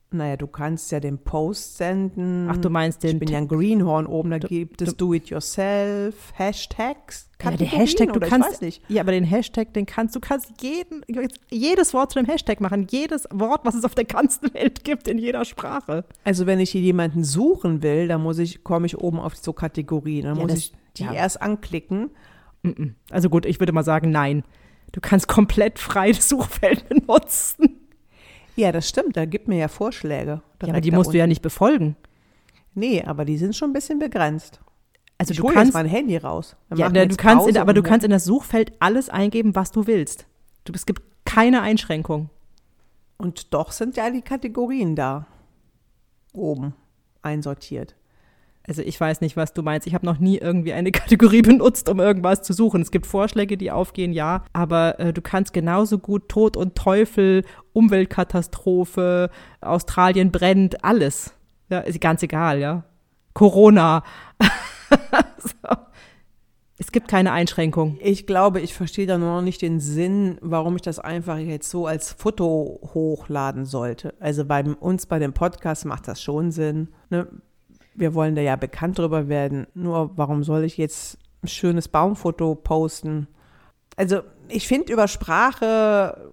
Naja, 0.10 0.38
du 0.38 0.48
kannst 0.48 0.90
ja 0.92 1.02
den 1.02 1.18
Post 1.18 1.78
senden. 1.78 2.48
Ach, 2.50 2.56
du 2.56 2.70
meinst 2.70 3.04
den. 3.04 3.16
Ich 3.16 3.20
bin 3.20 3.28
ja 3.28 3.40
ein 3.40 3.48
Greenhorn 3.50 4.06
oben, 4.06 4.30
da 4.30 4.38
gibt 4.38 4.82
es 4.82 4.96
Do-it-yourself, 4.96 6.32
Hashtags, 6.34 7.30
ja, 7.44 7.52
der 7.52 7.68
Hashtag, 7.68 8.14
du 8.14 8.22
kannst, 8.22 8.62
ja, 8.88 9.02
aber 9.02 9.12
den 9.12 9.26
Hashtag, 9.26 9.74
den 9.74 9.86
kannst 9.86 10.16
du 10.16 10.22
kannst 10.22 10.62
jeden, 10.62 11.04
jedes 11.52 11.94
Wort 11.94 12.14
zu 12.14 12.20
einem 12.20 12.28
Hashtag 12.28 12.62
machen, 12.62 12.88
jedes 12.90 13.28
Wort, 13.32 13.66
was 13.66 13.76
es 13.76 13.84
auf 13.84 13.96
der 13.96 14.06
ganzen 14.06 14.54
Welt 14.54 14.86
gibt, 14.86 15.10
in 15.10 15.18
jeder 15.18 15.44
Sprache. 15.44 16.06
Also 16.24 16.46
wenn 16.46 16.62
ich 16.62 16.72
hier 16.72 16.82
jemanden 16.82 17.26
suchen 17.26 17.84
will, 17.84 18.08
dann 18.08 18.24
muss 18.24 18.40
ich, 18.40 18.64
komme 18.64 18.86
ich 18.86 18.98
oben 18.98 19.20
auf 19.20 19.36
so 19.36 19.52
Kategorien, 19.52 20.24
dann 20.24 20.38
ja, 20.38 20.42
muss 20.42 20.52
das, 20.52 20.60
ich 20.60 20.74
die 20.96 21.04
ja. 21.04 21.14
erst 21.14 21.42
anklicken. 21.42 22.12
Also 23.12 23.30
gut, 23.30 23.46
ich 23.46 23.60
würde 23.60 23.74
mal 23.74 23.84
sagen, 23.84 24.10
nein. 24.12 24.44
Du 24.94 25.02
kannst 25.02 25.28
komplett 25.28 25.80
frei 25.80 26.12
das 26.12 26.30
Suchfeld 26.30 26.88
benutzen. 26.90 27.77
Ja, 28.58 28.72
das 28.72 28.90
stimmt. 28.90 29.16
Da 29.16 29.26
gibt 29.26 29.48
mir 29.48 29.58
ja 29.58 29.68
Vorschläge. 29.68 30.42
Ja, 30.62 30.70
aber 30.70 30.82
die 30.82 30.92
musst 30.92 31.08
unten. 31.08 31.14
du 31.14 31.18
ja 31.20 31.28
nicht 31.28 31.42
befolgen. 31.42 31.96
Nee, 32.74 33.04
aber 33.04 33.24
die 33.24 33.38
sind 33.38 33.56
schon 33.56 33.70
ein 33.70 33.74
bisschen 33.74 34.00
begrenzt. 34.00 34.60
Also 35.18 35.32
ich 35.32 35.38
du 35.38 35.48
kannst 35.48 35.74
mein 35.74 35.88
Handy 35.88 36.18
raus. 36.18 36.56
ja, 36.76 36.90
du 36.90 37.16
kannst 37.16 37.48
in, 37.48 37.58
aber 37.58 37.74
du 37.74 37.82
kannst 37.82 38.04
in 38.04 38.12
das 38.12 38.24
Suchfeld 38.26 38.74
alles 38.80 39.10
eingeben, 39.10 39.56
was 39.56 39.72
du 39.72 39.88
willst. 39.88 40.28
Du, 40.64 40.74
es 40.74 40.86
gibt 40.86 41.02
keine 41.26 41.62
Einschränkung. 41.62 42.30
Und 43.18 43.54
doch 43.54 43.72
sind 43.72 43.98
ja 43.98 44.10
die 44.12 44.22
Kategorien 44.22 44.96
da 44.96 45.26
oben 46.34 46.76
einsortiert. 47.22 47.96
Also 48.68 48.82
ich 48.82 49.00
weiß 49.00 49.22
nicht, 49.22 49.38
was 49.38 49.54
du 49.54 49.64
meinst. 49.64 49.88
Ich 49.88 49.94
habe 49.94 50.06
noch 50.06 50.20
nie 50.20 50.38
irgendwie 50.38 50.74
eine 50.74 50.92
Kategorie 50.92 51.42
benutzt, 51.42 51.90
um 51.90 52.00
irgendwas 52.00 52.42
zu 52.42 52.54
suchen. 52.54 52.82
Es 52.82 52.92
gibt 52.92 53.08
Vorschläge, 53.08 53.58
die 53.58 53.72
aufgehen, 53.72 54.12
ja, 54.12 54.44
aber 54.54 55.00
äh, 55.00 55.14
du 55.14 55.22
kannst 55.22 55.54
genauso 55.54 56.00
gut 56.00 56.30
Tod 56.30 56.58
und 56.58 56.76
Teufel, 56.76 57.46
Umweltkatastrophe, 57.74 59.30
Australien 59.62 60.32
brennt, 60.32 60.84
alles. 60.84 61.34
Ja, 61.70 61.80
ist 61.80 62.02
ganz 62.02 62.24
egal, 62.24 62.60
ja. 62.60 62.84
Corona. 63.34 64.04
so. 65.38 65.78
Es 66.80 66.92
gibt 66.92 67.08
keine 67.08 67.32
Einschränkung. 67.32 67.98
Ich 68.02 68.28
glaube, 68.28 68.62
ich 68.62 68.76
verstehe 68.76 69.08
da 69.08 69.18
noch 69.18 69.42
nicht 69.42 69.64
den 69.64 69.80
Sinn, 69.80 70.38
warum 70.42 70.76
ich 70.76 70.84
das 70.84 71.00
einfach 71.00 71.38
jetzt 71.38 71.72
so 71.72 71.88
als 71.88 72.12
Foto 72.12 72.80
hochladen 72.94 73.66
sollte. 73.66 74.14
Also 74.20 74.46
bei 74.46 74.64
uns 74.64 75.08
bei 75.08 75.18
dem 75.18 75.34
Podcast 75.34 75.86
macht 75.86 76.08
das 76.08 76.22
schon 76.22 76.52
Sinn. 76.52 76.90
Ne? 77.10 77.28
Wir 77.98 78.14
wollen 78.14 78.36
da 78.36 78.42
ja 78.42 78.56
bekannt 78.56 78.98
drüber 78.98 79.28
werden. 79.28 79.68
Nur 79.74 80.18
warum 80.18 80.44
soll 80.44 80.64
ich 80.64 80.78
jetzt 80.78 81.18
ein 81.44 81.48
schönes 81.48 81.88
Baumfoto 81.88 82.56
posten? 82.56 83.28
Also 83.96 84.22
ich 84.48 84.68
finde 84.68 84.94
über 84.94 85.08
Sprache 85.08 86.32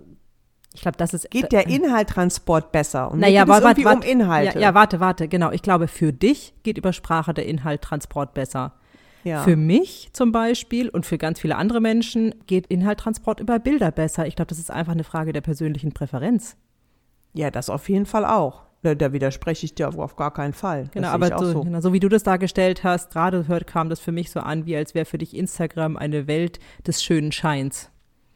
ich 0.75 0.81
glaube, 0.81 0.97
das 0.97 1.15
ist 1.15 1.31
geht 1.31 1.53
der 1.53 1.69
Inhalttransport 1.69 2.73
besser 2.73 3.11
und 3.11 3.21
naja, 3.21 3.45
geht 3.45 3.55
es 3.55 3.61
irgendwie 3.61 3.85
warte, 3.85 3.99
um 3.99 4.03
Inhalte. 4.03 4.59
Ja, 4.59 4.69
ja, 4.69 4.75
warte, 4.75 4.99
warte, 4.99 5.29
genau. 5.29 5.53
Ich 5.53 5.63
glaube, 5.63 5.87
für 5.87 6.13
dich 6.13 6.53
geht 6.65 6.79
über 6.79 6.93
Sprache 6.93 7.33
der 7.33 7.47
Inhalttransport 7.47 8.35
besser. 8.35 8.75
Ja. 9.23 9.43
Für 9.45 9.57
mich 9.57 10.11
zum 10.13 10.33
Beispiel 10.33 10.89
und 10.89 11.07
für 11.07 11.17
ganz 11.17 11.41
viele 11.41 11.57
andere 11.57 11.81
Menschen 11.81 12.35
geht 12.47 12.67
Inhalttransport 12.67 13.39
über 13.39 13.61
Bilder 13.61 13.93
besser. 13.93 14.27
Ich 14.27 14.35
glaube, 14.35 14.49
das 14.49 14.59
ist 14.59 14.71
einfach 14.71 14.93
eine 14.93 15.05
Frage 15.05 15.33
der 15.33 15.41
persönlichen 15.43 15.93
Präferenz. 15.93 16.57
Ja, 17.33 17.53
das 17.53 17.71
auf 17.71 17.89
jeden 17.89 18.05
Fall 18.05 18.25
auch. 18.27 18.65
Da, 18.85 18.95
da 18.95 19.15
widerspreche 19.15 19.65
ich 19.65 19.75
dir 19.75 19.89
auf, 19.89 19.99
auf, 19.99 20.15
gar 20.15 20.31
keinen 20.31 20.53
Fall. 20.53 20.91
Genau, 20.93 21.09
aber 21.09 21.39
so, 21.39 21.53
so. 21.53 21.65
Genau, 21.65 21.81
so, 21.81 21.95
wie 21.95 22.01
du 22.01 22.11
das 22.11 22.23
dargestellt 22.23 22.85
hast, 22.85 23.13
gerade 23.13 23.49
hört, 23.49 23.67
kam 23.67 23.89
das 23.89 23.99
für 23.99 24.13
mich 24.13 24.31
so 24.31 24.41
an, 24.41 24.67
wie 24.67 24.77
als 24.77 24.95
wäre 24.95 25.07
für 25.07 25.17
dich 25.17 25.35
Instagram 25.35 25.97
eine 25.97 26.27
Welt 26.27 26.61
des 26.87 27.03
schönen 27.03 27.33
Scheins. 27.33 27.91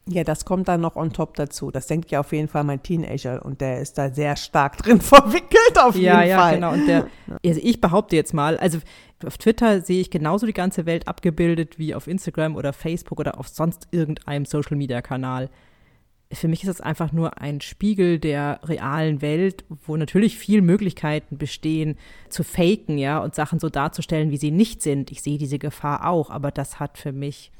Ja, 0.08 0.24
das 0.24 0.46
kommt 0.46 0.68
dann 0.68 0.80
noch 0.80 0.96
on 0.96 1.12
top 1.12 1.34
dazu. 1.34 1.70
Das 1.70 1.86
denkt 1.86 2.10
ja 2.10 2.20
auf 2.20 2.32
jeden 2.32 2.48
Fall 2.48 2.64
mein 2.64 2.82
Teenager 2.82 3.44
und 3.44 3.60
der 3.60 3.80
ist 3.80 3.98
da 3.98 4.08
sehr 4.08 4.36
stark 4.36 4.78
drin 4.82 5.02
verwickelt 5.02 5.78
auf 5.78 5.94
ja, 5.96 6.22
jeden 6.22 6.30
ja, 6.30 6.38
Fall. 6.38 6.52
Ja, 6.52 6.54
genau. 6.54 6.72
Und 6.72 6.86
der, 6.86 7.06
also 7.44 7.60
ich 7.62 7.78
behaupte 7.82 8.16
jetzt 8.16 8.32
mal, 8.32 8.56
also 8.56 8.78
auf 9.26 9.36
Twitter 9.36 9.82
sehe 9.82 10.00
ich 10.00 10.10
genauso 10.10 10.46
die 10.46 10.54
ganze 10.54 10.86
Welt 10.86 11.06
abgebildet 11.06 11.78
wie 11.78 11.94
auf 11.94 12.06
Instagram 12.06 12.56
oder 12.56 12.72
Facebook 12.72 13.20
oder 13.20 13.38
auf 13.38 13.48
sonst 13.48 13.86
irgendeinem 13.90 14.46
Social 14.46 14.78
Media 14.78 15.02
Kanal 15.02 15.50
für 16.32 16.48
mich 16.48 16.62
ist 16.62 16.68
es 16.68 16.80
einfach 16.80 17.12
nur 17.12 17.38
ein 17.40 17.60
Spiegel 17.60 18.18
der 18.18 18.60
realen 18.64 19.22
Welt, 19.22 19.64
wo 19.86 19.96
natürlich 19.96 20.36
viel 20.36 20.60
Möglichkeiten 20.60 21.38
bestehen, 21.38 21.96
zu 22.28 22.44
faken, 22.44 22.98
ja, 22.98 23.18
und 23.18 23.34
Sachen 23.34 23.58
so 23.58 23.70
darzustellen, 23.70 24.30
wie 24.30 24.36
sie 24.36 24.50
nicht 24.50 24.82
sind. 24.82 25.10
Ich 25.10 25.22
sehe 25.22 25.38
diese 25.38 25.58
Gefahr 25.58 26.06
auch, 26.06 26.30
aber 26.30 26.50
das 26.50 26.80
hat 26.80 26.98
für 26.98 27.12
mich, 27.12 27.50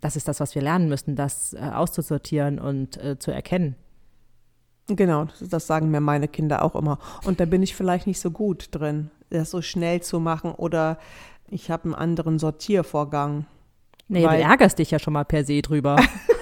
das 0.00 0.14
ist 0.14 0.28
das, 0.28 0.38
was 0.38 0.54
wir 0.54 0.62
lernen 0.62 0.88
müssen, 0.88 1.16
das 1.16 1.54
äh, 1.54 1.58
auszusortieren 1.58 2.60
und 2.60 3.02
äh, 3.02 3.18
zu 3.18 3.32
erkennen. 3.32 3.74
Genau, 4.86 5.26
das 5.40 5.66
sagen 5.66 5.90
mir 5.90 6.00
meine 6.00 6.28
Kinder 6.28 6.62
auch 6.62 6.76
immer. 6.76 6.98
Und 7.24 7.40
da 7.40 7.46
bin 7.46 7.62
ich 7.62 7.74
vielleicht 7.74 8.06
nicht 8.06 8.20
so 8.20 8.30
gut 8.30 8.68
drin, 8.70 9.10
das 9.30 9.50
so 9.50 9.62
schnell 9.62 10.02
zu 10.02 10.20
machen 10.20 10.52
oder 10.52 10.98
ich 11.48 11.70
habe 11.70 11.84
einen 11.84 11.94
anderen 11.94 12.38
Sortiervorgang. 12.38 13.46
Nee, 14.08 14.22
du 14.22 14.28
ärgerst 14.28 14.78
dich 14.78 14.90
ja 14.90 14.98
schon 14.98 15.14
mal 15.14 15.24
per 15.24 15.44
se 15.44 15.62
drüber. 15.62 15.96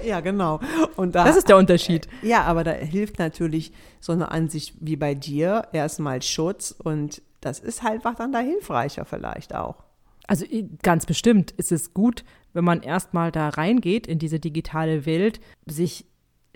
Ja, 0.04 0.20
genau. 0.20 0.60
Und 0.96 1.14
da, 1.14 1.24
das 1.24 1.36
ist 1.36 1.48
der 1.48 1.56
Unterschied. 1.56 2.08
Ja, 2.22 2.42
aber 2.44 2.64
da 2.64 2.72
hilft 2.72 3.18
natürlich 3.18 3.72
so 4.00 4.12
eine 4.12 4.30
Ansicht 4.30 4.74
wie 4.80 4.96
bei 4.96 5.14
dir 5.14 5.68
erstmal 5.72 6.22
Schutz 6.22 6.74
und 6.76 7.22
das 7.40 7.60
ist 7.60 7.82
halt 7.82 7.96
einfach 7.96 8.14
dann 8.14 8.32
da 8.32 8.40
hilfreicher 8.40 9.04
vielleicht 9.04 9.54
auch. 9.54 9.76
Also 10.26 10.44
ganz 10.82 11.06
bestimmt 11.06 11.52
ist 11.52 11.72
es 11.72 11.94
gut, 11.94 12.24
wenn 12.52 12.64
man 12.64 12.82
erstmal 12.82 13.30
da 13.30 13.48
reingeht 13.48 14.06
in 14.06 14.18
diese 14.18 14.40
digitale 14.40 15.06
Welt, 15.06 15.40
sich 15.66 16.06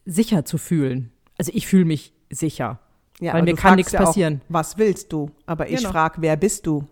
sicher 0.05 0.44
zu 0.44 0.59
fühlen. 0.59 1.12
Also 1.38 1.53
ich 1.55 1.66
fühle 1.66 1.85
mich 1.85 2.12
sicher. 2.31 2.81
Ja, 3.20 3.35
weil 3.35 3.42
mir 3.42 3.55
kann 3.55 3.76
nichts 3.76 3.92
ja 3.92 4.03
passieren. 4.03 4.40
Auch, 4.44 4.55
was 4.55 4.79
willst 4.79 5.12
du? 5.12 5.31
Aber 5.46 5.68
ich 5.68 5.76
genau. 5.76 5.90
frage, 5.90 6.22
wer 6.22 6.37
bist 6.37 6.66
du? 6.66 6.87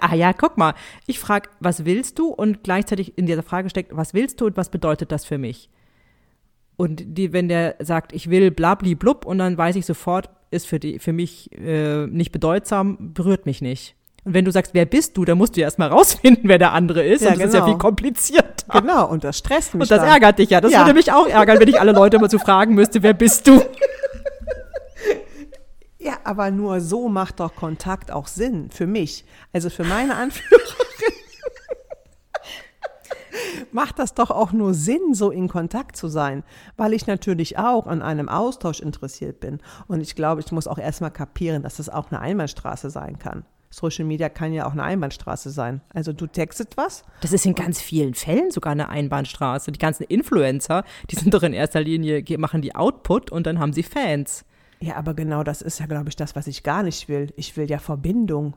Ah 0.00 0.14
ja, 0.14 0.32
guck 0.32 0.56
mal. 0.56 0.74
Ich 1.06 1.18
frage, 1.18 1.48
was 1.60 1.84
willst 1.84 2.18
du? 2.18 2.28
Und 2.28 2.62
gleichzeitig 2.62 3.16
in 3.18 3.26
dieser 3.26 3.42
Frage 3.42 3.70
steckt, 3.70 3.96
was 3.96 4.14
willst 4.14 4.40
du 4.40 4.46
und 4.46 4.56
was 4.56 4.70
bedeutet 4.70 5.12
das 5.12 5.24
für 5.24 5.38
mich? 5.38 5.70
Und 6.76 7.02
die, 7.18 7.32
wenn 7.32 7.48
der 7.48 7.74
sagt, 7.80 8.12
ich 8.12 8.30
will 8.30 8.50
blabli 8.50 8.94
blub 8.94 9.24
und 9.24 9.38
dann 9.38 9.58
weiß 9.58 9.74
ich 9.76 9.84
sofort, 9.84 10.30
ist 10.50 10.66
für, 10.66 10.78
die, 10.78 10.98
für 10.98 11.12
mich 11.12 11.50
äh, 11.52 12.06
nicht 12.06 12.30
bedeutsam, 12.30 13.12
berührt 13.14 13.46
mich 13.46 13.60
nicht. 13.60 13.96
Und 14.24 14.34
wenn 14.34 14.44
du 14.44 14.52
sagst, 14.52 14.74
wer 14.74 14.86
bist 14.86 15.16
du, 15.16 15.24
dann 15.24 15.38
musst 15.38 15.56
du 15.56 15.60
ja 15.60 15.66
erstmal 15.66 15.88
rausfinden, 15.92 16.48
wer 16.48 16.58
der 16.58 16.72
andere 16.72 17.04
ist. 17.04 17.22
Ja, 17.22 17.32
und 17.32 17.34
das 17.34 17.38
genau. 17.38 17.48
ist 17.48 17.54
ja 17.54 17.60
genau. 17.60 17.72
viel 17.72 17.78
komplizierter. 17.78 18.80
Genau, 18.80 19.08
und 19.08 19.24
das 19.24 19.38
stresst 19.38 19.74
mich. 19.74 19.82
Und 19.82 19.90
das 19.90 20.00
dann. 20.00 20.08
ärgert 20.08 20.38
dich 20.38 20.50
ja. 20.50 20.60
Das 20.60 20.72
ja. 20.72 20.80
würde 20.80 20.94
mich 20.94 21.10
auch 21.12 21.26
ärgern, 21.26 21.58
wenn 21.58 21.68
ich 21.68 21.80
alle 21.80 21.92
Leute 21.92 22.18
immer 22.18 22.28
zu 22.28 22.38
fragen 22.38 22.74
müsste, 22.74 23.02
wer 23.02 23.14
bist 23.14 23.46
du? 23.46 23.60
Ja, 25.98 26.18
aber 26.22 26.50
nur 26.50 26.80
so 26.80 27.08
macht 27.08 27.40
doch 27.40 27.56
Kontakt 27.56 28.12
auch 28.12 28.28
Sinn 28.28 28.70
für 28.70 28.86
mich. 28.86 29.24
Also 29.52 29.68
für 29.68 29.82
meine 29.82 30.14
Anführerin 30.14 30.68
macht 33.72 33.98
das 33.98 34.14
doch 34.14 34.30
auch 34.30 34.52
nur 34.52 34.74
Sinn, 34.74 35.12
so 35.14 35.32
in 35.32 35.48
Kontakt 35.48 35.96
zu 35.96 36.06
sein, 36.06 36.44
weil 36.76 36.92
ich 36.92 37.08
natürlich 37.08 37.58
auch 37.58 37.88
an 37.88 38.00
einem 38.00 38.28
Austausch 38.28 38.78
interessiert 38.78 39.40
bin. 39.40 39.58
Und 39.88 40.00
ich 40.00 40.14
glaube, 40.14 40.40
ich 40.40 40.52
muss 40.52 40.68
auch 40.68 40.78
erstmal 40.78 41.10
kapieren, 41.10 41.64
dass 41.64 41.78
das 41.78 41.88
auch 41.88 42.12
eine 42.12 42.20
Einbahnstraße 42.20 42.90
sein 42.90 43.18
kann. 43.18 43.44
Social 43.70 44.04
Media 44.04 44.28
kann 44.28 44.52
ja 44.52 44.66
auch 44.66 44.72
eine 44.72 44.84
Einbahnstraße 44.84 45.50
sein. 45.50 45.82
Also 45.92 46.12
du 46.12 46.26
textet 46.26 46.76
was. 46.76 47.02
Das 47.20 47.32
ist 47.32 47.44
in 47.44 47.54
ganz 47.54 47.80
vielen 47.80 48.14
Fällen 48.14 48.50
sogar 48.50 48.72
eine 48.72 48.88
Einbahnstraße. 48.88 49.72
Die 49.72 49.78
ganzen 49.78 50.04
Influencer, 50.04 50.84
die 51.10 51.16
sind 51.16 51.34
doch 51.34 51.42
in 51.42 51.52
erster 51.52 51.80
Linie, 51.80 52.24
machen 52.38 52.62
die 52.62 52.74
Output 52.74 53.30
und 53.30 53.46
dann 53.46 53.58
haben 53.58 53.72
sie 53.72 53.82
Fans. 53.82 54.44
Ja, 54.80 54.96
aber 54.96 55.14
genau 55.14 55.42
das 55.42 55.62
ist 55.62 55.80
ja, 55.80 55.86
glaube 55.86 56.08
ich, 56.08 56.16
das, 56.16 56.36
was 56.36 56.46
ich 56.46 56.62
gar 56.62 56.82
nicht 56.82 57.08
will. 57.08 57.32
Ich 57.36 57.56
will 57.56 57.68
ja 57.68 57.78
Verbindung. 57.78 58.54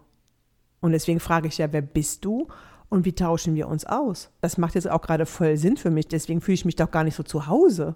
Und 0.80 0.92
deswegen 0.92 1.20
frage 1.20 1.48
ich 1.48 1.58
ja, 1.58 1.72
wer 1.72 1.82
bist 1.82 2.26
du 2.26 2.48
und 2.90 3.06
wie 3.06 3.14
tauschen 3.14 3.56
wir 3.56 3.68
uns 3.68 3.86
aus? 3.86 4.30
Das 4.42 4.58
macht 4.58 4.76
jetzt 4.76 4.90
auch 4.90 5.02
gerade 5.02 5.26
voll 5.26 5.58
Sinn 5.58 5.78
für 5.78 5.90
mich. 5.90 6.08
Deswegen 6.08 6.42
fühle 6.42 6.56
ich 6.56 6.66
mich 6.66 6.76
doch 6.76 6.92
gar 6.92 7.04
nicht 7.04 7.16
so 7.16 7.24
zu 7.24 7.48
Hause. 7.48 7.96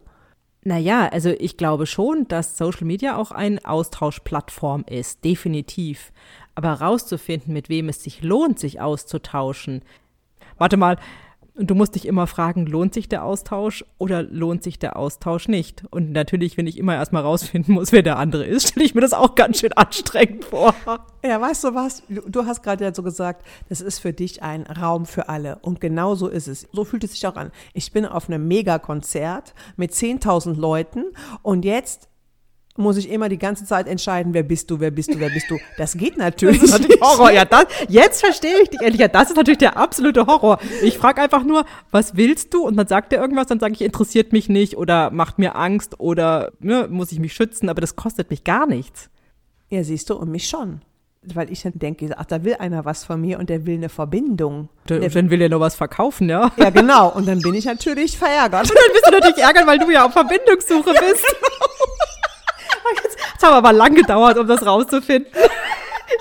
Naja, 0.64 1.08
also 1.10 1.30
ich 1.30 1.58
glaube 1.58 1.86
schon, 1.86 2.28
dass 2.28 2.58
Social 2.58 2.86
Media 2.86 3.18
auch 3.18 3.32
eine 3.32 3.60
Austauschplattform 3.66 4.84
ist, 4.90 5.24
definitiv. 5.24 6.12
Aber 6.56 6.80
herauszufinden, 6.80 7.54
mit 7.54 7.70
wem 7.70 7.90
es 7.90 8.02
sich 8.02 8.24
lohnt, 8.24 8.58
sich 8.58 8.82
auszutauschen. 8.82 9.84
Warte 10.58 10.78
mal, 10.78 10.98
und 11.56 11.70
du 11.70 11.76
musst 11.76 11.96
dich 11.96 12.06
immer 12.06 12.28
fragen, 12.28 12.66
lohnt 12.66 12.94
sich 12.94 13.08
der 13.08 13.24
Austausch 13.24 13.86
oder 13.98 14.24
lohnt 14.24 14.64
sich 14.64 14.78
der 14.78 14.98
Austausch 14.98 15.48
nicht? 15.48 15.84
Und 15.90 16.12
natürlich, 16.12 16.58
wenn 16.58 16.68
ich 16.68 16.78
immer 16.78 16.96
erstmal 16.96 17.24
rausfinden 17.24 17.74
muss, 17.74 17.92
wer 17.92 18.04
der 18.04 18.18
andere 18.18 18.46
ist, 18.46 18.68
stelle 18.70 18.86
ich 18.86 18.94
mir 18.94 19.02
das 19.02 19.14
auch 19.14 19.36
ganz 19.36 19.60
schön 19.60 19.74
anstrengend 19.74 20.46
vor. 20.46 20.76
Ja, 21.24 21.40
weißt 21.40 21.64
du 21.64 21.74
was? 21.74 22.04
Du 22.10 22.46
hast 22.46 22.62
gerade 22.62 22.84
ja 22.84 22.94
so 22.94 23.04
gesagt, 23.04 23.46
das 23.70 23.82
ist 23.82 24.00
für 24.00 24.14
dich 24.14 24.44
ein 24.44 24.64
Raum 24.64 25.06
für 25.06 25.30
alle. 25.30 25.58
Und 25.62 25.80
genau 25.82 26.16
so 26.16 26.28
ist 26.28 26.48
es. 26.48 26.68
So 26.72 26.84
fühlt 26.84 27.04
es 27.04 27.14
sich 27.14 27.26
auch 27.26 27.36
an. 27.36 27.52
Ich 27.74 27.92
bin 27.92 28.06
auf 28.06 28.28
einem 28.28 28.48
Megakonzert 28.48 29.54
mit 29.78 29.92
10.000 29.92 30.56
Leuten 30.56 31.06
und 31.42 31.66
jetzt 31.66 32.10
muss 32.78 32.98
ich 32.98 33.10
immer 33.10 33.30
die 33.30 33.38
ganze 33.38 33.64
Zeit 33.66 33.88
entscheiden, 33.88 34.34
wer 34.34 34.44
bist 34.44 34.70
du, 34.70 34.80
wer 34.80 34.92
bist 34.92 35.14
du, 35.14 35.20
wer 35.20 35.30
bist 35.30 35.50
du. 35.50 35.58
Das 35.78 35.96
geht 35.96 36.18
natürlich. 36.18 36.60
Das 36.60 36.72
ist 36.72 36.80
natürlich 36.80 37.02
Horror. 37.02 37.32
Ja, 37.32 37.46
das, 37.46 37.66
jetzt 37.88 38.20
verstehe 38.20 38.62
ich 38.62 38.70
dich 38.70 38.82
endlich. 38.82 39.00
Ja, 39.00 39.08
das 39.08 39.30
ist 39.30 39.38
natürlich 39.38 39.60
der 39.60 39.78
absolute 39.78 40.28
Horror. 40.28 40.60
Ich 40.82 40.98
frage 40.98 41.22
einfach 41.22 41.44
nur, 41.44 41.66
was 41.92 42.16
willst 42.18 42.54
du? 42.54 42.66
Und 42.66 42.76
dann 42.76 42.88
sagt 42.88 43.14
er 43.14 43.22
irgendwas, 43.22 43.48
dann 43.48 43.60
sage 43.60 43.74
ich, 43.74 43.82
interessiert 43.82 44.34
mich 44.34 44.50
nicht 44.50 44.76
oder 44.78 45.10
macht 45.12 45.40
mir 45.40 45.56
Angst 45.56 46.00
oder 46.00 46.52
ne, 46.60 46.88
muss 46.90 47.12
ich 47.12 47.20
mich 47.20 47.34
schützen, 47.34 47.70
aber 47.70 47.80
das 47.82 47.96
kostet 47.96 48.30
mich 48.30 48.44
gar 48.44 48.66
nichts. 48.68 49.10
Ja, 49.70 49.84
siehst 49.84 50.10
du, 50.10 50.16
und 50.16 50.30
mich 50.30 50.48
schon. 50.50 50.82
Weil 51.34 51.52
ich 51.52 51.64
dann 51.64 51.72
denke, 51.76 52.08
ach, 52.18 52.26
da 52.26 52.44
will 52.44 52.56
einer 52.60 52.86
was 52.86 53.04
von 53.04 53.20
mir 53.20 53.40
und 53.40 53.50
der 53.50 53.66
will 53.66 53.76
eine 53.78 53.90
Verbindung. 53.90 54.70
Der, 54.90 55.00
Der- 55.00 55.10
dann 55.10 55.32
will 55.32 55.42
er 55.42 55.50
noch 55.50 55.60
was 55.60 55.74
verkaufen, 55.76 56.30
ja. 56.30 56.52
Ja, 56.58 56.70
genau. 56.70 57.10
Und 57.14 57.28
dann 57.28 57.40
bin 57.42 57.56
ich 57.56 57.66
natürlich 57.66 58.16
verärgert. 58.18 58.70
Dann 58.70 58.78
bist 58.94 59.08
du 59.08 59.12
natürlich 59.12 59.38
ärgern, 59.40 59.66
weil 59.66 59.80
du 59.80 59.90
ja 59.90 60.06
auf 60.06 60.12
Verbindungssuche 60.14 60.92
bist. 60.92 61.02
Jetzt, 61.04 61.36
aber 63.52 63.74
lang 63.74 63.96
gedauert, 63.96 64.38
um 64.38 64.48
das 64.48 64.66
rauszufinden. 64.66 65.32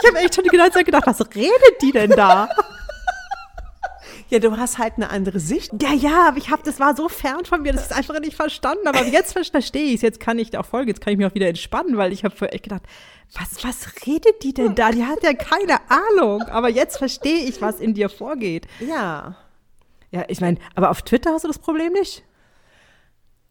Ich 0.03 0.09
habe 0.09 0.19
echt 0.19 0.35
schon 0.35 0.45
die 0.45 0.51
ganze 0.51 0.73
Zeit 0.79 0.87
gedacht, 0.87 1.07
was 1.07 1.21
redet 1.35 1.83
die 1.83 1.93
denn 1.93 2.11
da? 2.11 2.49
Ja, 4.31 4.39
du 4.39 4.57
hast 4.57 4.79
halt 4.79 4.95
eine 4.97 5.11
andere 5.11 5.39
Sicht. 5.39 5.71
Ja, 5.83 5.93
ja, 5.93 6.29
aber 6.29 6.39
ich 6.39 6.51
habe, 6.51 6.63
das 6.65 6.81
war 6.81 6.97
so 6.97 7.09
fern 7.09 7.45
von 7.45 7.61
mir, 7.63 7.73
das 7.73 7.83
ist 7.85 7.93
einfach 7.93 8.19
nicht 8.21 8.35
verstanden. 8.35 8.89
Aber 8.89 9.03
jetzt 9.05 9.35
ver- 9.35 9.45
verstehe 9.45 9.85
ich 9.85 9.97
es. 9.97 10.03
Jetzt 10.03 10.19
kann 10.21 10.39
ich 10.39 10.57
auch 10.57 10.65
folgen, 10.65 10.89
jetzt 10.89 11.01
kann 11.03 11.13
ich 11.13 11.19
mich 11.19 11.27
auch 11.27 11.35
wieder 11.35 11.47
entspannen, 11.49 11.97
weil 11.99 12.13
ich 12.13 12.25
habe 12.25 12.51
echt 12.53 12.65
gedacht, 12.65 12.83
was, 13.35 13.63
was 13.63 14.07
redet 14.07 14.43
die 14.43 14.55
denn 14.55 14.75
da? 14.75 14.91
Die 14.91 15.05
hat 15.05 15.23
ja 15.23 15.35
keine 15.35 15.79
Ahnung. 15.91 16.43
Aber 16.45 16.69
jetzt 16.71 16.97
verstehe 16.97 17.45
ich, 17.45 17.61
was 17.61 17.81
in 17.81 17.93
dir 17.95 18.09
vorgeht. 18.09 18.67
Ja. 18.81 19.37
Ja, 20.11 20.25
ich 20.29 20.41
meine, 20.41 20.59
aber 20.75 20.91
auf 20.91 21.03
Twitter 21.03 21.33
hast 21.33 21.45
du 21.45 21.49
das 21.49 21.59
Problem 21.59 21.93
nicht? 21.93 22.25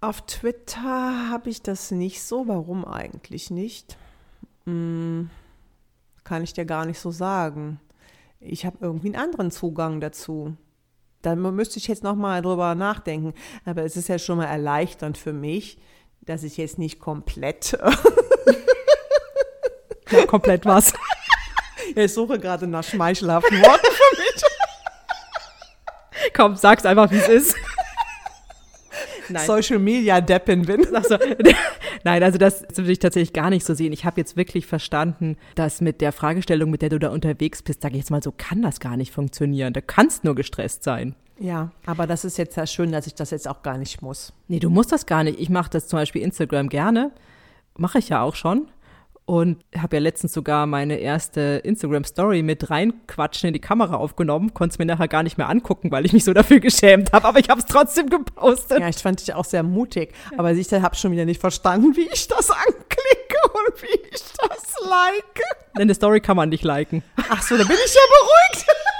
Auf 0.03 0.21
Twitter 0.25 1.29
habe 1.31 1.49
ich 1.49 1.61
das 1.61 1.91
nicht 1.91 2.21
so. 2.23 2.45
Warum 2.47 2.83
eigentlich 2.83 3.49
nicht? 3.49 3.95
Hm, 4.65 5.29
kann 6.25 6.43
ich 6.43 6.51
dir 6.51 6.65
gar 6.65 6.85
nicht 6.85 6.99
so 6.99 7.09
sagen. 7.11 7.79
Ich 8.41 8.65
habe 8.65 8.77
irgendwie 8.81 9.07
einen 9.07 9.23
anderen 9.23 9.49
Zugang 9.49 10.01
dazu. 10.01 10.57
Da 11.21 11.31
mü- 11.31 11.51
müsste 11.51 11.77
ich 11.79 11.87
jetzt 11.87 12.03
noch 12.03 12.15
mal 12.17 12.41
drüber 12.41 12.75
nachdenken. 12.75 13.33
Aber 13.63 13.83
es 13.83 13.95
ist 13.95 14.09
ja 14.09 14.19
schon 14.19 14.39
mal 14.39 14.45
erleichternd 14.47 15.17
für 15.17 15.31
mich, 15.31 15.77
dass 16.19 16.43
ich 16.43 16.57
jetzt 16.57 16.77
nicht 16.77 16.99
komplett. 16.99 17.77
Ja, 20.11 20.25
komplett 20.27 20.63
was. 20.65 20.93
ich 21.95 22.13
suche 22.13 22.37
gerade 22.37 22.67
nach 22.67 22.83
schmeichelhaften 22.83 23.59
Worten 23.63 23.87
für 23.87 24.21
mich. 24.21 24.43
Komm, 26.35 26.55
sag's 26.55 26.85
einfach, 26.85 27.09
wie 27.09 27.17
es 27.17 27.27
ist. 27.27 27.55
Nein. 29.29 29.45
Social 29.45 29.79
Media 29.79 30.21
Deppin 30.21 30.65
bin. 30.65 30.83
So. 30.83 31.17
Nein, 32.03 32.23
also 32.23 32.37
das 32.37 32.65
würde 32.75 32.91
ich 32.91 32.99
tatsächlich 32.99 33.33
gar 33.33 33.49
nicht 33.49 33.65
so 33.65 33.73
sehen. 33.73 33.93
Ich 33.93 34.05
habe 34.05 34.19
jetzt 34.19 34.37
wirklich 34.37 34.65
verstanden, 34.65 35.37
dass 35.55 35.81
mit 35.81 36.01
der 36.01 36.11
Fragestellung, 36.11 36.69
mit 36.69 36.81
der 36.81 36.89
du 36.89 36.99
da 36.99 37.09
unterwegs 37.09 37.61
bist, 37.61 37.81
sage 37.81 37.95
ich 37.95 38.01
jetzt 38.01 38.11
mal 38.11 38.23
so, 38.23 38.33
kann 38.35 38.61
das 38.61 38.79
gar 38.79 38.97
nicht 38.97 39.11
funktionieren. 39.11 39.73
Du 39.73 39.81
kannst 39.81 40.23
nur 40.23 40.35
gestresst 40.35 40.83
sein. 40.83 41.15
Ja, 41.39 41.71
aber 41.85 42.07
das 42.07 42.25
ist 42.25 42.37
jetzt 42.37 42.55
ja 42.57 42.67
schön, 42.67 42.91
dass 42.91 43.07
ich 43.07 43.15
das 43.15 43.31
jetzt 43.31 43.47
auch 43.47 43.63
gar 43.63 43.77
nicht 43.77 44.01
muss. 44.01 44.33
Nee, 44.47 44.59
du 44.59 44.69
musst 44.69 44.91
das 44.91 45.05
gar 45.05 45.23
nicht. 45.23 45.39
Ich 45.39 45.49
mache 45.49 45.69
das 45.69 45.87
zum 45.87 45.97
Beispiel 45.97 46.21
Instagram 46.21 46.69
gerne. 46.69 47.11
Mache 47.75 47.99
ich 47.99 48.09
ja 48.09 48.21
auch 48.21 48.35
schon. 48.35 48.67
Und 49.25 49.63
habe 49.77 49.95
ja 49.95 50.01
letztens 50.01 50.33
sogar 50.33 50.65
meine 50.65 50.97
erste 50.97 51.61
Instagram-Story 51.63 52.43
mit 52.43 52.69
reinquatschen 52.69 53.47
in 53.47 53.53
die 53.53 53.61
Kamera 53.61 53.95
aufgenommen. 53.95 54.53
Konnte 54.53 54.73
es 54.73 54.79
mir 54.79 54.85
nachher 54.85 55.07
gar 55.07 55.23
nicht 55.23 55.37
mehr 55.37 55.49
angucken, 55.49 55.91
weil 55.91 56.05
ich 56.05 56.11
mich 56.11 56.25
so 56.25 56.33
dafür 56.33 56.59
geschämt 56.59 57.13
habe. 57.13 57.25
Aber 57.25 57.39
ich 57.39 57.49
habe 57.49 57.61
es 57.61 57.65
trotzdem 57.65 58.09
gepostet. 58.09 58.79
Ja, 58.79 58.89
ich 58.89 58.97
fand 58.97 59.21
dich 59.21 59.33
auch 59.33 59.45
sehr 59.45 59.63
mutig. 59.63 60.13
Aber 60.37 60.51
ich 60.51 60.71
habe 60.73 60.95
schon 60.95 61.13
wieder 61.13 61.25
nicht 61.25 61.39
verstanden, 61.39 61.95
wie 61.95 62.09
ich 62.11 62.27
das 62.27 62.51
anklicke 62.51 63.37
und 63.53 63.81
wie 63.81 63.99
ich 64.11 64.23
das 64.37 64.75
like. 64.89 65.41
Eine 65.75 65.93
Story 65.93 66.19
kann 66.19 66.35
man 66.35 66.49
nicht 66.49 66.63
liken. 66.63 67.01
Ach 67.29 67.41
so, 67.41 67.57
da 67.57 67.63
bin 67.63 67.77
ich 67.85 67.93
ja 67.93 68.01
beruhigt. 68.09 68.67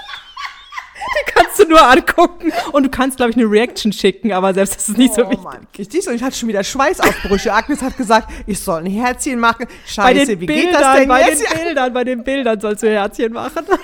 Kannst 1.54 1.70
du 1.70 1.72
nur 1.72 1.88
angucken. 1.88 2.52
Und 2.72 2.82
du 2.84 2.88
kannst, 2.88 3.16
glaube 3.18 3.30
ich, 3.30 3.36
eine 3.36 3.46
Reaction 3.46 3.92
schicken, 3.92 4.32
aber 4.32 4.52
selbst 4.54 4.76
das 4.76 4.88
ist 4.88 4.98
nicht 4.98 5.14
so 5.14 5.24
oh, 5.24 5.30
wichtig. 5.30 5.44
Mann. 5.44 5.66
Ich, 5.76 5.88
siehst 5.90 6.08
du, 6.08 6.10
ich 6.10 6.22
hatte 6.22 6.36
schon 6.36 6.48
wieder 6.48 6.64
Schweißausbrüche. 6.64 7.52
Agnes 7.52 7.80
hat 7.82 7.96
gesagt, 7.96 8.28
ich 8.46 8.58
soll 8.58 8.80
ein 8.80 8.86
Herzchen 8.86 9.38
machen. 9.38 9.66
Scheiße, 9.86 10.40
wie 10.40 10.46
Bildern, 10.46 10.64
geht 10.64 10.74
das 10.74 10.96
denn 10.96 11.08
bei 11.08 11.20
jetzt? 11.20 11.42
den 11.42 11.58
Bildern, 11.64 11.92
bei 11.92 12.04
den 12.04 12.24
Bildern 12.24 12.60
sollst 12.60 12.82
du 12.82 12.88
Herzchen 12.88 13.32
machen. 13.32 13.64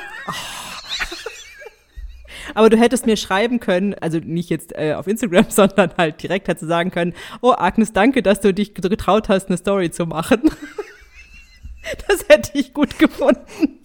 Aber 2.54 2.68
du 2.68 2.76
hättest 2.76 3.06
mir 3.06 3.16
schreiben 3.16 3.60
können, 3.60 3.94
also 3.94 4.18
nicht 4.18 4.50
jetzt 4.50 4.76
äh, 4.76 4.94
auf 4.94 5.06
Instagram, 5.06 5.46
sondern 5.50 5.92
halt 5.96 6.20
direkt 6.20 6.48
hättest 6.48 6.64
du 6.64 6.66
sagen 6.66 6.90
können, 6.90 7.14
oh 7.40 7.54
Agnes, 7.56 7.92
danke, 7.92 8.22
dass 8.22 8.40
du 8.40 8.52
dich 8.52 8.74
getraut 8.74 9.28
hast, 9.28 9.46
eine 9.46 9.56
Story 9.56 9.90
zu 9.90 10.06
machen. 10.06 10.42
Das 12.06 12.26
hätte 12.28 12.58
ich 12.58 12.74
gut 12.74 12.98
gefunden. 12.98 13.80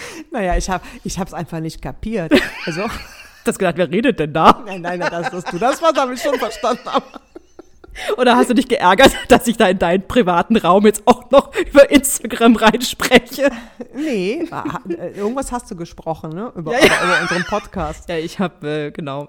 Naja, 0.30 0.56
ich 0.56 0.68
habe 0.70 0.84
ich 1.04 1.16
es 1.18 1.34
einfach 1.34 1.60
nicht 1.60 1.80
kapiert. 1.82 2.32
Also, 2.66 2.82
Du 3.44 3.50
hast 3.50 3.58
gedacht, 3.58 3.76
wer 3.78 3.90
redet 3.90 4.18
denn 4.20 4.32
da? 4.34 4.62
nein, 4.66 4.82
nein, 4.82 4.98
nein, 4.98 5.10
dass, 5.10 5.44
du 5.44 5.58
das 5.58 5.80
was 5.80 5.94
habe 5.96 6.12
ich 6.14 6.20
schon 6.20 6.38
verstanden. 6.38 6.86
Aber 6.86 7.06
Oder 8.18 8.36
hast 8.36 8.50
du 8.50 8.54
dich 8.54 8.68
geärgert, 8.68 9.10
dass 9.28 9.46
ich 9.48 9.56
da 9.56 9.68
in 9.68 9.78
deinen 9.78 10.06
privaten 10.06 10.56
Raum 10.56 10.84
jetzt 10.86 11.02
auch 11.06 11.30
noch 11.30 11.52
über 11.56 11.90
Instagram 11.90 12.54
reinspreche? 12.56 13.50
nee, 13.94 14.46
äh, 14.88 15.08
irgendwas 15.16 15.50
hast 15.50 15.70
du 15.70 15.76
gesprochen, 15.76 16.30
ne? 16.30 16.52
Über, 16.54 16.72
Ja, 16.72 16.78
ja. 16.86 17.04
über 17.04 17.20
unseren 17.22 17.44
Podcast. 17.44 18.08
Ja, 18.08 18.16
ich 18.18 18.38
habe, 18.38 18.68
äh, 18.68 18.90
genau. 18.92 19.28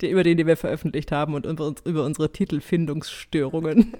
Die, 0.00 0.10
über 0.10 0.24
den, 0.24 0.36
den 0.36 0.46
wir 0.48 0.56
veröffentlicht 0.56 1.12
haben 1.12 1.34
und 1.34 1.46
über, 1.46 1.66
uns- 1.66 1.82
über 1.84 2.04
unsere 2.04 2.32
Titelfindungsstörungen. 2.32 3.92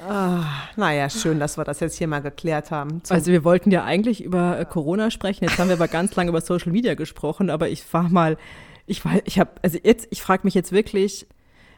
Naja, 0.00 1.08
schön, 1.08 1.40
dass 1.40 1.56
wir 1.56 1.64
das 1.64 1.80
jetzt 1.80 1.96
hier 1.96 2.06
mal 2.06 2.20
geklärt 2.20 2.70
haben. 2.70 3.02
Zum 3.02 3.14
Also 3.14 3.32
wir 3.32 3.44
wollten 3.44 3.70
ja 3.70 3.84
eigentlich 3.84 4.22
über 4.22 4.58
äh, 4.58 4.64
Corona 4.64 5.10
sprechen. 5.10 5.44
Jetzt 5.44 5.58
haben 5.58 5.68
wir 5.68 5.76
aber 5.76 5.88
ganz 5.88 6.14
lange 6.16 6.30
über 6.30 6.40
Social 6.40 6.72
Media 6.72 6.94
gesprochen, 6.94 7.50
aber 7.50 7.68
ich 7.68 7.82
war 7.92 8.08
mal, 8.08 8.36
ich 8.86 9.04
war, 9.04 9.12
ich 9.24 9.38
habe, 9.38 9.50
also 9.62 9.78
jetzt, 9.82 10.08
ich 10.10 10.22
frage 10.22 10.42
mich 10.44 10.54
jetzt 10.54 10.72
wirklich, 10.72 11.26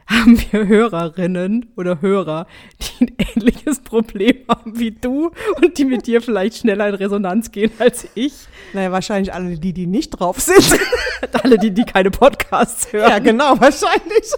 haben 0.09 0.39
wir 0.51 0.67
Hörerinnen 0.67 1.71
oder 1.77 2.01
Hörer, 2.01 2.47
die 2.81 3.05
ein 3.05 3.15
ähnliches 3.35 3.79
Problem 3.81 4.37
haben 4.49 4.79
wie 4.79 4.91
du 4.91 5.31
und 5.61 5.77
die 5.77 5.85
mit 5.85 6.07
dir 6.07 6.21
vielleicht 6.21 6.57
schneller 6.57 6.89
in 6.89 6.95
Resonanz 6.95 7.51
gehen 7.51 7.71
als 7.77 8.07
ich? 8.15 8.33
Naja, 8.73 8.91
wahrscheinlich 8.91 9.33
alle 9.33 9.57
die, 9.57 9.71
die 9.71 9.85
nicht 9.85 10.09
drauf 10.11 10.39
sind. 10.39 10.79
Alle, 11.43 11.57
die, 11.57 11.71
die 11.71 11.83
keine 11.83 12.11
Podcasts 12.11 12.91
hören. 12.91 13.09
ja, 13.09 13.19
genau, 13.19 13.59
wahrscheinlich. 13.59 14.31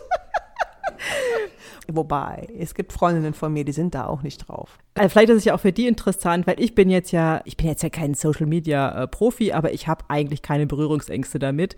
Wobei, 1.96 2.48
es 2.58 2.74
gibt 2.74 2.94
Freundinnen 2.94 3.34
von 3.34 3.52
mir, 3.54 3.66
die 3.66 3.72
sind 3.72 3.96
da 3.96 4.08
auch 4.08 4.24
nicht 4.24 4.48
drauf. 4.48 4.78
Also 4.96 5.10
vielleicht 5.10 5.30
ist 5.30 5.38
es 5.38 5.46
ja 5.46 5.56
auch 5.56 5.60
für 5.60 5.72
die 5.72 5.88
interessant, 5.88 6.48
weil 6.48 6.60
ich 6.60 6.76
bin 6.76 6.90
jetzt 6.90 7.12
ja, 7.12 7.42
ich 7.46 7.58
bin 7.58 7.68
jetzt 7.68 7.84
ja 7.84 7.90
kein 7.90 8.14
Social 8.14 8.46
Media 8.46 9.04
äh, 9.04 9.08
Profi, 9.08 9.52
aber 9.52 9.74
ich 9.74 9.88
habe 9.88 10.06
eigentlich 10.08 10.42
keine 10.42 10.68
Berührungsängste 10.68 11.40
damit. 11.40 11.76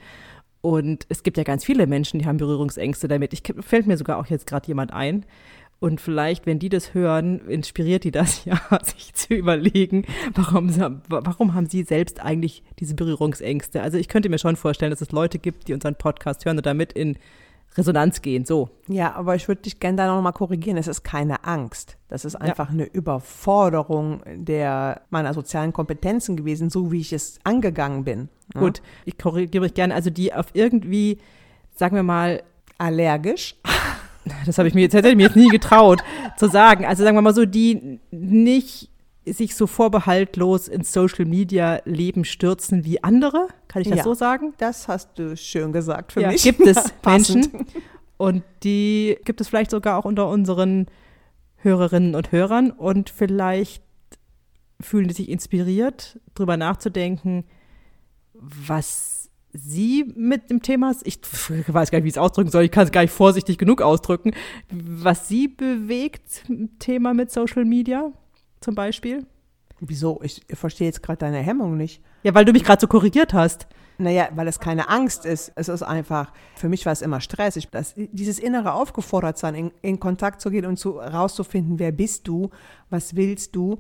Und 0.61 1.05
es 1.09 1.24
gibt 1.24 1.38
ja 1.38 1.43
ganz 1.43 1.66
viele 1.66 1.88
Menschen, 1.88 2.20
die 2.20 2.26
haben 2.26 2.38
Berührungsängste 2.38 3.07
damit. 3.07 3.34
Ich 3.34 3.43
fällt 3.59 3.86
mir 3.86 3.97
sogar 3.97 4.18
auch 4.18 4.28
jetzt 4.28 4.47
gerade 4.47 4.68
jemand 4.68 4.93
ein. 4.93 5.26
Und 5.84 5.99
vielleicht, 5.99 6.45
wenn 6.45 6.59
die 6.59 6.70
das 6.70 6.93
hören, 6.93 7.39
inspiriert 7.49 8.05
die 8.05 8.11
das 8.11 8.45
ja, 8.45 8.57
sich 8.84 9.14
zu 9.14 9.34
überlegen, 9.34 10.05
warum, 10.34 10.74
warum 11.09 11.53
haben 11.53 11.66
sie 11.66 11.84
selbst 11.84 12.22
eigentlich 12.22 12.64
diese 12.80 12.95
Berührungsängste. 12.95 13.82
Also 13.82 13.97
ich 13.97 14.07
könnte 14.07 14.30
mir 14.30 14.39
schon 14.39 14.55
vorstellen, 14.55 14.91
dass 14.91 15.01
es 15.01 15.11
Leute 15.11 15.39
gibt, 15.39 15.68
die 15.68 15.74
unseren 15.74 15.95
Podcast 15.95 16.45
hören 16.45 16.55
und 16.55 16.66
damit 16.66 16.93
in 16.93 17.18
Resonanz 17.78 18.22
gehen. 18.22 18.46
So. 18.46 18.70
Ja, 18.88 19.14
aber 19.16 19.36
ich 19.36 19.48
würde 19.48 19.64
dich 19.64 19.80
gerne 19.80 19.98
da 19.98 20.08
nochmal 20.08 20.34
korrigieren. 20.34 20.78
Es 20.78 20.88
ist 20.88 21.04
keine 21.04 21.44
Angst. 21.44 21.98
Das 22.08 22.26
ist 22.26 22.36
einfach 22.36 22.70
eine 22.70 22.86
Überforderung 22.86 24.22
der 24.26 25.02
meiner 25.10 25.34
sozialen 25.34 25.74
Kompetenzen 25.74 26.36
gewesen, 26.36 26.70
so 26.70 26.92
wie 26.92 27.02
ich 27.02 27.14
es 27.14 27.40
angegangen 27.44 28.04
bin. 28.04 28.30
Ja? 28.54 28.62
Gut, 28.62 28.82
ich 29.06 29.18
korrigiere 29.18 29.64
mich 29.64 29.74
gerne. 29.74 29.96
Also 29.96 30.10
die 30.10 30.34
auf 30.34 30.48
irgendwie, 30.54 31.20
sagen 31.76 31.96
wir 31.96 32.04
mal, 32.04 32.44
Allergisch. 32.78 33.56
das 34.46 34.58
habe 34.58 34.68
ich 34.68 34.74
mir 34.74 34.82
jetzt, 34.82 34.94
hätte 34.94 35.10
ich 35.10 35.16
mir 35.16 35.28
jetzt 35.28 35.36
nie 35.36 35.50
getraut 35.50 36.04
zu 36.38 36.48
sagen. 36.48 36.86
Also 36.86 37.04
sagen 37.04 37.16
wir 37.16 37.22
mal 37.22 37.34
so, 37.34 37.46
die 37.46 38.00
nicht 38.12 38.90
sich 39.26 39.56
so 39.56 39.68
vorbehaltlos 39.68 40.68
ins 40.68 40.92
Social 40.92 41.26
Media 41.26 41.82
Leben 41.86 42.26
stürzen 42.26 42.84
wie 42.84 43.04
andere. 43.04 43.48
Kann 43.68 43.82
ich 43.82 43.88
das 43.90 44.00
Ja. 44.00 44.04
so 44.04 44.14
sagen? 44.14 44.54
Das 44.58 44.88
hast 44.88 45.18
du 45.18 45.38
schön 45.38 45.72
gesagt 45.72 46.12
für 46.14 46.22
ja, 46.22 46.30
mich. 46.32 46.44
gibt 46.44 46.62
es. 46.62 46.94
Menschen. 47.06 47.48
Und 48.18 48.44
die 48.64 49.18
gibt 49.26 49.42
es 49.42 49.48
vielleicht 49.48 49.72
sogar 49.72 49.98
auch 49.98 50.06
unter 50.06 50.28
unseren 50.30 50.88
Hörerinnen 51.58 52.16
und 52.16 52.32
Hörern. 52.32 52.72
Und 52.72 53.10
vielleicht 53.10 53.84
fühlen 54.82 55.08
die 55.08 55.14
sich 55.14 55.30
inspiriert, 55.30 56.20
drüber 56.36 56.58
nachzudenken, 56.58 57.46
was 58.34 59.30
sie 59.54 60.12
mit 60.16 60.50
dem 60.50 60.62
Thema, 60.62 60.94
ich 61.04 61.20
weiß 61.68 61.92
gar 61.92 62.00
nicht, 62.00 62.04
wie 62.06 62.10
ich 62.10 62.16
es 62.16 62.18
ausdrücken 62.18 62.50
soll, 62.50 62.64
ich 62.64 62.72
kann 62.72 62.86
es 62.86 62.92
gar 62.92 63.02
nicht 63.02 63.12
vorsichtig 63.14 63.58
genug 63.58 63.82
ausdrücken, 63.82 64.32
was 64.72 65.28
sie 65.28 65.48
bewegt, 65.48 66.44
im 66.50 66.78
Thema 66.80 67.14
mit 67.14 67.32
Social 67.32 67.64
Media 67.64 68.12
zum 68.64 68.76
Beispiel. 68.76 69.26
Wieso? 69.80 70.20
Ich 70.24 70.41
verstehe 70.53 70.88
jetzt 70.88 71.03
gerade 71.03 71.20
deine 71.20 71.39
Hemmung 71.39 71.78
nicht. 71.78 72.01
Ja, 72.24 72.34
weil 72.34 72.45
du 72.45 72.53
mich 72.53 72.64
gerade 72.64 72.80
so 72.80 72.88
korrigiert 72.88 73.34
hast. 73.34 73.68
Naja, 73.97 74.30
weil 74.34 74.47
es 74.47 74.59
keine 74.59 74.89
Angst 74.89 75.26
ist. 75.26 75.51
Es 75.55 75.68
ist 75.68 75.84
einfach, 75.84 76.32
für 76.55 76.70
mich 76.70 76.86
war 76.86 76.93
es 76.93 77.01
immer 77.01 77.22
Stress. 77.22 77.55
Ich, 77.57 77.70
das, 77.70 77.93
dieses 77.95 78.39
innere 78.39 78.74
Aufgefordertsein, 78.74 79.55
in, 79.55 79.72
in 79.82 79.99
Kontakt 79.99 80.41
zu 80.41 80.49
gehen 80.49 80.66
und 80.66 80.78
zu, 80.78 80.97
rauszufinden, 80.97 81.80
wer 81.80 81.91
bist 81.91 82.28
du, 82.28 82.49
was 82.89 83.16
willst 83.16 83.55
du, 83.55 83.80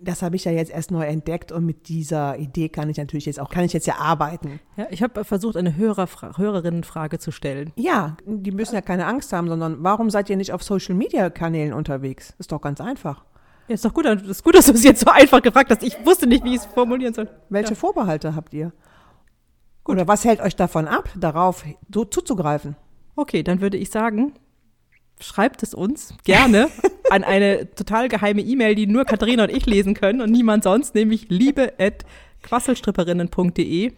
das 0.00 0.22
habe 0.22 0.36
ich 0.36 0.44
ja 0.44 0.52
jetzt 0.52 0.70
erst 0.70 0.90
neu 0.90 1.04
entdeckt 1.04 1.52
und 1.52 1.66
mit 1.66 1.88
dieser 1.88 2.38
Idee 2.38 2.68
kann 2.68 2.88
ich 2.88 2.96
natürlich 2.96 3.26
jetzt 3.26 3.38
auch, 3.38 3.50
kann 3.50 3.64
ich 3.64 3.72
jetzt 3.72 3.86
ja 3.86 3.96
arbeiten. 3.96 4.60
Ja, 4.76 4.86
ich 4.90 5.02
habe 5.02 5.24
versucht, 5.24 5.56
eine 5.56 5.76
Hörer 5.76 6.08
Hörerinnenfrage 6.36 7.18
zu 7.18 7.30
stellen. 7.30 7.72
Ja, 7.76 8.16
die 8.24 8.50
müssen 8.50 8.74
ja 8.74 8.80
keine 8.80 9.06
Angst 9.06 9.32
haben, 9.32 9.48
sondern 9.48 9.82
warum 9.84 10.10
seid 10.10 10.30
ihr 10.30 10.36
nicht 10.36 10.52
auf 10.52 10.62
Social 10.62 10.94
Media 10.94 11.28
Kanälen 11.30 11.74
unterwegs? 11.74 12.34
Ist 12.38 12.52
doch 12.52 12.60
ganz 12.60 12.80
einfach. 12.80 13.24
Ja, 13.70 13.74
ist 13.74 13.84
doch 13.84 13.94
gut, 13.94 14.04
ist 14.04 14.42
gut, 14.42 14.56
dass 14.56 14.66
du 14.66 14.72
es 14.72 14.82
jetzt 14.82 14.98
so 14.98 15.08
einfach 15.12 15.40
gefragt 15.40 15.70
hast. 15.70 15.84
Ich 15.84 16.04
wusste 16.04 16.26
nicht, 16.26 16.42
wie 16.42 16.56
ich 16.56 16.62
es 16.62 16.66
formulieren 16.66 17.14
soll. 17.14 17.28
Welche 17.50 17.70
ja. 17.70 17.76
Vorbehalte 17.76 18.34
habt 18.34 18.52
ihr? 18.52 18.72
Gut. 19.84 19.94
Oder 19.94 20.08
was 20.08 20.24
hält 20.24 20.40
euch 20.40 20.56
davon 20.56 20.88
ab, 20.88 21.08
darauf 21.14 21.64
so 21.94 22.04
zuzugreifen? 22.04 22.74
Okay, 23.14 23.44
dann 23.44 23.60
würde 23.60 23.76
ich 23.76 23.90
sagen, 23.90 24.32
schreibt 25.20 25.62
es 25.62 25.72
uns 25.72 26.14
gerne 26.24 26.68
an 27.10 27.22
eine 27.22 27.72
total 27.72 28.08
geheime 28.08 28.40
E-Mail, 28.40 28.74
die 28.74 28.88
nur 28.88 29.04
Katharina 29.04 29.44
und 29.44 29.50
ich 29.50 29.66
lesen 29.66 29.94
können 29.94 30.20
und 30.20 30.32
niemand 30.32 30.64
sonst, 30.64 30.96
nämlich 30.96 31.28
liebe.quasselstripperinnen.de. 31.28 33.92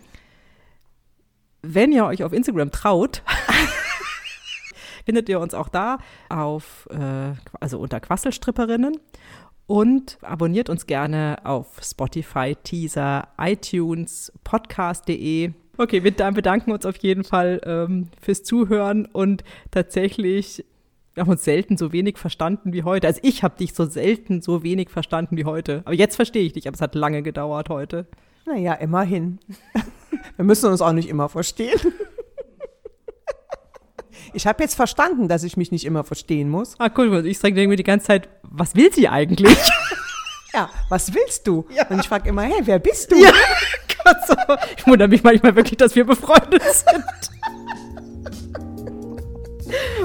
Wenn 1.63 1.93
ihr 1.93 2.05
euch 2.05 2.25
auf 2.25 2.35
Instagram 2.35 2.73
traut, 2.73 3.23
findet 5.07 5.31
ihr 5.31 5.41
uns 5.41 5.55
auch 5.55 5.71
da 5.71 5.97
auf, 6.29 6.87
äh, 6.91 7.33
also 7.59 7.79
unter 7.79 8.01
Quasselstripperinnen 8.01 8.99
und 9.73 10.19
abonniert 10.21 10.69
uns 10.69 10.85
gerne 10.85 11.39
auf 11.45 11.81
Spotify, 11.83 12.55
Teaser, 12.63 13.29
iTunes, 13.39 14.31
podcast.de. 14.45 15.53
Okay, 15.79 16.05
wir 16.05 16.13
bedanken 16.13 16.73
uns 16.73 16.85
auf 16.85 16.99
jeden 16.99 17.25
Fall 17.25 17.59
ähm, 17.65 18.09
fürs 18.21 18.43
Zuhören 18.43 19.07
und 19.07 19.45
tatsächlich 19.71 20.67
wir 21.15 21.23
haben 21.23 21.31
uns 21.31 21.45
selten 21.45 21.79
so 21.79 21.91
wenig 21.91 22.19
verstanden 22.19 22.75
wie 22.75 22.83
heute. 22.83 23.07
Also 23.07 23.21
ich 23.23 23.43
habe 23.43 23.57
dich 23.57 23.73
so 23.73 23.87
selten 23.87 24.43
so 24.43 24.63
wenig 24.63 24.91
verstanden 24.91 25.39
wie 25.39 25.47
heute. 25.47 25.81
Aber 25.87 25.95
jetzt 25.95 26.17
verstehe 26.17 26.43
ich 26.45 26.53
dich, 26.53 26.69
aber 26.69 26.75
es 26.75 26.83
hat 26.83 26.95
lange 26.95 27.23
gedauert 27.23 27.71
heute. 27.71 28.07
Naja, 28.45 28.75
immerhin. 28.75 29.39
Wir 30.37 30.45
müssen 30.45 30.71
uns 30.71 30.83
auch 30.83 30.93
nicht 30.93 31.09
immer 31.09 31.31
verstehen. 31.31 31.81
Ich 34.33 34.47
habe 34.47 34.63
jetzt 34.63 34.75
verstanden, 34.75 35.29
dass 35.29 35.43
ich 35.45 35.57
mich 35.57 35.71
nicht 35.73 35.85
immer 35.85 36.05
verstehen 36.05 36.49
muss. 36.49 36.75
Ah, 36.79 36.91
cool. 36.97 37.27
Ich 37.27 37.39
sage 37.39 37.67
mir 37.67 37.77
die 37.77 37.83
ganze 37.83 38.07
Zeit, 38.07 38.29
was 38.43 38.75
will 38.75 38.93
sie 38.93 39.09
eigentlich? 39.09 39.57
Ja, 40.55 40.69
was 40.89 41.13
willst 41.15 41.47
du? 41.47 41.65
Ja. 41.75 41.87
Und 41.89 42.01
ich 42.01 42.09
frage 42.09 42.29
immer, 42.29 42.43
hey, 42.43 42.61
wer 42.65 42.79
bist 42.79 43.11
du? 43.11 43.17
Ja, 43.17 43.33
so. 44.27 44.35
Ich 44.77 44.87
wundere 44.87 45.09
mich 45.09 45.23
manchmal 45.23 45.57
wirklich, 45.57 45.79
dass 45.79 45.95
wir 45.97 46.05
befreundet 46.05 46.63
sind. 46.63 47.05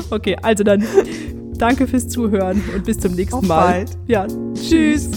Okay, 0.10 0.38
also 0.42 0.64
dann 0.64 0.86
danke 1.58 1.86
fürs 1.88 2.08
Zuhören 2.08 2.64
und 2.74 2.86
bis 2.86 2.98
zum 3.00 3.14
nächsten 3.14 3.36
Auf 3.36 3.44
Mal. 3.44 3.86
Bald. 3.86 3.98
Ja, 4.08 4.26
tschüss. 4.54 5.10